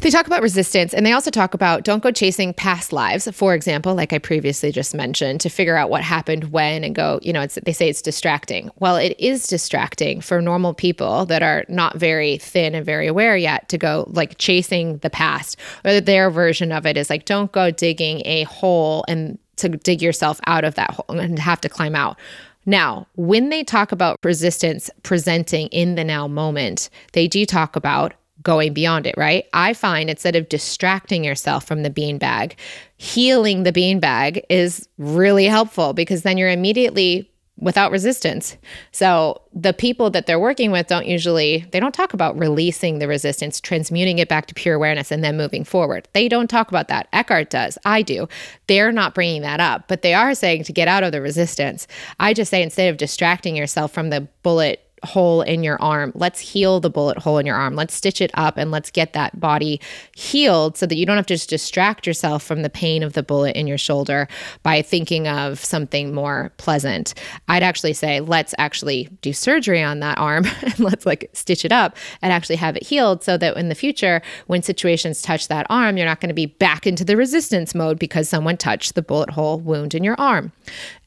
they 0.00 0.10
talk 0.10 0.26
about 0.26 0.42
resistance 0.42 0.94
and 0.94 1.04
they 1.04 1.12
also 1.12 1.30
talk 1.30 1.54
about 1.54 1.84
don't 1.84 2.02
go 2.02 2.10
chasing 2.10 2.54
past 2.54 2.92
lives, 2.92 3.28
for 3.32 3.54
example, 3.54 3.94
like 3.94 4.12
I 4.12 4.18
previously 4.18 4.72
just 4.72 4.94
mentioned, 4.94 5.40
to 5.40 5.48
figure 5.48 5.76
out 5.76 5.90
what 5.90 6.02
happened 6.02 6.52
when 6.52 6.84
and 6.84 6.94
go, 6.94 7.18
you 7.22 7.32
know, 7.32 7.46
they 7.46 7.72
say 7.72 7.88
it's 7.88 8.02
distracting. 8.02 8.70
Well, 8.78 8.96
it 8.96 9.14
is 9.18 9.46
distracting 9.46 10.20
for 10.20 10.40
normal 10.40 10.74
people 10.74 11.26
that 11.26 11.42
are 11.42 11.64
not 11.68 11.96
very 11.96 12.38
thin 12.38 12.74
and 12.74 12.84
very 12.84 13.06
aware 13.06 13.36
yet 13.36 13.68
to 13.70 13.78
go 13.78 14.04
like 14.08 14.38
chasing 14.38 14.98
the 14.98 15.10
past. 15.10 15.56
Or 15.84 16.00
their 16.00 16.30
version 16.30 16.72
of 16.72 16.86
it 16.86 16.96
is 16.96 17.10
like, 17.10 17.24
don't 17.24 17.52
go 17.52 17.70
digging 17.70 18.22
a 18.24 18.44
hole 18.44 19.04
and 19.08 19.38
to 19.56 19.68
dig 19.68 20.00
yourself 20.00 20.40
out 20.46 20.64
of 20.64 20.76
that 20.76 20.90
hole 20.92 21.18
and 21.18 21.38
have 21.38 21.60
to 21.62 21.68
climb 21.68 21.94
out. 21.94 22.18
Now, 22.66 23.06
when 23.16 23.48
they 23.48 23.64
talk 23.64 23.92
about 23.92 24.18
resistance 24.22 24.90
presenting 25.02 25.68
in 25.68 25.94
the 25.94 26.04
now 26.04 26.28
moment, 26.28 26.90
they 27.12 27.26
do 27.26 27.46
talk 27.46 27.76
about 27.76 28.12
going 28.42 28.72
beyond 28.72 29.06
it, 29.06 29.14
right? 29.16 29.46
I 29.52 29.74
find 29.74 30.08
instead 30.08 30.36
of 30.36 30.48
distracting 30.48 31.24
yourself 31.24 31.66
from 31.66 31.82
the 31.82 31.90
beanbag, 31.90 32.54
healing 32.96 33.62
the 33.62 33.72
beanbag 33.72 34.42
is 34.48 34.88
really 34.98 35.46
helpful 35.46 35.92
because 35.92 36.22
then 36.22 36.38
you're 36.38 36.50
immediately 36.50 37.30
without 37.60 37.90
resistance. 37.90 38.56
So 38.92 39.42
the 39.52 39.72
people 39.72 40.10
that 40.10 40.26
they're 40.26 40.38
working 40.38 40.70
with 40.70 40.86
don't 40.86 41.06
usually 41.06 41.66
they 41.72 41.80
don't 41.80 41.94
talk 41.94 42.14
about 42.14 42.38
releasing 42.38 42.98
the 42.98 43.08
resistance, 43.08 43.60
transmuting 43.60 44.18
it 44.18 44.28
back 44.28 44.46
to 44.46 44.54
pure 44.54 44.76
awareness 44.76 45.10
and 45.10 45.24
then 45.24 45.36
moving 45.36 45.64
forward. 45.64 46.08
They 46.12 46.28
don't 46.28 46.48
talk 46.48 46.68
about 46.68 46.88
that. 46.88 47.08
Eckhart 47.12 47.50
does. 47.50 47.76
I 47.84 48.02
do. 48.02 48.28
They're 48.68 48.92
not 48.92 49.14
bringing 49.14 49.42
that 49.42 49.60
up, 49.60 49.88
but 49.88 50.02
they 50.02 50.14
are 50.14 50.34
saying 50.34 50.64
to 50.64 50.72
get 50.72 50.88
out 50.88 51.02
of 51.02 51.12
the 51.12 51.20
resistance. 51.20 51.86
I 52.20 52.32
just 52.32 52.50
say 52.50 52.62
instead 52.62 52.90
of 52.90 52.96
distracting 52.96 53.56
yourself 53.56 53.92
from 53.92 54.10
the 54.10 54.28
bullet 54.42 54.87
hole 55.04 55.42
in 55.42 55.62
your 55.62 55.80
arm. 55.80 56.12
Let's 56.14 56.40
heal 56.40 56.80
the 56.80 56.90
bullet 56.90 57.18
hole 57.18 57.38
in 57.38 57.46
your 57.46 57.56
arm. 57.56 57.74
Let's 57.74 57.94
stitch 57.94 58.20
it 58.20 58.30
up 58.34 58.56
and 58.56 58.70
let's 58.70 58.90
get 58.90 59.12
that 59.12 59.38
body 59.38 59.80
healed 60.14 60.76
so 60.76 60.86
that 60.86 60.96
you 60.96 61.06
don't 61.06 61.16
have 61.16 61.26
to 61.26 61.34
just 61.34 61.50
distract 61.50 62.06
yourself 62.06 62.42
from 62.42 62.62
the 62.62 62.70
pain 62.70 63.02
of 63.02 63.12
the 63.12 63.22
bullet 63.22 63.56
in 63.56 63.66
your 63.66 63.78
shoulder 63.78 64.28
by 64.62 64.82
thinking 64.82 65.28
of 65.28 65.64
something 65.64 66.14
more 66.14 66.52
pleasant. 66.56 67.14
I'd 67.48 67.62
actually 67.62 67.92
say, 67.92 68.20
let's 68.20 68.54
actually 68.58 69.08
do 69.22 69.32
surgery 69.32 69.82
on 69.82 70.00
that 70.00 70.18
arm 70.18 70.44
and 70.62 70.78
let's 70.80 71.06
like 71.06 71.30
stitch 71.32 71.64
it 71.64 71.72
up 71.72 71.96
and 72.22 72.32
actually 72.32 72.56
have 72.56 72.76
it 72.76 72.84
healed 72.84 73.22
so 73.22 73.36
that 73.36 73.56
in 73.56 73.68
the 73.68 73.74
future, 73.74 74.22
when 74.46 74.62
situations 74.62 75.22
touch 75.22 75.48
that 75.48 75.66
arm, 75.70 75.96
you're 75.96 76.06
not 76.06 76.20
going 76.20 76.28
to 76.28 76.34
be 76.34 76.46
back 76.46 76.86
into 76.86 77.04
the 77.04 77.16
resistance 77.16 77.74
mode 77.74 77.98
because 77.98 78.28
someone 78.28 78.56
touched 78.56 78.94
the 78.94 79.02
bullet 79.02 79.30
hole 79.30 79.58
wound 79.58 79.94
in 79.94 80.04
your 80.04 80.18
arm. 80.18 80.52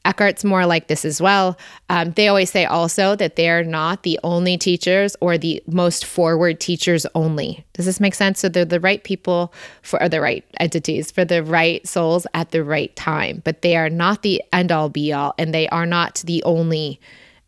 Eckhart's 0.04 0.44
more 0.44 0.66
like 0.66 0.88
this 0.88 1.04
as 1.04 1.20
well. 1.20 1.56
Um, 1.88 2.12
they 2.12 2.28
always 2.28 2.50
say 2.50 2.64
also 2.64 3.14
that 3.16 3.36
they're 3.36 3.64
not 3.64 4.02
the 4.02 4.18
only 4.24 4.58
teachers 4.58 5.16
or 5.20 5.38
the 5.38 5.62
most 5.66 6.04
forward 6.04 6.60
teachers 6.60 7.06
only. 7.14 7.64
Does 7.74 7.86
this 7.86 8.00
make 8.00 8.14
sense? 8.14 8.40
So 8.40 8.48
they're 8.48 8.64
the 8.64 8.80
right 8.80 9.02
people 9.02 9.52
for 9.82 10.08
the 10.08 10.20
right 10.20 10.44
entities, 10.58 11.10
for 11.10 11.24
the 11.24 11.42
right 11.42 11.86
souls 11.86 12.26
at 12.34 12.50
the 12.50 12.64
right 12.64 12.94
time, 12.96 13.42
but 13.44 13.62
they 13.62 13.76
are 13.76 13.90
not 13.90 14.22
the 14.22 14.42
end 14.52 14.72
all 14.72 14.88
be 14.88 15.12
all, 15.12 15.34
and 15.38 15.54
they 15.54 15.68
are 15.68 15.86
not 15.86 16.22
the 16.26 16.42
only 16.44 17.00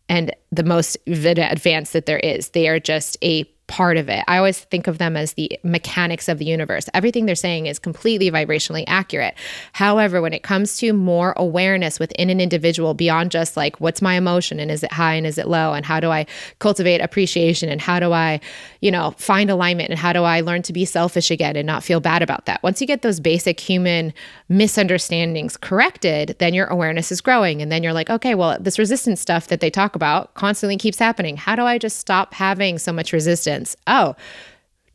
and 0.07 0.35
the 0.51 0.63
most 0.63 0.97
advanced 1.07 1.93
that 1.93 2.05
there 2.05 2.19
is. 2.19 2.49
They 2.49 2.67
are 2.67 2.79
just 2.79 3.17
a 3.23 3.43
part 3.67 3.97
of 3.97 4.09
it. 4.09 4.23
I 4.27 4.37
always 4.37 4.59
think 4.59 4.87
of 4.87 4.99
them 4.99 5.17
as 5.17 5.33
the 5.33 5.59
mechanics 5.63 6.27
of 6.27 6.37
the 6.37 6.45
universe. 6.45 6.87
Everything 6.93 7.25
they're 7.25 7.35
saying 7.35 7.65
is 7.65 7.79
completely 7.79 8.29
vibrationally 8.29 8.83
accurate. 8.87 9.33
However, 9.73 10.21
when 10.21 10.33
it 10.33 10.43
comes 10.43 10.77
to 10.77 10.93
more 10.93 11.33
awareness 11.35 11.99
within 11.99 12.29
an 12.29 12.39
individual 12.39 12.93
beyond 12.93 13.31
just 13.31 13.57
like 13.57 13.81
what's 13.81 14.01
my 14.01 14.15
emotion 14.15 14.59
and 14.59 14.69
is 14.69 14.83
it 14.83 14.91
high 14.91 15.15
and 15.15 15.25
is 15.25 15.37
it 15.37 15.47
low 15.47 15.73
and 15.73 15.85
how 15.85 15.99
do 15.99 16.11
I 16.11 16.27
cultivate 16.59 17.01
appreciation 17.01 17.69
and 17.69 17.81
how 17.81 17.99
do 17.99 18.11
I, 18.11 18.39
you 18.81 18.91
know, 18.91 19.11
find 19.17 19.49
alignment 19.49 19.89
and 19.89 19.97
how 19.97 20.13
do 20.13 20.23
I 20.23 20.41
learn 20.41 20.61
to 20.63 20.73
be 20.73 20.85
selfish 20.85 21.31
again 21.31 21.55
and 21.55 21.65
not 21.65 21.83
feel 21.83 21.99
bad 21.99 22.21
about 22.21 22.45
that. 22.45 22.61
Once 22.61 22.81
you 22.81 22.87
get 22.87 23.01
those 23.01 23.19
basic 23.19 23.59
human 23.59 24.13
misunderstandings 24.47 25.57
corrected, 25.57 26.35
then 26.39 26.53
your 26.53 26.67
awareness 26.67 27.11
is 27.11 27.19
growing 27.19 27.61
and 27.61 27.71
then 27.71 27.81
you're 27.81 27.93
like, 27.93 28.09
okay, 28.09 28.35
well, 28.35 28.57
this 28.59 28.77
resistance 28.77 29.19
stuff 29.19 29.47
that 29.47 29.59
they 29.59 29.71
talk 29.71 29.95
about 29.95 30.33
constantly 30.35 30.77
keeps 30.77 30.99
happening. 30.99 31.35
How 31.35 31.55
do 31.55 31.63
I 31.63 31.79
just 31.79 31.97
stop 31.97 32.33
having 32.33 32.77
so 32.77 32.93
much 32.93 33.11
resistance? 33.11 33.54
Oh, 33.87 34.15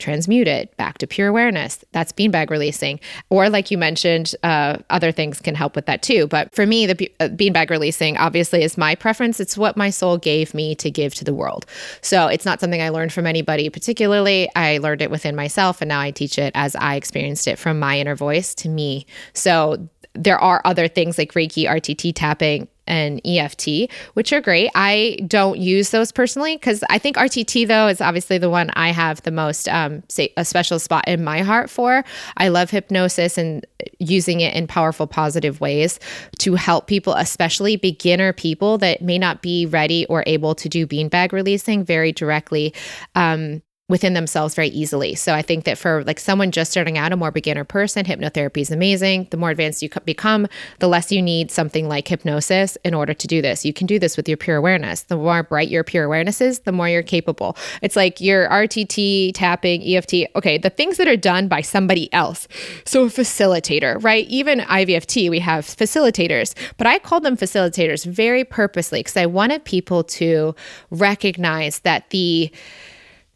transmute 0.00 0.48
it 0.48 0.76
back 0.76 0.98
to 0.98 1.06
pure 1.06 1.28
awareness. 1.28 1.84
That's 1.92 2.10
beanbag 2.12 2.50
releasing. 2.50 2.98
Or, 3.28 3.48
like 3.48 3.70
you 3.70 3.78
mentioned, 3.78 4.34
uh, 4.42 4.78
other 4.88 5.12
things 5.12 5.40
can 5.40 5.54
help 5.54 5.76
with 5.76 5.86
that 5.86 6.02
too. 6.02 6.26
But 6.26 6.52
for 6.54 6.66
me, 6.66 6.86
the 6.86 6.94
be- 6.94 7.14
uh, 7.20 7.28
beanbag 7.28 7.70
releasing 7.70 8.16
obviously 8.16 8.62
is 8.62 8.76
my 8.76 8.94
preference. 8.94 9.38
It's 9.38 9.56
what 9.56 9.76
my 9.76 9.90
soul 9.90 10.16
gave 10.16 10.54
me 10.54 10.74
to 10.76 10.90
give 10.90 11.14
to 11.16 11.24
the 11.24 11.34
world. 11.34 11.66
So 12.00 12.26
it's 12.26 12.44
not 12.44 12.60
something 12.60 12.82
I 12.82 12.88
learned 12.88 13.12
from 13.12 13.26
anybody 13.26 13.68
particularly. 13.68 14.48
I 14.56 14.78
learned 14.78 15.02
it 15.02 15.10
within 15.10 15.36
myself, 15.36 15.80
and 15.80 15.88
now 15.88 16.00
I 16.00 16.10
teach 16.10 16.38
it 16.38 16.52
as 16.54 16.74
I 16.76 16.96
experienced 16.96 17.46
it 17.46 17.58
from 17.58 17.78
my 17.78 17.98
inner 17.98 18.16
voice 18.16 18.54
to 18.56 18.68
me. 18.68 19.06
So 19.34 19.88
there 20.14 20.38
are 20.38 20.60
other 20.64 20.88
things 20.88 21.18
like 21.18 21.32
Reiki, 21.34 21.66
RTT 21.68 22.12
tapping, 22.14 22.66
and 22.86 23.20
EFT, 23.24 23.90
which 24.14 24.32
are 24.32 24.40
great. 24.40 24.70
I 24.74 25.18
don't 25.26 25.58
use 25.58 25.90
those 25.90 26.12
personally 26.12 26.56
because 26.56 26.82
I 26.90 26.98
think 26.98 27.16
RTT, 27.16 27.68
though, 27.68 27.88
is 27.88 28.00
obviously 28.00 28.38
the 28.38 28.50
one 28.50 28.70
I 28.74 28.90
have 28.90 29.22
the 29.22 29.30
most, 29.30 29.68
um, 29.68 30.02
say, 30.08 30.32
a 30.36 30.44
special 30.44 30.78
spot 30.78 31.06
in 31.06 31.22
my 31.22 31.42
heart 31.42 31.70
for. 31.70 32.04
I 32.36 32.48
love 32.48 32.70
hypnosis 32.70 33.38
and 33.38 33.66
using 33.98 34.40
it 34.40 34.54
in 34.54 34.66
powerful, 34.66 35.06
positive 35.06 35.60
ways 35.60 36.00
to 36.38 36.54
help 36.54 36.86
people, 36.86 37.14
especially 37.14 37.76
beginner 37.76 38.32
people 38.32 38.78
that 38.78 39.02
may 39.02 39.18
not 39.18 39.42
be 39.42 39.66
ready 39.66 40.06
or 40.06 40.24
able 40.26 40.54
to 40.56 40.68
do 40.68 40.86
beanbag 40.86 41.32
releasing 41.32 41.84
very 41.84 42.12
directly. 42.12 42.74
Um, 43.14 43.62
within 43.90 44.14
themselves 44.14 44.54
very 44.54 44.68
easily. 44.68 45.16
So 45.16 45.34
I 45.34 45.42
think 45.42 45.64
that 45.64 45.76
for 45.76 46.04
like 46.04 46.20
someone 46.20 46.52
just 46.52 46.70
starting 46.70 46.96
out, 46.96 47.12
a 47.12 47.16
more 47.16 47.32
beginner 47.32 47.64
person, 47.64 48.06
hypnotherapy 48.06 48.58
is 48.58 48.70
amazing. 48.70 49.26
The 49.30 49.36
more 49.36 49.50
advanced 49.50 49.82
you 49.82 49.90
become, 50.04 50.46
the 50.78 50.86
less 50.86 51.10
you 51.10 51.20
need 51.20 51.50
something 51.50 51.88
like 51.88 52.06
hypnosis 52.06 52.78
in 52.84 52.94
order 52.94 53.12
to 53.12 53.26
do 53.26 53.42
this. 53.42 53.64
You 53.64 53.72
can 53.72 53.88
do 53.88 53.98
this 53.98 54.16
with 54.16 54.28
your 54.28 54.36
pure 54.36 54.56
awareness. 54.56 55.02
The 55.02 55.16
more 55.16 55.42
bright 55.42 55.68
your 55.68 55.82
pure 55.82 56.04
awareness 56.04 56.40
is, 56.40 56.60
the 56.60 56.70
more 56.70 56.88
you're 56.88 57.02
capable. 57.02 57.56
It's 57.82 57.96
like 57.96 58.20
your 58.20 58.48
RTT, 58.48 59.32
tapping, 59.34 59.82
EFT. 59.82 60.14
Okay, 60.36 60.56
the 60.56 60.70
things 60.70 60.96
that 60.98 61.08
are 61.08 61.16
done 61.16 61.48
by 61.48 61.60
somebody 61.60 62.12
else. 62.12 62.46
So 62.84 63.04
a 63.04 63.06
facilitator, 63.06 64.02
right? 64.04 64.24
Even 64.28 64.60
IVFT, 64.60 65.28
we 65.28 65.40
have 65.40 65.66
facilitators, 65.66 66.54
but 66.76 66.86
I 66.86 67.00
call 67.00 67.18
them 67.18 67.36
facilitators 67.36 68.06
very 68.06 68.44
purposely 68.44 69.00
because 69.00 69.16
I 69.16 69.26
wanted 69.26 69.64
people 69.64 70.04
to 70.04 70.54
recognize 70.90 71.80
that 71.80 72.08
the 72.10 72.52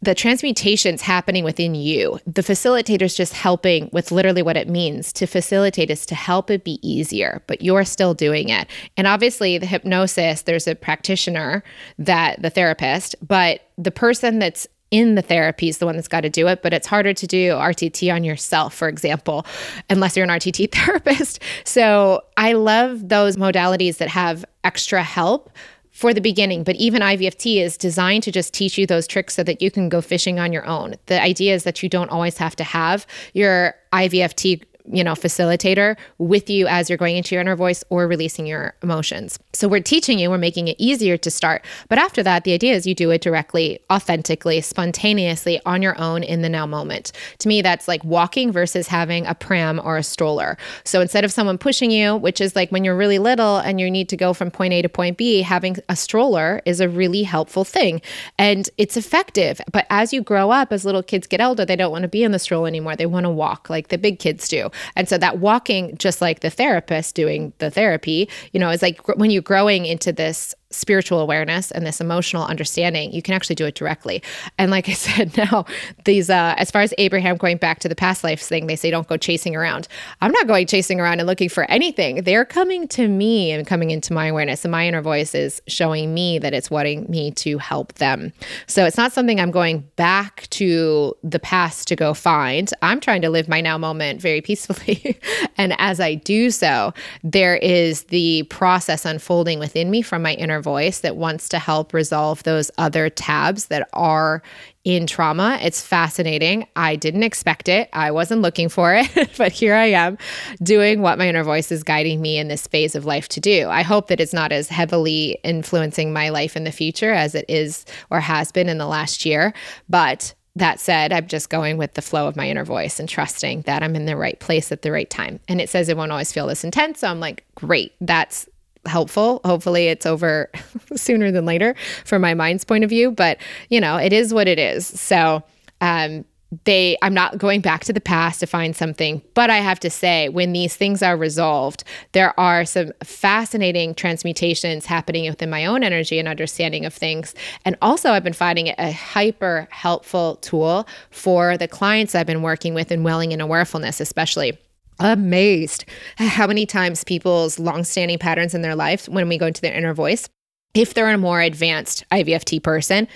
the 0.01 0.13
transmutations 0.13 1.01
happening 1.01 1.43
within 1.43 1.73
you. 1.73 2.19
The 2.25 2.41
facilitator 2.41 3.03
is 3.03 3.15
just 3.15 3.33
helping 3.33 3.89
with 3.91 4.11
literally 4.11 4.43
what 4.43 4.57
it 4.57 4.69
means 4.69 5.11
to 5.13 5.25
facilitate 5.25 5.89
is 5.89 6.05
to 6.07 6.15
help 6.15 6.51
it 6.51 6.63
be 6.63 6.79
easier, 6.87 7.41
but 7.47 7.61
you're 7.61 7.85
still 7.85 8.13
doing 8.13 8.49
it. 8.49 8.67
And 8.97 9.07
obviously, 9.07 9.57
the 9.57 9.65
hypnosis, 9.65 10.43
there's 10.43 10.67
a 10.67 10.75
practitioner 10.75 11.63
that 11.97 12.41
the 12.41 12.49
therapist, 12.49 13.15
but 13.25 13.61
the 13.77 13.91
person 13.91 14.39
that's 14.39 14.67
in 14.91 15.15
the 15.15 15.21
therapy 15.21 15.67
is 15.67 15.79
the 15.79 15.85
one 15.85 15.95
that's 15.95 16.07
got 16.07 16.21
to 16.21 16.29
do 16.29 16.47
it, 16.47 16.61
but 16.61 16.73
it's 16.73 16.87
harder 16.87 17.13
to 17.13 17.27
do 17.27 17.51
RTT 17.51 18.13
on 18.13 18.23
yourself, 18.23 18.73
for 18.73 18.87
example, 18.87 19.45
unless 19.89 20.15
you're 20.15 20.23
an 20.23 20.29
RTT 20.29 20.71
therapist. 20.75 21.41
So 21.63 22.21
I 22.37 22.53
love 22.53 23.09
those 23.09 23.35
modalities 23.35 23.97
that 23.97 24.09
have 24.09 24.45
extra 24.63 25.03
help 25.03 25.51
for 25.95 26.13
the 26.13 26.19
beginning, 26.19 26.65
but 26.65 26.75
even 26.75 27.01
IVFT 27.01 27.63
is 27.63 27.77
designed 27.77 28.21
to 28.23 28.31
just 28.31 28.53
teach 28.53 28.77
you 28.77 28.85
those 28.85 29.07
tricks 29.07 29.33
so 29.33 29.43
that 29.43 29.61
you 29.61 29.71
can 29.71 29.87
go 29.87 30.01
fishing 30.01 30.39
on 30.41 30.51
your 30.51 30.65
own. 30.65 30.95
The 31.05 31.21
idea 31.21 31.55
is 31.55 31.63
that 31.63 31.81
you 31.81 31.87
don't 31.87 32.09
always 32.09 32.37
have 32.37 32.53
to 32.57 32.65
have 32.65 33.07
your 33.33 33.73
IVFT 33.93 34.61
you 34.91 35.03
know, 35.03 35.13
facilitator 35.13 35.95
with 36.17 36.49
you 36.49 36.67
as 36.67 36.89
you're 36.89 36.97
going 36.97 37.17
into 37.17 37.35
your 37.35 37.41
inner 37.41 37.55
voice 37.55 37.83
or 37.89 38.07
releasing 38.07 38.45
your 38.45 38.73
emotions. 38.83 39.39
So 39.53 39.67
we're 39.67 39.81
teaching 39.81 40.19
you, 40.19 40.29
we're 40.29 40.37
making 40.37 40.67
it 40.67 40.75
easier 40.79 41.17
to 41.17 41.31
start. 41.31 41.65
But 41.89 41.97
after 41.97 42.21
that, 42.23 42.43
the 42.43 42.53
idea 42.53 42.73
is 42.73 42.85
you 42.85 42.95
do 42.95 43.09
it 43.11 43.21
directly, 43.21 43.79
authentically, 43.91 44.61
spontaneously 44.61 45.59
on 45.65 45.81
your 45.81 45.99
own 45.99 46.23
in 46.23 46.41
the 46.41 46.49
now 46.49 46.65
moment. 46.65 47.11
To 47.39 47.47
me, 47.47 47.61
that's 47.61 47.87
like 47.87 48.03
walking 48.03 48.51
versus 48.51 48.87
having 48.87 49.25
a 49.25 49.35
pram 49.35 49.79
or 49.83 49.97
a 49.97 50.03
stroller. 50.03 50.57
So 50.83 51.01
instead 51.01 51.23
of 51.23 51.31
someone 51.31 51.57
pushing 51.57 51.91
you, 51.91 52.15
which 52.17 52.39
is 52.39 52.55
like 52.55 52.71
when 52.71 52.83
you're 52.83 52.95
really 52.95 53.19
little 53.19 53.57
and 53.57 53.79
you 53.79 53.89
need 53.89 54.09
to 54.09 54.17
go 54.17 54.33
from 54.33 54.51
point 54.51 54.73
A 54.73 54.81
to 54.81 54.89
point 54.89 55.17
B, 55.17 55.41
having 55.41 55.77
a 55.89 55.95
stroller 55.95 56.61
is 56.65 56.79
a 56.79 56.89
really 56.89 57.23
helpful 57.23 57.63
thing 57.63 58.01
and 58.37 58.69
it's 58.77 58.97
effective. 58.97 59.61
But 59.71 59.85
as 59.89 60.13
you 60.13 60.21
grow 60.21 60.51
up, 60.51 60.71
as 60.71 60.85
little 60.85 61.03
kids 61.03 61.27
get 61.27 61.41
older, 61.41 61.65
they 61.65 61.75
don't 61.75 61.91
want 61.91 62.03
to 62.03 62.07
be 62.07 62.23
in 62.23 62.31
the 62.31 62.39
stroller 62.39 62.67
anymore. 62.67 62.95
They 62.95 63.05
want 63.05 63.25
to 63.25 63.29
walk 63.29 63.69
like 63.69 63.87
the 63.87 63.97
big 63.97 64.19
kids 64.19 64.47
do. 64.47 64.69
And 64.95 65.07
so 65.07 65.17
that 65.17 65.39
walking, 65.39 65.97
just 65.97 66.21
like 66.21 66.41
the 66.41 66.49
therapist 66.49 67.15
doing 67.15 67.53
the 67.59 67.71
therapy, 67.71 68.29
you 68.53 68.59
know, 68.59 68.69
is 68.69 68.81
like 68.81 69.05
when 69.17 69.31
you're 69.31 69.41
growing 69.41 69.85
into 69.85 70.11
this 70.11 70.53
spiritual 70.75 71.19
awareness 71.19 71.71
and 71.71 71.85
this 71.85 72.01
emotional 72.01 72.45
understanding, 72.45 73.11
you 73.11 73.21
can 73.21 73.33
actually 73.33 73.55
do 73.55 73.65
it 73.65 73.75
directly. 73.75 74.21
And 74.57 74.71
like 74.71 74.89
I 74.89 74.93
said, 74.93 75.35
now 75.37 75.65
these, 76.05 76.29
uh, 76.29 76.55
as 76.57 76.71
far 76.71 76.81
as 76.81 76.93
Abraham 76.97 77.37
going 77.37 77.57
back 77.57 77.79
to 77.79 77.89
the 77.89 77.95
past 77.95 78.23
lives 78.23 78.47
thing, 78.47 78.67
they 78.67 78.75
say 78.75 78.91
don't 78.91 79.07
go 79.07 79.17
chasing 79.17 79.55
around. 79.55 79.87
I'm 80.21 80.31
not 80.31 80.47
going 80.47 80.67
chasing 80.67 80.99
around 80.99 81.19
and 81.19 81.27
looking 81.27 81.49
for 81.49 81.69
anything. 81.69 82.23
They're 82.23 82.45
coming 82.45 82.87
to 82.89 83.07
me 83.07 83.51
and 83.51 83.65
coming 83.65 83.91
into 83.91 84.13
my 84.13 84.27
awareness, 84.27 84.65
and 84.65 84.71
my 84.71 84.87
inner 84.87 85.01
voice 85.01 85.33
is 85.35 85.61
showing 85.67 86.13
me 86.13 86.39
that 86.39 86.53
it's 86.53 86.69
wanting 86.69 87.05
me 87.09 87.31
to 87.31 87.57
help 87.57 87.93
them. 87.93 88.33
So 88.67 88.85
it's 88.85 88.97
not 88.97 89.11
something 89.11 89.39
I'm 89.39 89.51
going 89.51 89.87
back 89.95 90.47
to 90.51 91.15
the 91.23 91.39
past 91.39 91.87
to 91.87 91.95
go 91.95 92.13
find. 92.13 92.71
I'm 92.81 92.99
trying 92.99 93.21
to 93.21 93.29
live 93.29 93.47
my 93.47 93.61
now 93.61 93.77
moment 93.77 94.21
very 94.21 94.41
peacefully. 94.45 95.19
and 95.57 95.75
as 95.79 95.99
I 95.99 96.15
do 96.15 96.51
so, 96.51 96.93
there 97.23 97.57
is 97.57 98.03
the 98.03 98.43
process 98.43 99.05
unfolding 99.05 99.59
within 99.59 99.89
me 99.89 100.01
from 100.01 100.21
my 100.21 100.33
inner 100.33 100.61
voice 100.65 100.99
that 101.01 101.15
wants 101.15 101.47
to 101.49 101.59
help 101.59 101.93
resolve 101.93 102.41
those 102.43 102.71
other 102.79 103.07
tabs 103.09 103.67
that 103.67 103.87
are 103.93 104.41
in 104.83 105.05
trauma. 105.05 105.59
It's 105.61 105.81
fascinating. 105.81 106.67
I 106.75 106.95
didn't 106.95 107.21
expect 107.21 107.69
it. 107.69 107.87
I 107.93 108.09
wasn't 108.09 108.41
looking 108.41 108.67
for 108.67 108.95
it, 108.95 109.31
but 109.37 109.51
here 109.51 109.75
I 109.75 109.91
am 109.91 110.17
doing 110.63 111.01
what 111.01 111.19
my 111.19 111.29
inner 111.29 111.43
voice 111.43 111.71
is 111.71 111.83
guiding 111.83 112.19
me 112.19 112.39
in 112.39 112.47
this 112.47 112.65
phase 112.65 112.95
of 112.95 113.05
life 113.05 113.29
to 113.29 113.39
do. 113.39 113.69
I 113.69 113.83
hope 113.83 114.07
that 114.07 114.19
it's 114.19 114.33
not 114.33 114.51
as 114.51 114.67
heavily 114.67 115.37
influencing 115.43 116.11
my 116.11 116.29
life 116.29 116.55
in 116.55 116.63
the 116.63 116.71
future 116.71 117.13
as 117.13 117.35
it 117.35 117.45
is 117.47 117.85
or 118.09 118.19
has 118.19 118.51
been 118.51 118.67
in 118.67 118.79
the 118.79 118.87
last 118.87 119.23
year, 119.23 119.53
but 119.87 120.33
that 120.57 120.79
said, 120.79 121.11
I'm 121.11 121.27
just 121.27 121.49
going 121.49 121.77
with 121.77 121.95
the 121.95 122.01
flow 122.01 122.27
of 122.27 122.35
my 122.35 122.49
inner 122.49 122.63
voice 122.63 122.99
and 122.99 123.09
trusting 123.09 123.61
that 123.61 123.83
I'm 123.83 123.95
in 123.95 124.05
the 124.05 124.15
right 124.15 124.39
place 124.39 124.71
at 124.71 124.83
the 124.83 124.91
right 124.91 125.09
time. 125.09 125.39
And 125.49 125.59
it 125.59 125.69
says 125.69 125.89
it 125.89 125.97
won't 125.97 126.11
always 126.11 126.31
feel 126.31 126.47
this 126.47 126.63
intense. 126.63 127.01
So 127.01 127.09
I'm 127.09 127.19
like, 127.19 127.43
great. 127.55 127.93
That's 127.99 128.47
helpful. 128.85 129.41
Hopefully, 129.45 129.87
it's 129.87 130.05
over 130.05 130.49
sooner 130.95 131.31
than 131.31 131.45
later 131.45 131.75
from 132.03 132.21
my 132.21 132.33
mind's 132.33 132.63
point 132.63 132.83
of 132.83 132.89
view, 132.89 133.11
but 133.11 133.37
you 133.69 133.81
know, 133.81 133.97
it 133.97 134.13
is 134.13 134.33
what 134.33 134.47
it 134.47 134.59
is. 134.59 134.85
So, 134.87 135.43
um, 135.81 136.25
they 136.63 136.97
i'm 137.01 137.13
not 137.13 137.37
going 137.37 137.59
back 137.59 137.83
to 137.83 137.91
the 137.91 137.99
past 137.99 138.39
to 138.39 138.45
find 138.45 138.75
something 138.75 139.21
but 139.33 139.49
i 139.49 139.57
have 139.57 139.79
to 139.79 139.89
say 139.89 140.29
when 140.29 140.53
these 140.53 140.75
things 140.75 141.01
are 141.01 141.17
resolved 141.17 141.83
there 142.13 142.39
are 142.39 142.63
some 142.65 142.91
fascinating 143.03 143.93
transmutations 143.93 144.85
happening 144.85 145.29
within 145.29 145.49
my 145.49 145.65
own 145.65 145.83
energy 145.83 146.17
and 146.17 146.27
understanding 146.27 146.85
of 146.85 146.93
things 146.93 147.35
and 147.65 147.75
also 147.81 148.11
i've 148.11 148.23
been 148.23 148.31
finding 148.31 148.67
it 148.67 148.75
a 148.77 148.91
hyper 148.91 149.67
helpful 149.71 150.37
tool 150.37 150.87
for 151.09 151.57
the 151.57 151.67
clients 151.67 152.15
i've 152.15 152.27
been 152.27 152.41
working 152.43 152.73
with 152.73 152.91
in 152.91 153.03
welling 153.03 153.33
and 153.33 153.41
awarefulness 153.41 153.99
especially 153.99 154.57
amazed 154.99 155.85
how 156.17 156.47
many 156.47 156.65
times 156.65 157.03
people's 157.03 157.59
long-standing 157.59 158.17
patterns 158.17 158.53
in 158.53 158.61
their 158.61 158.75
life 158.75 159.07
when 159.09 159.27
we 159.27 159.37
go 159.37 159.47
into 159.47 159.61
their 159.61 159.73
inner 159.73 159.93
voice 159.93 160.29
if 160.73 160.93
they're 160.93 161.09
a 161.09 161.17
more 161.17 161.41
advanced 161.41 162.05
ivft 162.11 162.63
person 162.63 163.07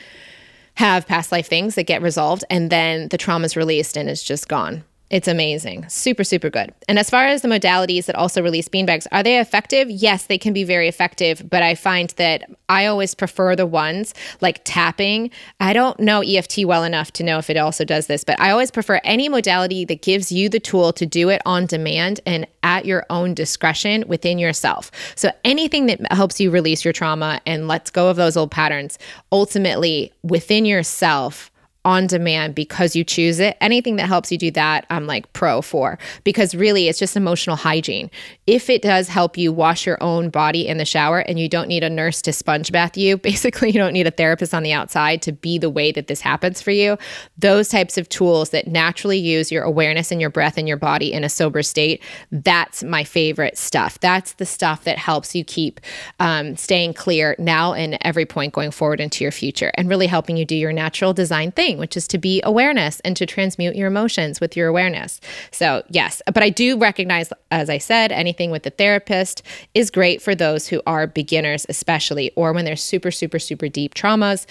have 0.75 1.07
past 1.07 1.31
life 1.31 1.47
things 1.47 1.75
that 1.75 1.83
get 1.83 2.01
resolved 2.01 2.43
and 2.49 2.69
then 2.69 3.07
the 3.09 3.17
trauma 3.17 3.45
is 3.45 3.55
released 3.55 3.97
and 3.97 4.09
it's 4.09 4.23
just 4.23 4.47
gone 4.47 4.83
It's 5.09 5.27
amazing. 5.27 5.89
Super, 5.89 6.23
super 6.23 6.51
good. 6.51 6.71
And 6.87 6.99
as 6.99 7.09
far 7.09 7.25
as 7.25 7.41
the 7.41 7.47
modalities 7.47 8.05
that 8.05 8.15
also 8.15 8.43
release 8.43 8.69
beanbags, 8.69 9.07
are 9.11 9.23
they 9.23 9.39
effective? 9.39 9.89
Yes, 9.89 10.27
they 10.27 10.37
can 10.37 10.53
be 10.53 10.63
very 10.63 10.87
effective, 10.87 11.49
but 11.49 11.63
I 11.63 11.73
find 11.73 12.11
that 12.17 12.47
I 12.69 12.85
always 12.85 13.15
prefer 13.15 13.55
the 13.55 13.65
ones 13.65 14.13
like 14.39 14.61
tapping. 14.65 15.31
I 15.59 15.73
don't 15.73 15.99
know 15.99 16.21
EFT 16.21 16.65
well 16.65 16.83
enough 16.83 17.11
to 17.13 17.23
know 17.23 17.39
if 17.39 17.49
it 17.49 17.57
also 17.57 17.83
does 17.83 18.05
this, 18.05 18.23
but 18.23 18.39
I 18.39 18.51
always 18.51 18.69
prefer 18.69 19.01
any 19.03 19.29
modality 19.29 19.83
that 19.85 20.03
gives 20.03 20.31
you 20.31 20.47
the 20.47 20.59
tool 20.59 20.93
to 20.93 21.07
do 21.07 21.29
it 21.29 21.41
on 21.43 21.65
demand 21.65 22.19
and 22.27 22.45
at 22.61 22.85
your 22.85 23.03
own 23.09 23.33
discretion 23.33 24.03
within 24.07 24.37
yourself. 24.37 24.91
So 25.15 25.31
anything 25.43 25.87
that 25.87 26.11
helps 26.13 26.39
you 26.39 26.51
release 26.51 26.85
your 26.85 26.93
trauma 26.93 27.41
and 27.47 27.67
lets 27.67 27.89
go 27.89 28.09
of 28.09 28.17
those 28.17 28.37
old 28.37 28.51
patterns, 28.51 28.99
ultimately 29.31 30.13
within 30.21 30.65
yourself 30.65 31.49
on 31.89 32.05
demand 32.05 32.53
because 32.53 32.95
you 32.95 33.03
choose 33.03 33.39
it. 33.39 33.57
Anything 33.61 33.95
that 33.95 34.05
helps 34.05 34.31
you 34.31 34.37
do 34.37 34.51
that, 34.51 34.85
I'm 34.91 35.07
like 35.07 35.33
pro 35.33 35.59
for 35.59 35.97
because 36.23 36.53
really 36.53 36.87
it's 36.87 36.99
just 36.99 37.17
emotional 37.17 37.55
hygiene. 37.55 38.11
If 38.45 38.69
it 38.69 38.83
does 38.83 39.07
help 39.07 39.39
you 39.39 39.51
wash 39.51 39.87
your 39.87 39.97
own 39.99 40.29
body 40.29 40.67
in 40.67 40.77
the 40.77 40.85
shower 40.85 41.21
and 41.21 41.39
you 41.39 41.49
don't 41.49 41.67
need 41.67 41.83
a 41.83 41.89
nurse 41.89 42.21
to 42.21 42.31
sponge 42.31 42.71
bath 42.71 42.95
you, 42.95 43.17
basically, 43.29 43.71
you 43.71 43.79
don't 43.79 43.93
need 43.93 44.05
a 44.05 44.11
therapist 44.11 44.53
on 44.53 44.61
the 44.61 44.71
outside 44.71 45.23
to 45.23 45.31
be 45.31 45.57
the 45.57 45.69
way 45.69 45.91
that 45.91 46.05
this 46.05 46.21
happens 46.21 46.61
for 46.61 46.69
you. 46.69 46.95
Those 47.39 47.69
types 47.69 47.97
of 47.97 48.07
tools 48.07 48.51
that 48.51 48.67
naturally 48.67 49.17
use 49.17 49.51
your 49.51 49.63
awareness 49.63 50.11
and 50.11 50.21
your 50.21 50.29
breath 50.29 50.59
and 50.59 50.67
your 50.67 50.77
body 50.77 51.11
in 51.11 51.23
a 51.23 51.29
sober 51.29 51.63
state, 51.63 52.03
that's 52.31 52.83
my 52.83 53.03
favorite 53.03 53.57
stuff. 53.57 53.99
That's 53.99 54.33
the 54.33 54.45
stuff 54.45 54.83
that 54.83 54.99
helps 54.99 55.33
you 55.33 55.43
keep 55.43 55.79
um, 56.19 56.55
staying 56.55 56.93
clear 56.93 57.35
now 57.39 57.73
and 57.73 57.97
every 58.01 58.27
point 58.27 58.53
going 58.53 58.69
forward 58.69 58.99
into 58.99 59.23
your 59.23 59.31
future 59.31 59.71
and 59.73 59.89
really 59.89 60.07
helping 60.07 60.37
you 60.37 60.45
do 60.45 60.55
your 60.55 60.71
natural 60.71 61.13
design 61.13 61.51
thing 61.51 61.78
thing, 61.78 61.78
which 61.79 61.97
is 61.97 62.07
to 62.09 62.17
be 62.17 62.41
awareness 62.43 62.99
and 63.01 63.15
to 63.17 63.25
transmute 63.25 63.75
your 63.75 63.87
emotions 63.87 64.39
with 64.39 64.55
your 64.55 64.67
awareness. 64.67 65.19
So, 65.51 65.83
yes, 65.89 66.21
but 66.25 66.43
I 66.43 66.49
do 66.49 66.77
recognize, 66.77 67.31
as 67.51 67.69
I 67.69 67.77
said, 67.77 68.11
anything 68.11 68.51
with 68.51 68.63
the 68.63 68.69
therapist 68.69 69.41
is 69.73 69.89
great 69.89 70.21
for 70.21 70.35
those 70.35 70.67
who 70.67 70.81
are 70.85 71.07
beginners, 71.07 71.65
especially, 71.69 72.31
or 72.35 72.53
when 72.53 72.65
there's 72.65 72.83
super, 72.83 73.11
super, 73.11 73.39
super 73.39 73.67
deep 73.67 73.95
traumas 73.95 74.45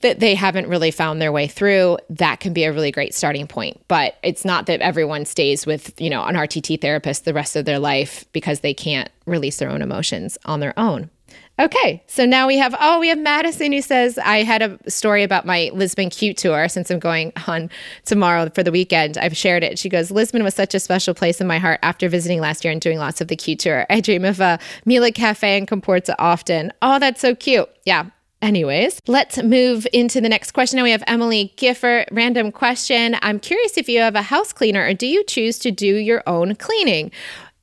that 0.00 0.20
they 0.20 0.34
haven't 0.34 0.68
really 0.68 0.90
found 0.90 1.20
their 1.20 1.32
way 1.32 1.46
through, 1.46 1.98
that 2.10 2.40
can 2.40 2.52
be 2.52 2.64
a 2.64 2.72
really 2.72 2.90
great 2.90 3.14
starting 3.14 3.46
point. 3.46 3.80
But 3.88 4.16
it's 4.22 4.44
not 4.44 4.66
that 4.66 4.80
everyone 4.80 5.24
stays 5.24 5.66
with, 5.66 5.98
you 6.00 6.10
know, 6.10 6.24
an 6.24 6.34
RTT 6.34 6.80
therapist 6.80 7.24
the 7.24 7.34
rest 7.34 7.56
of 7.56 7.64
their 7.64 7.78
life 7.78 8.24
because 8.32 8.60
they 8.60 8.74
can't 8.74 9.10
release 9.26 9.58
their 9.58 9.70
own 9.70 9.82
emotions 9.82 10.38
on 10.44 10.60
their 10.60 10.78
own. 10.78 11.10
Okay, 11.58 12.02
so 12.06 12.26
now 12.26 12.46
we 12.46 12.58
have 12.58 12.76
oh 12.78 13.00
we 13.00 13.08
have 13.08 13.18
Madison 13.18 13.72
who 13.72 13.80
says 13.80 14.18
I 14.18 14.42
had 14.42 14.60
a 14.60 14.78
story 14.90 15.22
about 15.22 15.46
my 15.46 15.70
Lisbon 15.72 16.10
cute 16.10 16.36
tour 16.36 16.68
since 16.68 16.90
I'm 16.90 16.98
going 16.98 17.32
on 17.46 17.70
tomorrow 18.04 18.50
for 18.54 18.62
the 18.62 18.70
weekend. 18.70 19.16
I've 19.16 19.34
shared 19.34 19.64
it. 19.64 19.78
She 19.78 19.88
goes 19.88 20.10
Lisbon 20.10 20.44
was 20.44 20.54
such 20.54 20.74
a 20.74 20.80
special 20.80 21.14
place 21.14 21.40
in 21.40 21.46
my 21.46 21.58
heart 21.58 21.80
after 21.82 22.10
visiting 22.10 22.40
last 22.40 22.62
year 22.62 22.72
and 22.72 22.80
doing 22.80 22.98
lots 22.98 23.22
of 23.22 23.28
the 23.28 23.36
cute 23.36 23.60
tour. 23.60 23.86
I 23.88 24.02
dream 24.02 24.26
of 24.26 24.38
a 24.38 24.58
Mila 24.84 25.12
Cafe 25.12 25.56
in 25.56 25.64
Comporta 25.64 26.14
often. 26.18 26.74
Oh, 26.82 26.98
that's 26.98 27.22
so 27.22 27.34
cute. 27.34 27.70
Yeah, 27.86 28.10
Anyways, 28.46 29.00
let's 29.08 29.42
move 29.42 29.88
into 29.92 30.20
the 30.20 30.28
next 30.28 30.52
question. 30.52 30.76
Now 30.76 30.84
we 30.84 30.92
have 30.92 31.02
Emily 31.08 31.52
Gifford. 31.56 32.06
Random 32.12 32.52
question. 32.52 33.16
I'm 33.20 33.40
curious 33.40 33.76
if 33.76 33.88
you 33.88 33.98
have 33.98 34.14
a 34.14 34.22
house 34.22 34.52
cleaner 34.52 34.86
or 34.86 34.94
do 34.94 35.08
you 35.08 35.24
choose 35.24 35.58
to 35.58 35.72
do 35.72 35.96
your 35.96 36.22
own 36.28 36.54
cleaning? 36.54 37.10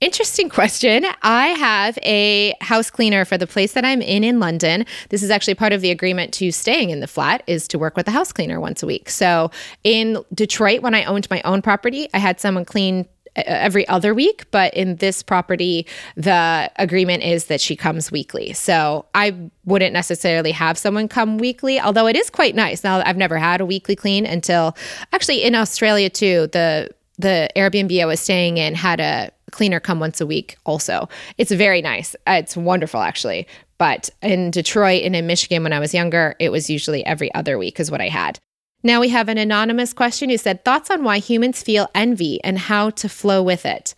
Interesting 0.01 0.49
question. 0.57 1.05
I 1.21 1.47
have 1.47 1.97
a 2.03 2.53
house 2.59 2.91
cleaner 2.91 3.23
for 3.23 3.37
the 3.37 3.47
place 3.47 3.71
that 3.71 3.85
I'm 3.85 4.01
in 4.01 4.25
in 4.25 4.41
London. 4.41 4.85
This 5.07 5.23
is 5.23 5.29
actually 5.29 5.55
part 5.55 5.71
of 5.71 5.79
the 5.79 5.89
agreement 5.89 6.33
to 6.33 6.51
staying 6.51 6.89
in 6.89 6.99
the 6.99 7.07
flat 7.07 7.43
is 7.47 7.65
to 7.69 7.79
work 7.79 7.95
with 7.95 8.05
a 8.09 8.11
house 8.11 8.33
cleaner 8.33 8.59
once 8.59 8.83
a 8.83 8.85
week. 8.85 9.09
So 9.09 9.51
in 9.85 10.17
Detroit, 10.33 10.81
when 10.81 10.93
I 10.93 11.05
owned 11.05 11.29
my 11.29 11.41
own 11.43 11.61
property, 11.61 12.09
I 12.13 12.17
had 12.17 12.41
someone 12.41 12.65
clean 12.65 13.07
every 13.35 13.87
other 13.87 14.13
week, 14.13 14.45
but 14.51 14.73
in 14.73 14.97
this 14.97 15.23
property, 15.23 15.85
the 16.15 16.71
agreement 16.77 17.23
is 17.23 17.45
that 17.45 17.61
she 17.61 17.75
comes 17.75 18.11
weekly. 18.11 18.53
So 18.53 19.05
I 19.15 19.35
wouldn't 19.65 19.93
necessarily 19.93 20.51
have 20.51 20.77
someone 20.77 21.07
come 21.07 21.37
weekly, 21.37 21.79
although 21.79 22.07
it 22.07 22.15
is 22.15 22.29
quite 22.29 22.55
nice. 22.55 22.83
Now, 22.83 23.01
I've 23.05 23.17
never 23.17 23.37
had 23.37 23.61
a 23.61 23.65
weekly 23.65 23.95
clean 23.95 24.25
until 24.25 24.75
actually 25.11 25.43
in 25.43 25.55
Australia 25.55 26.09
too. 26.09 26.47
The 26.51 26.89
the 27.19 27.47
Airbnb 27.55 28.01
I 28.01 28.05
was 28.05 28.19
staying 28.19 28.57
in 28.57 28.73
had 28.73 28.99
a 28.99 29.31
cleaner 29.51 29.79
come 29.79 29.99
once 29.99 30.19
a 30.19 30.25
week 30.25 30.57
also. 30.65 31.07
It's 31.37 31.51
very 31.51 31.81
nice. 31.81 32.15
Uh, 32.27 32.33
it's 32.33 32.57
wonderful 32.57 33.01
actually. 33.01 33.47
But 33.77 34.09
in 34.21 34.49
Detroit 34.49 35.03
and 35.03 35.15
in 35.15 35.27
Michigan 35.27 35.63
when 35.63 35.73
I 35.73 35.79
was 35.79 35.93
younger, 35.93 36.35
it 36.39 36.51
was 36.51 36.69
usually 36.69 37.05
every 37.05 37.33
other 37.33 37.57
week 37.57 37.79
is 37.79 37.91
what 37.91 38.01
I 38.01 38.09
had. 38.09 38.39
Now 38.83 38.99
we 38.99 39.09
have 39.09 39.29
an 39.29 39.37
anonymous 39.37 39.93
question 39.93 40.29
who 40.29 40.37
said 40.37 40.65
thoughts 40.65 40.91
on 40.91 41.03
why 41.03 41.19
humans 41.19 41.63
feel 41.63 41.89
envy 41.95 42.43
and 42.43 42.59
how 42.59 42.89
to 42.91 43.07
flow 43.07 43.41
with 43.41 43.65
it. 43.65 43.95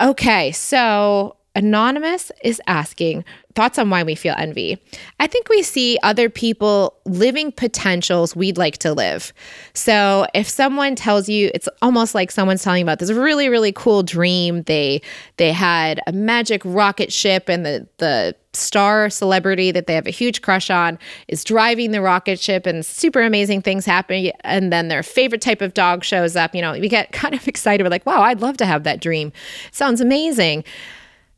Okay, 0.00 0.52
so 0.52 1.36
Anonymous 1.54 2.32
is 2.42 2.60
asking 2.66 3.24
thoughts 3.54 3.78
on 3.78 3.90
why 3.90 4.02
we 4.02 4.14
feel 4.14 4.34
envy. 4.38 4.78
I 5.20 5.26
think 5.26 5.48
we 5.50 5.62
see 5.62 5.98
other 6.02 6.30
people 6.30 6.96
living 7.04 7.52
potentials 7.52 8.34
we'd 8.34 8.56
like 8.56 8.78
to 8.78 8.94
live. 8.94 9.34
So 9.74 10.26
if 10.34 10.48
someone 10.48 10.94
tells 10.94 11.28
you 11.28 11.50
it's 11.54 11.68
almost 11.82 12.14
like 12.14 12.30
someone's 12.30 12.62
telling 12.62 12.80
you 12.80 12.84
about 12.84 12.98
this 12.98 13.10
really 13.12 13.48
really 13.48 13.72
cool 13.72 14.02
dream 14.02 14.62
they 14.62 15.02
they 15.36 15.52
had 15.52 16.00
a 16.06 16.12
magic 16.12 16.62
rocket 16.64 17.12
ship 17.12 17.48
and 17.48 17.66
the 17.66 17.86
the 17.98 18.34
star 18.54 19.08
celebrity 19.08 19.70
that 19.70 19.86
they 19.86 19.94
have 19.94 20.06
a 20.06 20.10
huge 20.10 20.42
crush 20.42 20.70
on 20.70 20.98
is 21.28 21.42
driving 21.42 21.90
the 21.90 22.02
rocket 22.02 22.38
ship 22.38 22.66
and 22.66 22.84
super 22.84 23.22
amazing 23.22 23.62
things 23.62 23.86
happen 23.86 24.30
and 24.44 24.72
then 24.72 24.88
their 24.88 25.02
favorite 25.02 25.40
type 25.40 25.62
of 25.62 25.72
dog 25.72 26.04
shows 26.04 26.36
up, 26.36 26.54
you 26.54 26.60
know, 26.60 26.72
we 26.72 26.88
get 26.88 27.12
kind 27.12 27.34
of 27.34 27.46
excited 27.48 27.84
we're 27.84 27.90
like, 27.90 28.06
"Wow, 28.06 28.22
I'd 28.22 28.40
love 28.40 28.56
to 28.58 28.66
have 28.66 28.84
that 28.84 29.00
dream." 29.00 29.32
sounds 29.70 30.00
amazing 30.00 30.64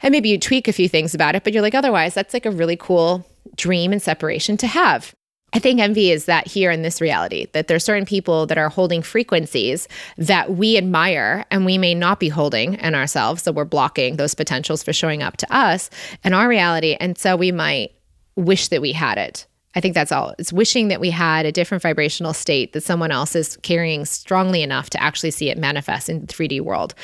and 0.04 0.12
maybe 0.12 0.28
you 0.28 0.38
tweak 0.38 0.68
a 0.68 0.72
few 0.72 0.88
things 0.88 1.14
about 1.14 1.34
it, 1.34 1.42
but 1.42 1.52
you're 1.52 1.62
like, 1.62 1.74
otherwise, 1.74 2.14
that's 2.14 2.34
like 2.34 2.46
a 2.46 2.50
really 2.50 2.76
cool 2.76 3.26
dream 3.56 3.90
and 3.90 4.02
separation 4.02 4.56
to 4.58 4.66
have. 4.66 5.14
I 5.54 5.60
think 5.60 5.80
envy 5.80 6.10
is 6.10 6.26
that 6.26 6.46
here 6.46 6.70
in 6.70 6.82
this 6.82 7.00
reality, 7.00 7.46
that 7.52 7.68
there's 7.68 7.84
certain 7.84 8.04
people 8.04 8.44
that 8.46 8.58
are 8.58 8.68
holding 8.68 9.02
frequencies 9.02 9.88
that 10.18 10.54
we 10.56 10.76
admire 10.76 11.44
and 11.50 11.64
we 11.64 11.78
may 11.78 11.94
not 11.94 12.20
be 12.20 12.28
holding 12.28 12.74
in 12.74 12.94
ourselves. 12.94 13.44
So 13.44 13.52
we're 13.52 13.64
blocking 13.64 14.16
those 14.16 14.34
potentials 14.34 14.82
for 14.82 14.92
showing 14.92 15.22
up 15.22 15.36
to 15.38 15.56
us 15.56 15.90
in 16.22 16.34
our 16.34 16.48
reality. 16.48 16.96
And 17.00 17.16
so 17.16 17.36
we 17.36 17.50
might 17.50 17.92
wish 18.36 18.68
that 18.68 18.82
we 18.82 18.92
had 18.92 19.16
it. 19.16 19.46
I 19.74 19.80
think 19.80 19.94
that's 19.94 20.12
all. 20.12 20.34
It's 20.38 20.52
wishing 20.52 20.88
that 20.88 21.00
we 21.00 21.10
had 21.10 21.46
a 21.46 21.52
different 21.52 21.82
vibrational 21.82 22.32
state 22.32 22.72
that 22.72 22.82
someone 22.82 23.10
else 23.10 23.34
is 23.34 23.56
carrying 23.58 24.04
strongly 24.04 24.62
enough 24.62 24.90
to 24.90 25.02
actually 25.02 25.32
see 25.32 25.50
it 25.50 25.58
manifest 25.58 26.08
in 26.08 26.20
the 26.20 26.26
3D 26.26 26.60
world 26.60 26.94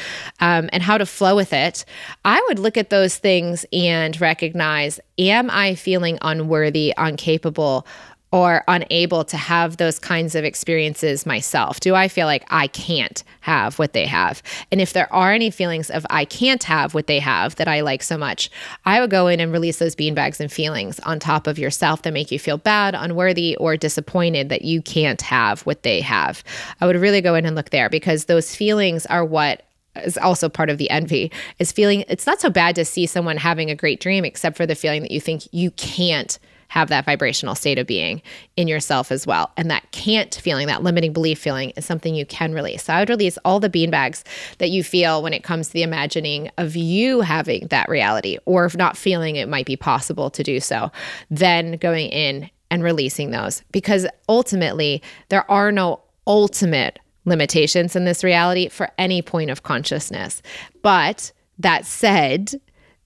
um, 0.40 0.70
and 0.72 0.82
how 0.82 0.96
to 0.96 1.06
flow 1.06 1.34
with 1.34 1.52
it. 1.52 1.84
I 2.24 2.42
would 2.48 2.58
look 2.58 2.76
at 2.76 2.90
those 2.90 3.16
things 3.16 3.64
and 3.72 4.20
recognize 4.20 5.00
am 5.18 5.50
I 5.50 5.74
feeling 5.74 6.18
unworthy, 6.22 6.94
incapable? 6.96 7.86
Or 8.32 8.62
unable 8.68 9.24
to 9.24 9.36
have 9.36 9.76
those 9.76 9.98
kinds 9.98 10.34
of 10.34 10.44
experiences 10.44 11.26
myself? 11.26 11.80
Do 11.80 11.94
I 11.94 12.08
feel 12.08 12.26
like 12.26 12.44
I 12.48 12.68
can't 12.68 13.22
have 13.40 13.78
what 13.78 13.92
they 13.92 14.06
have? 14.06 14.42
And 14.70 14.80
if 14.80 14.92
there 14.92 15.12
are 15.12 15.32
any 15.32 15.50
feelings 15.50 15.90
of 15.90 16.06
I 16.10 16.24
can't 16.24 16.62
have 16.64 16.94
what 16.94 17.06
they 17.06 17.18
have 17.18 17.56
that 17.56 17.68
I 17.68 17.80
like 17.80 18.02
so 18.02 18.16
much, 18.16 18.50
I 18.84 19.00
would 19.00 19.10
go 19.10 19.26
in 19.26 19.40
and 19.40 19.52
release 19.52 19.78
those 19.78 19.96
beanbags 19.96 20.40
and 20.40 20.50
feelings 20.50 21.00
on 21.00 21.18
top 21.18 21.46
of 21.46 21.58
yourself 21.58 22.02
that 22.02 22.12
make 22.12 22.30
you 22.30 22.38
feel 22.38 22.58
bad, 22.58 22.94
unworthy, 22.94 23.56
or 23.56 23.76
disappointed 23.76 24.48
that 24.48 24.62
you 24.62 24.80
can't 24.80 25.22
have 25.22 25.62
what 25.62 25.82
they 25.82 26.00
have. 26.00 26.44
I 26.80 26.86
would 26.86 26.96
really 26.96 27.20
go 27.20 27.34
in 27.34 27.46
and 27.46 27.56
look 27.56 27.70
there 27.70 27.90
because 27.90 28.26
those 28.26 28.54
feelings 28.54 29.06
are 29.06 29.24
what 29.24 29.62
is 30.04 30.16
also 30.16 30.48
part 30.48 30.70
of 30.70 30.78
the 30.78 30.88
envy 30.90 31.32
is 31.58 31.72
feeling 31.72 32.04
it's 32.08 32.26
not 32.26 32.40
so 32.40 32.48
bad 32.48 32.76
to 32.76 32.84
see 32.84 33.06
someone 33.06 33.36
having 33.36 33.70
a 33.70 33.74
great 33.74 34.00
dream 34.00 34.24
except 34.24 34.56
for 34.56 34.64
the 34.64 34.76
feeling 34.76 35.02
that 35.02 35.10
you 35.10 35.20
think 35.20 35.42
you 35.52 35.72
can't 35.72 36.38
have 36.70 36.88
that 36.88 37.04
vibrational 37.04 37.56
state 37.56 37.78
of 37.78 37.86
being 37.86 38.22
in 38.56 38.68
yourself 38.68 39.10
as 39.10 39.26
well. 39.26 39.50
And 39.56 39.70
that 39.72 39.90
can't 39.90 40.32
feeling, 40.36 40.68
that 40.68 40.84
limiting 40.84 41.12
belief 41.12 41.38
feeling, 41.40 41.70
is 41.70 41.84
something 41.84 42.14
you 42.14 42.24
can 42.24 42.54
release. 42.54 42.84
So 42.84 42.92
I 42.92 43.00
would 43.00 43.08
release 43.08 43.36
all 43.44 43.58
the 43.58 43.68
beanbags 43.68 44.22
that 44.58 44.70
you 44.70 44.84
feel 44.84 45.20
when 45.20 45.32
it 45.32 45.42
comes 45.42 45.66
to 45.66 45.72
the 45.72 45.82
imagining 45.82 46.48
of 46.58 46.76
you 46.76 47.22
having 47.22 47.66
that 47.68 47.88
reality 47.88 48.38
or 48.44 48.64
if 48.64 48.76
not 48.76 48.96
feeling 48.96 49.34
it 49.34 49.48
might 49.48 49.66
be 49.66 49.76
possible 49.76 50.30
to 50.30 50.44
do 50.44 50.60
so. 50.60 50.92
Then 51.28 51.72
going 51.72 52.08
in 52.08 52.48
and 52.70 52.84
releasing 52.84 53.32
those 53.32 53.64
because 53.72 54.06
ultimately 54.28 55.02
there 55.28 55.50
are 55.50 55.72
no 55.72 56.00
ultimate 56.28 57.00
limitations 57.24 57.96
in 57.96 58.04
this 58.04 58.22
reality 58.22 58.68
for 58.68 58.88
any 58.96 59.22
point 59.22 59.50
of 59.50 59.64
consciousness. 59.64 60.40
But 60.82 61.32
that 61.58 61.84
said, 61.84 62.60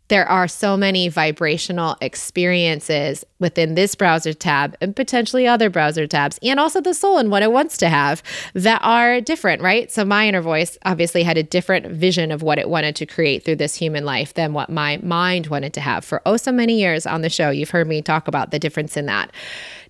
there 0.09 0.29
are 0.29 0.47
so 0.47 0.77
many 0.77 1.09
vibrational 1.09 1.97
experiences 2.01 3.25
within 3.39 3.75
this 3.75 3.95
browser 3.95 4.35
tab 4.35 4.77
and 4.81 4.95
potentially 4.95 5.47
other 5.47 5.71
browser 5.71 6.07
tabs, 6.07 6.39
and 6.43 6.61
also 6.61 6.81
the 6.81 6.95
soul 6.95 7.19
and 7.19 7.31
what 7.31 7.43
it 7.43 7.53
wants 7.53 7.77
to 7.79 7.89
have 7.89 8.23
that 8.55 8.81
are 8.83 9.21
different, 9.21 9.63
right? 9.63 9.91
So, 9.91 10.05
my 10.05 10.29
inner 10.29 10.43
voice 10.43 10.79
obviously 10.85 11.23
had 11.23 11.39
a 11.39 11.43
different 11.43 11.87
vision 11.87 12.31
of 12.31 12.43
what 12.43 12.59
it 12.59 12.69
wanted 12.69 12.97
to 12.97 13.07
create 13.07 13.45
through 13.45 13.57
this 13.57 13.75
human 13.75 14.05
life 14.05 14.35
than 14.35 14.53
what 14.53 14.71
my 14.71 14.99
mind 14.99 15.47
wanted 15.47 15.73
to 15.75 15.81
have. 15.81 16.05
For 16.05 16.21
oh, 16.27 16.37
so 16.37 16.53
many 16.53 16.79
years 16.79 17.07
on 17.07 17.23
the 17.23 17.31
show, 17.31 17.51
you've 17.51 17.71
heard 17.71 17.89
me 17.89 18.03
talk 18.03 18.29
about 18.29 18.51
the 18.51 18.59
difference 18.59 18.97
in 18.97 19.07
that. 19.07 19.31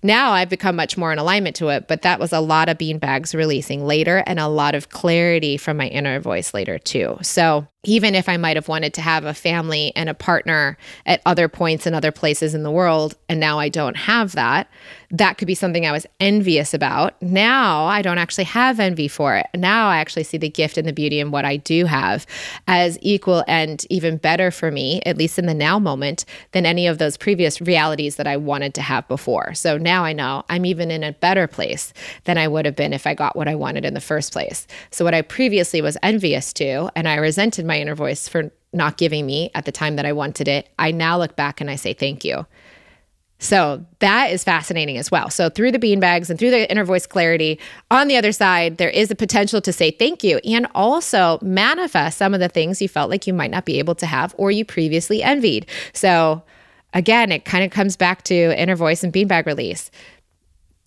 Now 0.05 0.33
I've 0.33 0.49
become 0.49 0.75
much 0.75 0.97
more 0.97 1.11
in 1.11 1.17
alignment 1.17 1.55
to 1.55 1.69
it, 1.69 1.87
but 1.87 2.03
that 2.03 2.19
was 2.19 2.31
a 2.31 2.39
lot 2.39 2.69
of 2.69 2.77
beanbags 2.77 3.33
releasing 3.33 3.87
later 3.87 4.23
and 4.27 4.39
a 4.39 4.47
lot 4.47 4.75
of 4.75 4.89
clarity 4.89 5.57
from 5.57 5.77
my 5.77 5.87
inner 5.87 6.19
voice 6.19 6.53
later, 6.53 6.77
too. 6.77 7.17
So, 7.23 7.67
even 7.83 8.13
if 8.13 8.29
I 8.29 8.37
might 8.37 8.55
have 8.55 8.67
wanted 8.67 8.93
to 8.95 9.01
have 9.01 9.25
a 9.25 9.33
family 9.33 9.91
and 9.95 10.07
a 10.07 10.13
partner 10.13 10.77
at 11.07 11.21
other 11.25 11.47
points 11.47 11.87
and 11.87 11.95
other 11.95 12.11
places 12.11 12.53
in 12.53 12.61
the 12.61 12.69
world, 12.69 13.15
and 13.27 13.39
now 13.39 13.57
I 13.57 13.69
don't 13.69 13.97
have 13.97 14.33
that, 14.33 14.69
that 15.11 15.37
could 15.37 15.47
be 15.47 15.55
something 15.55 15.85
I 15.85 15.91
was 15.91 16.05
envious 16.19 16.73
about. 16.73 17.21
Now 17.21 17.85
I 17.85 18.01
don't 18.01 18.17
actually 18.17 18.45
have 18.45 18.79
envy 18.79 19.07
for 19.07 19.35
it. 19.35 19.47
Now 19.55 19.89
I 19.89 19.97
actually 19.97 20.23
see 20.23 20.37
the 20.37 20.49
gift 20.49 20.77
and 20.77 20.87
the 20.87 20.93
beauty 20.93 21.19
in 21.19 21.31
what 21.31 21.45
I 21.45 21.57
do 21.57 21.85
have 21.85 22.25
as 22.67 22.97
equal 23.01 23.43
and 23.47 23.85
even 23.89 24.17
better 24.17 24.51
for 24.51 24.71
me, 24.71 25.01
at 25.05 25.17
least 25.17 25.39
in 25.39 25.45
the 25.45 25.53
now 25.53 25.79
moment, 25.79 26.25
than 26.51 26.65
any 26.65 26.87
of 26.87 26.97
those 26.97 27.17
previous 27.17 27.61
realities 27.61 28.15
that 28.15 28.27
I 28.27 28.37
wanted 28.37 28.73
to 28.75 28.81
have 28.81 29.07
before. 29.07 29.53
So 29.53 29.77
now 29.77 30.03
I 30.03 30.13
know 30.13 30.43
I'm 30.49 30.65
even 30.65 30.91
in 30.91 31.03
a 31.03 31.13
better 31.13 31.47
place 31.47 31.93
than 32.25 32.37
I 32.37 32.47
would 32.47 32.65
have 32.65 32.75
been 32.75 32.93
if 32.93 33.07
I 33.07 33.13
got 33.13 33.35
what 33.35 33.47
I 33.47 33.55
wanted 33.55 33.85
in 33.85 33.93
the 33.93 34.01
first 34.01 34.33
place. 34.33 34.67
So 34.91 35.05
what 35.05 35.13
I 35.13 35.21
previously 35.21 35.81
was 35.81 35.97
envious 36.03 36.53
to, 36.53 36.89
and 36.95 37.07
I 37.07 37.15
resented 37.15 37.65
my 37.65 37.79
inner 37.79 37.95
voice 37.95 38.27
for 38.27 38.51
not 38.73 38.97
giving 38.97 39.25
me 39.25 39.49
at 39.55 39.65
the 39.65 39.71
time 39.71 39.95
that 39.95 40.05
I 40.05 40.11
wanted 40.11 40.47
it, 40.47 40.69
I 40.77 40.91
now 40.91 41.17
look 41.17 41.35
back 41.35 41.61
and 41.61 41.69
I 41.69 41.75
say 41.75 41.93
thank 41.93 42.25
you. 42.25 42.45
So 43.45 43.85
that 43.99 44.31
is 44.31 44.43
fascinating 44.43 44.97
as 44.97 45.11
well. 45.11 45.29
So 45.29 45.49
through 45.49 45.71
the 45.71 45.79
beanbags 45.79 46.29
and 46.29 46.39
through 46.39 46.49
the 46.49 46.69
inner 46.69 46.83
voice 46.83 47.05
clarity, 47.05 47.59
on 47.91 48.07
the 48.07 48.17
other 48.17 48.31
side, 48.31 48.77
there 48.77 48.89
is 48.89 49.11
a 49.11 49.15
potential 49.15 49.61
to 49.61 49.71
say 49.71 49.91
thank 49.91 50.23
you 50.23 50.39
and 50.39 50.67
also 50.73 51.37
manifest 51.41 52.17
some 52.17 52.33
of 52.33 52.39
the 52.39 52.49
things 52.49 52.81
you 52.81 52.89
felt 52.89 53.09
like 53.09 53.27
you 53.27 53.33
might 53.33 53.51
not 53.51 53.63
be 53.63 53.77
able 53.77 53.95
to 53.95 54.07
have 54.07 54.33
or 54.37 54.49
you 54.49 54.65
previously 54.65 55.21
envied. 55.21 55.67
So 55.93 56.41
again, 56.93 57.31
it 57.31 57.45
kind 57.45 57.63
of 57.63 57.69
comes 57.69 57.95
back 57.95 58.23
to 58.23 58.59
inner 58.59 58.75
voice 58.75 59.03
and 59.03 59.13
beanbag 59.13 59.45
release. 59.45 59.91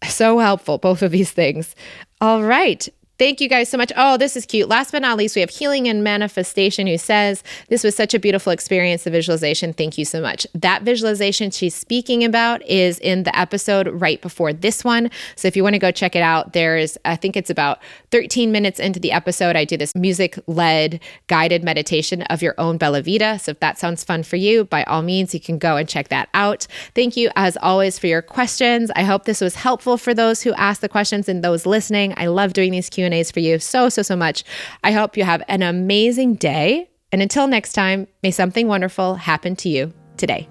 So 0.09 0.38
helpful, 0.38 0.78
both 0.78 1.02
of 1.02 1.12
these 1.12 1.30
things. 1.30 1.76
All 2.20 2.42
right. 2.42 2.88
Thank 3.18 3.40
you 3.40 3.48
guys 3.48 3.68
so 3.68 3.76
much. 3.76 3.90
Oh, 3.96 4.16
this 4.16 4.36
is 4.36 4.46
cute. 4.46 4.68
Last 4.68 4.92
but 4.92 5.02
not 5.02 5.16
least, 5.16 5.34
we 5.34 5.40
have 5.40 5.50
Healing 5.50 5.88
and 5.88 6.04
Manifestation 6.04 6.86
who 6.86 6.96
says, 6.96 7.42
This 7.68 7.82
was 7.82 7.96
such 7.96 8.14
a 8.14 8.18
beautiful 8.20 8.52
experience, 8.52 9.02
the 9.02 9.10
visualization. 9.10 9.72
Thank 9.72 9.98
you 9.98 10.04
so 10.04 10.20
much. 10.20 10.46
That 10.54 10.82
visualization 10.82 11.50
she's 11.50 11.74
speaking 11.74 12.22
about 12.22 12.64
is 12.64 13.00
in 13.00 13.24
the 13.24 13.36
episode 13.36 13.88
right 13.88 14.22
before 14.22 14.52
this 14.52 14.84
one. 14.84 15.10
So 15.34 15.48
if 15.48 15.56
you 15.56 15.64
want 15.64 15.74
to 15.74 15.80
go 15.80 15.90
check 15.90 16.14
it 16.14 16.22
out, 16.22 16.52
there's, 16.52 16.96
I 17.04 17.16
think 17.16 17.36
it's 17.36 17.50
about 17.50 17.80
13 18.12 18.52
minutes 18.52 18.78
into 18.78 19.00
the 19.00 19.10
episode. 19.10 19.56
I 19.56 19.64
do 19.64 19.76
this 19.76 19.96
music 19.96 20.38
led 20.46 21.00
guided 21.26 21.64
meditation 21.64 22.22
of 22.22 22.40
your 22.40 22.54
own 22.56 22.78
Bella 22.78 23.02
Vita. 23.02 23.40
So 23.40 23.50
if 23.50 23.58
that 23.58 23.78
sounds 23.78 24.04
fun 24.04 24.22
for 24.22 24.36
you, 24.36 24.64
by 24.64 24.84
all 24.84 25.02
means, 25.02 25.34
you 25.34 25.40
can 25.40 25.58
go 25.58 25.76
and 25.76 25.88
check 25.88 26.06
that 26.10 26.28
out. 26.34 26.68
Thank 26.94 27.16
you, 27.16 27.30
as 27.34 27.56
always, 27.56 27.98
for 27.98 28.06
your 28.06 28.22
questions. 28.22 28.92
I 28.94 29.02
hope 29.02 29.24
this 29.24 29.40
was 29.40 29.56
helpful 29.56 29.98
for 29.98 30.14
those 30.14 30.42
who 30.42 30.52
asked 30.54 30.82
the 30.82 30.88
questions 30.88 31.28
and 31.28 31.42
those 31.42 31.66
listening. 31.66 32.14
I 32.16 32.28
love 32.28 32.52
doing 32.52 32.70
these 32.70 32.88
Q 33.09 33.18
Q&As 33.18 33.30
for 33.30 33.40
you 33.40 33.59
so, 33.59 33.88
so, 33.88 34.02
so 34.02 34.16
much. 34.16 34.44
I 34.84 34.92
hope 34.92 35.16
you 35.16 35.24
have 35.24 35.42
an 35.48 35.62
amazing 35.62 36.34
day. 36.34 36.90
And 37.11 37.22
until 37.22 37.46
next 37.46 37.72
time, 37.72 38.06
may 38.22 38.30
something 38.30 38.68
wonderful 38.68 39.14
happen 39.14 39.56
to 39.56 39.68
you 39.68 39.92
today. 40.16 40.48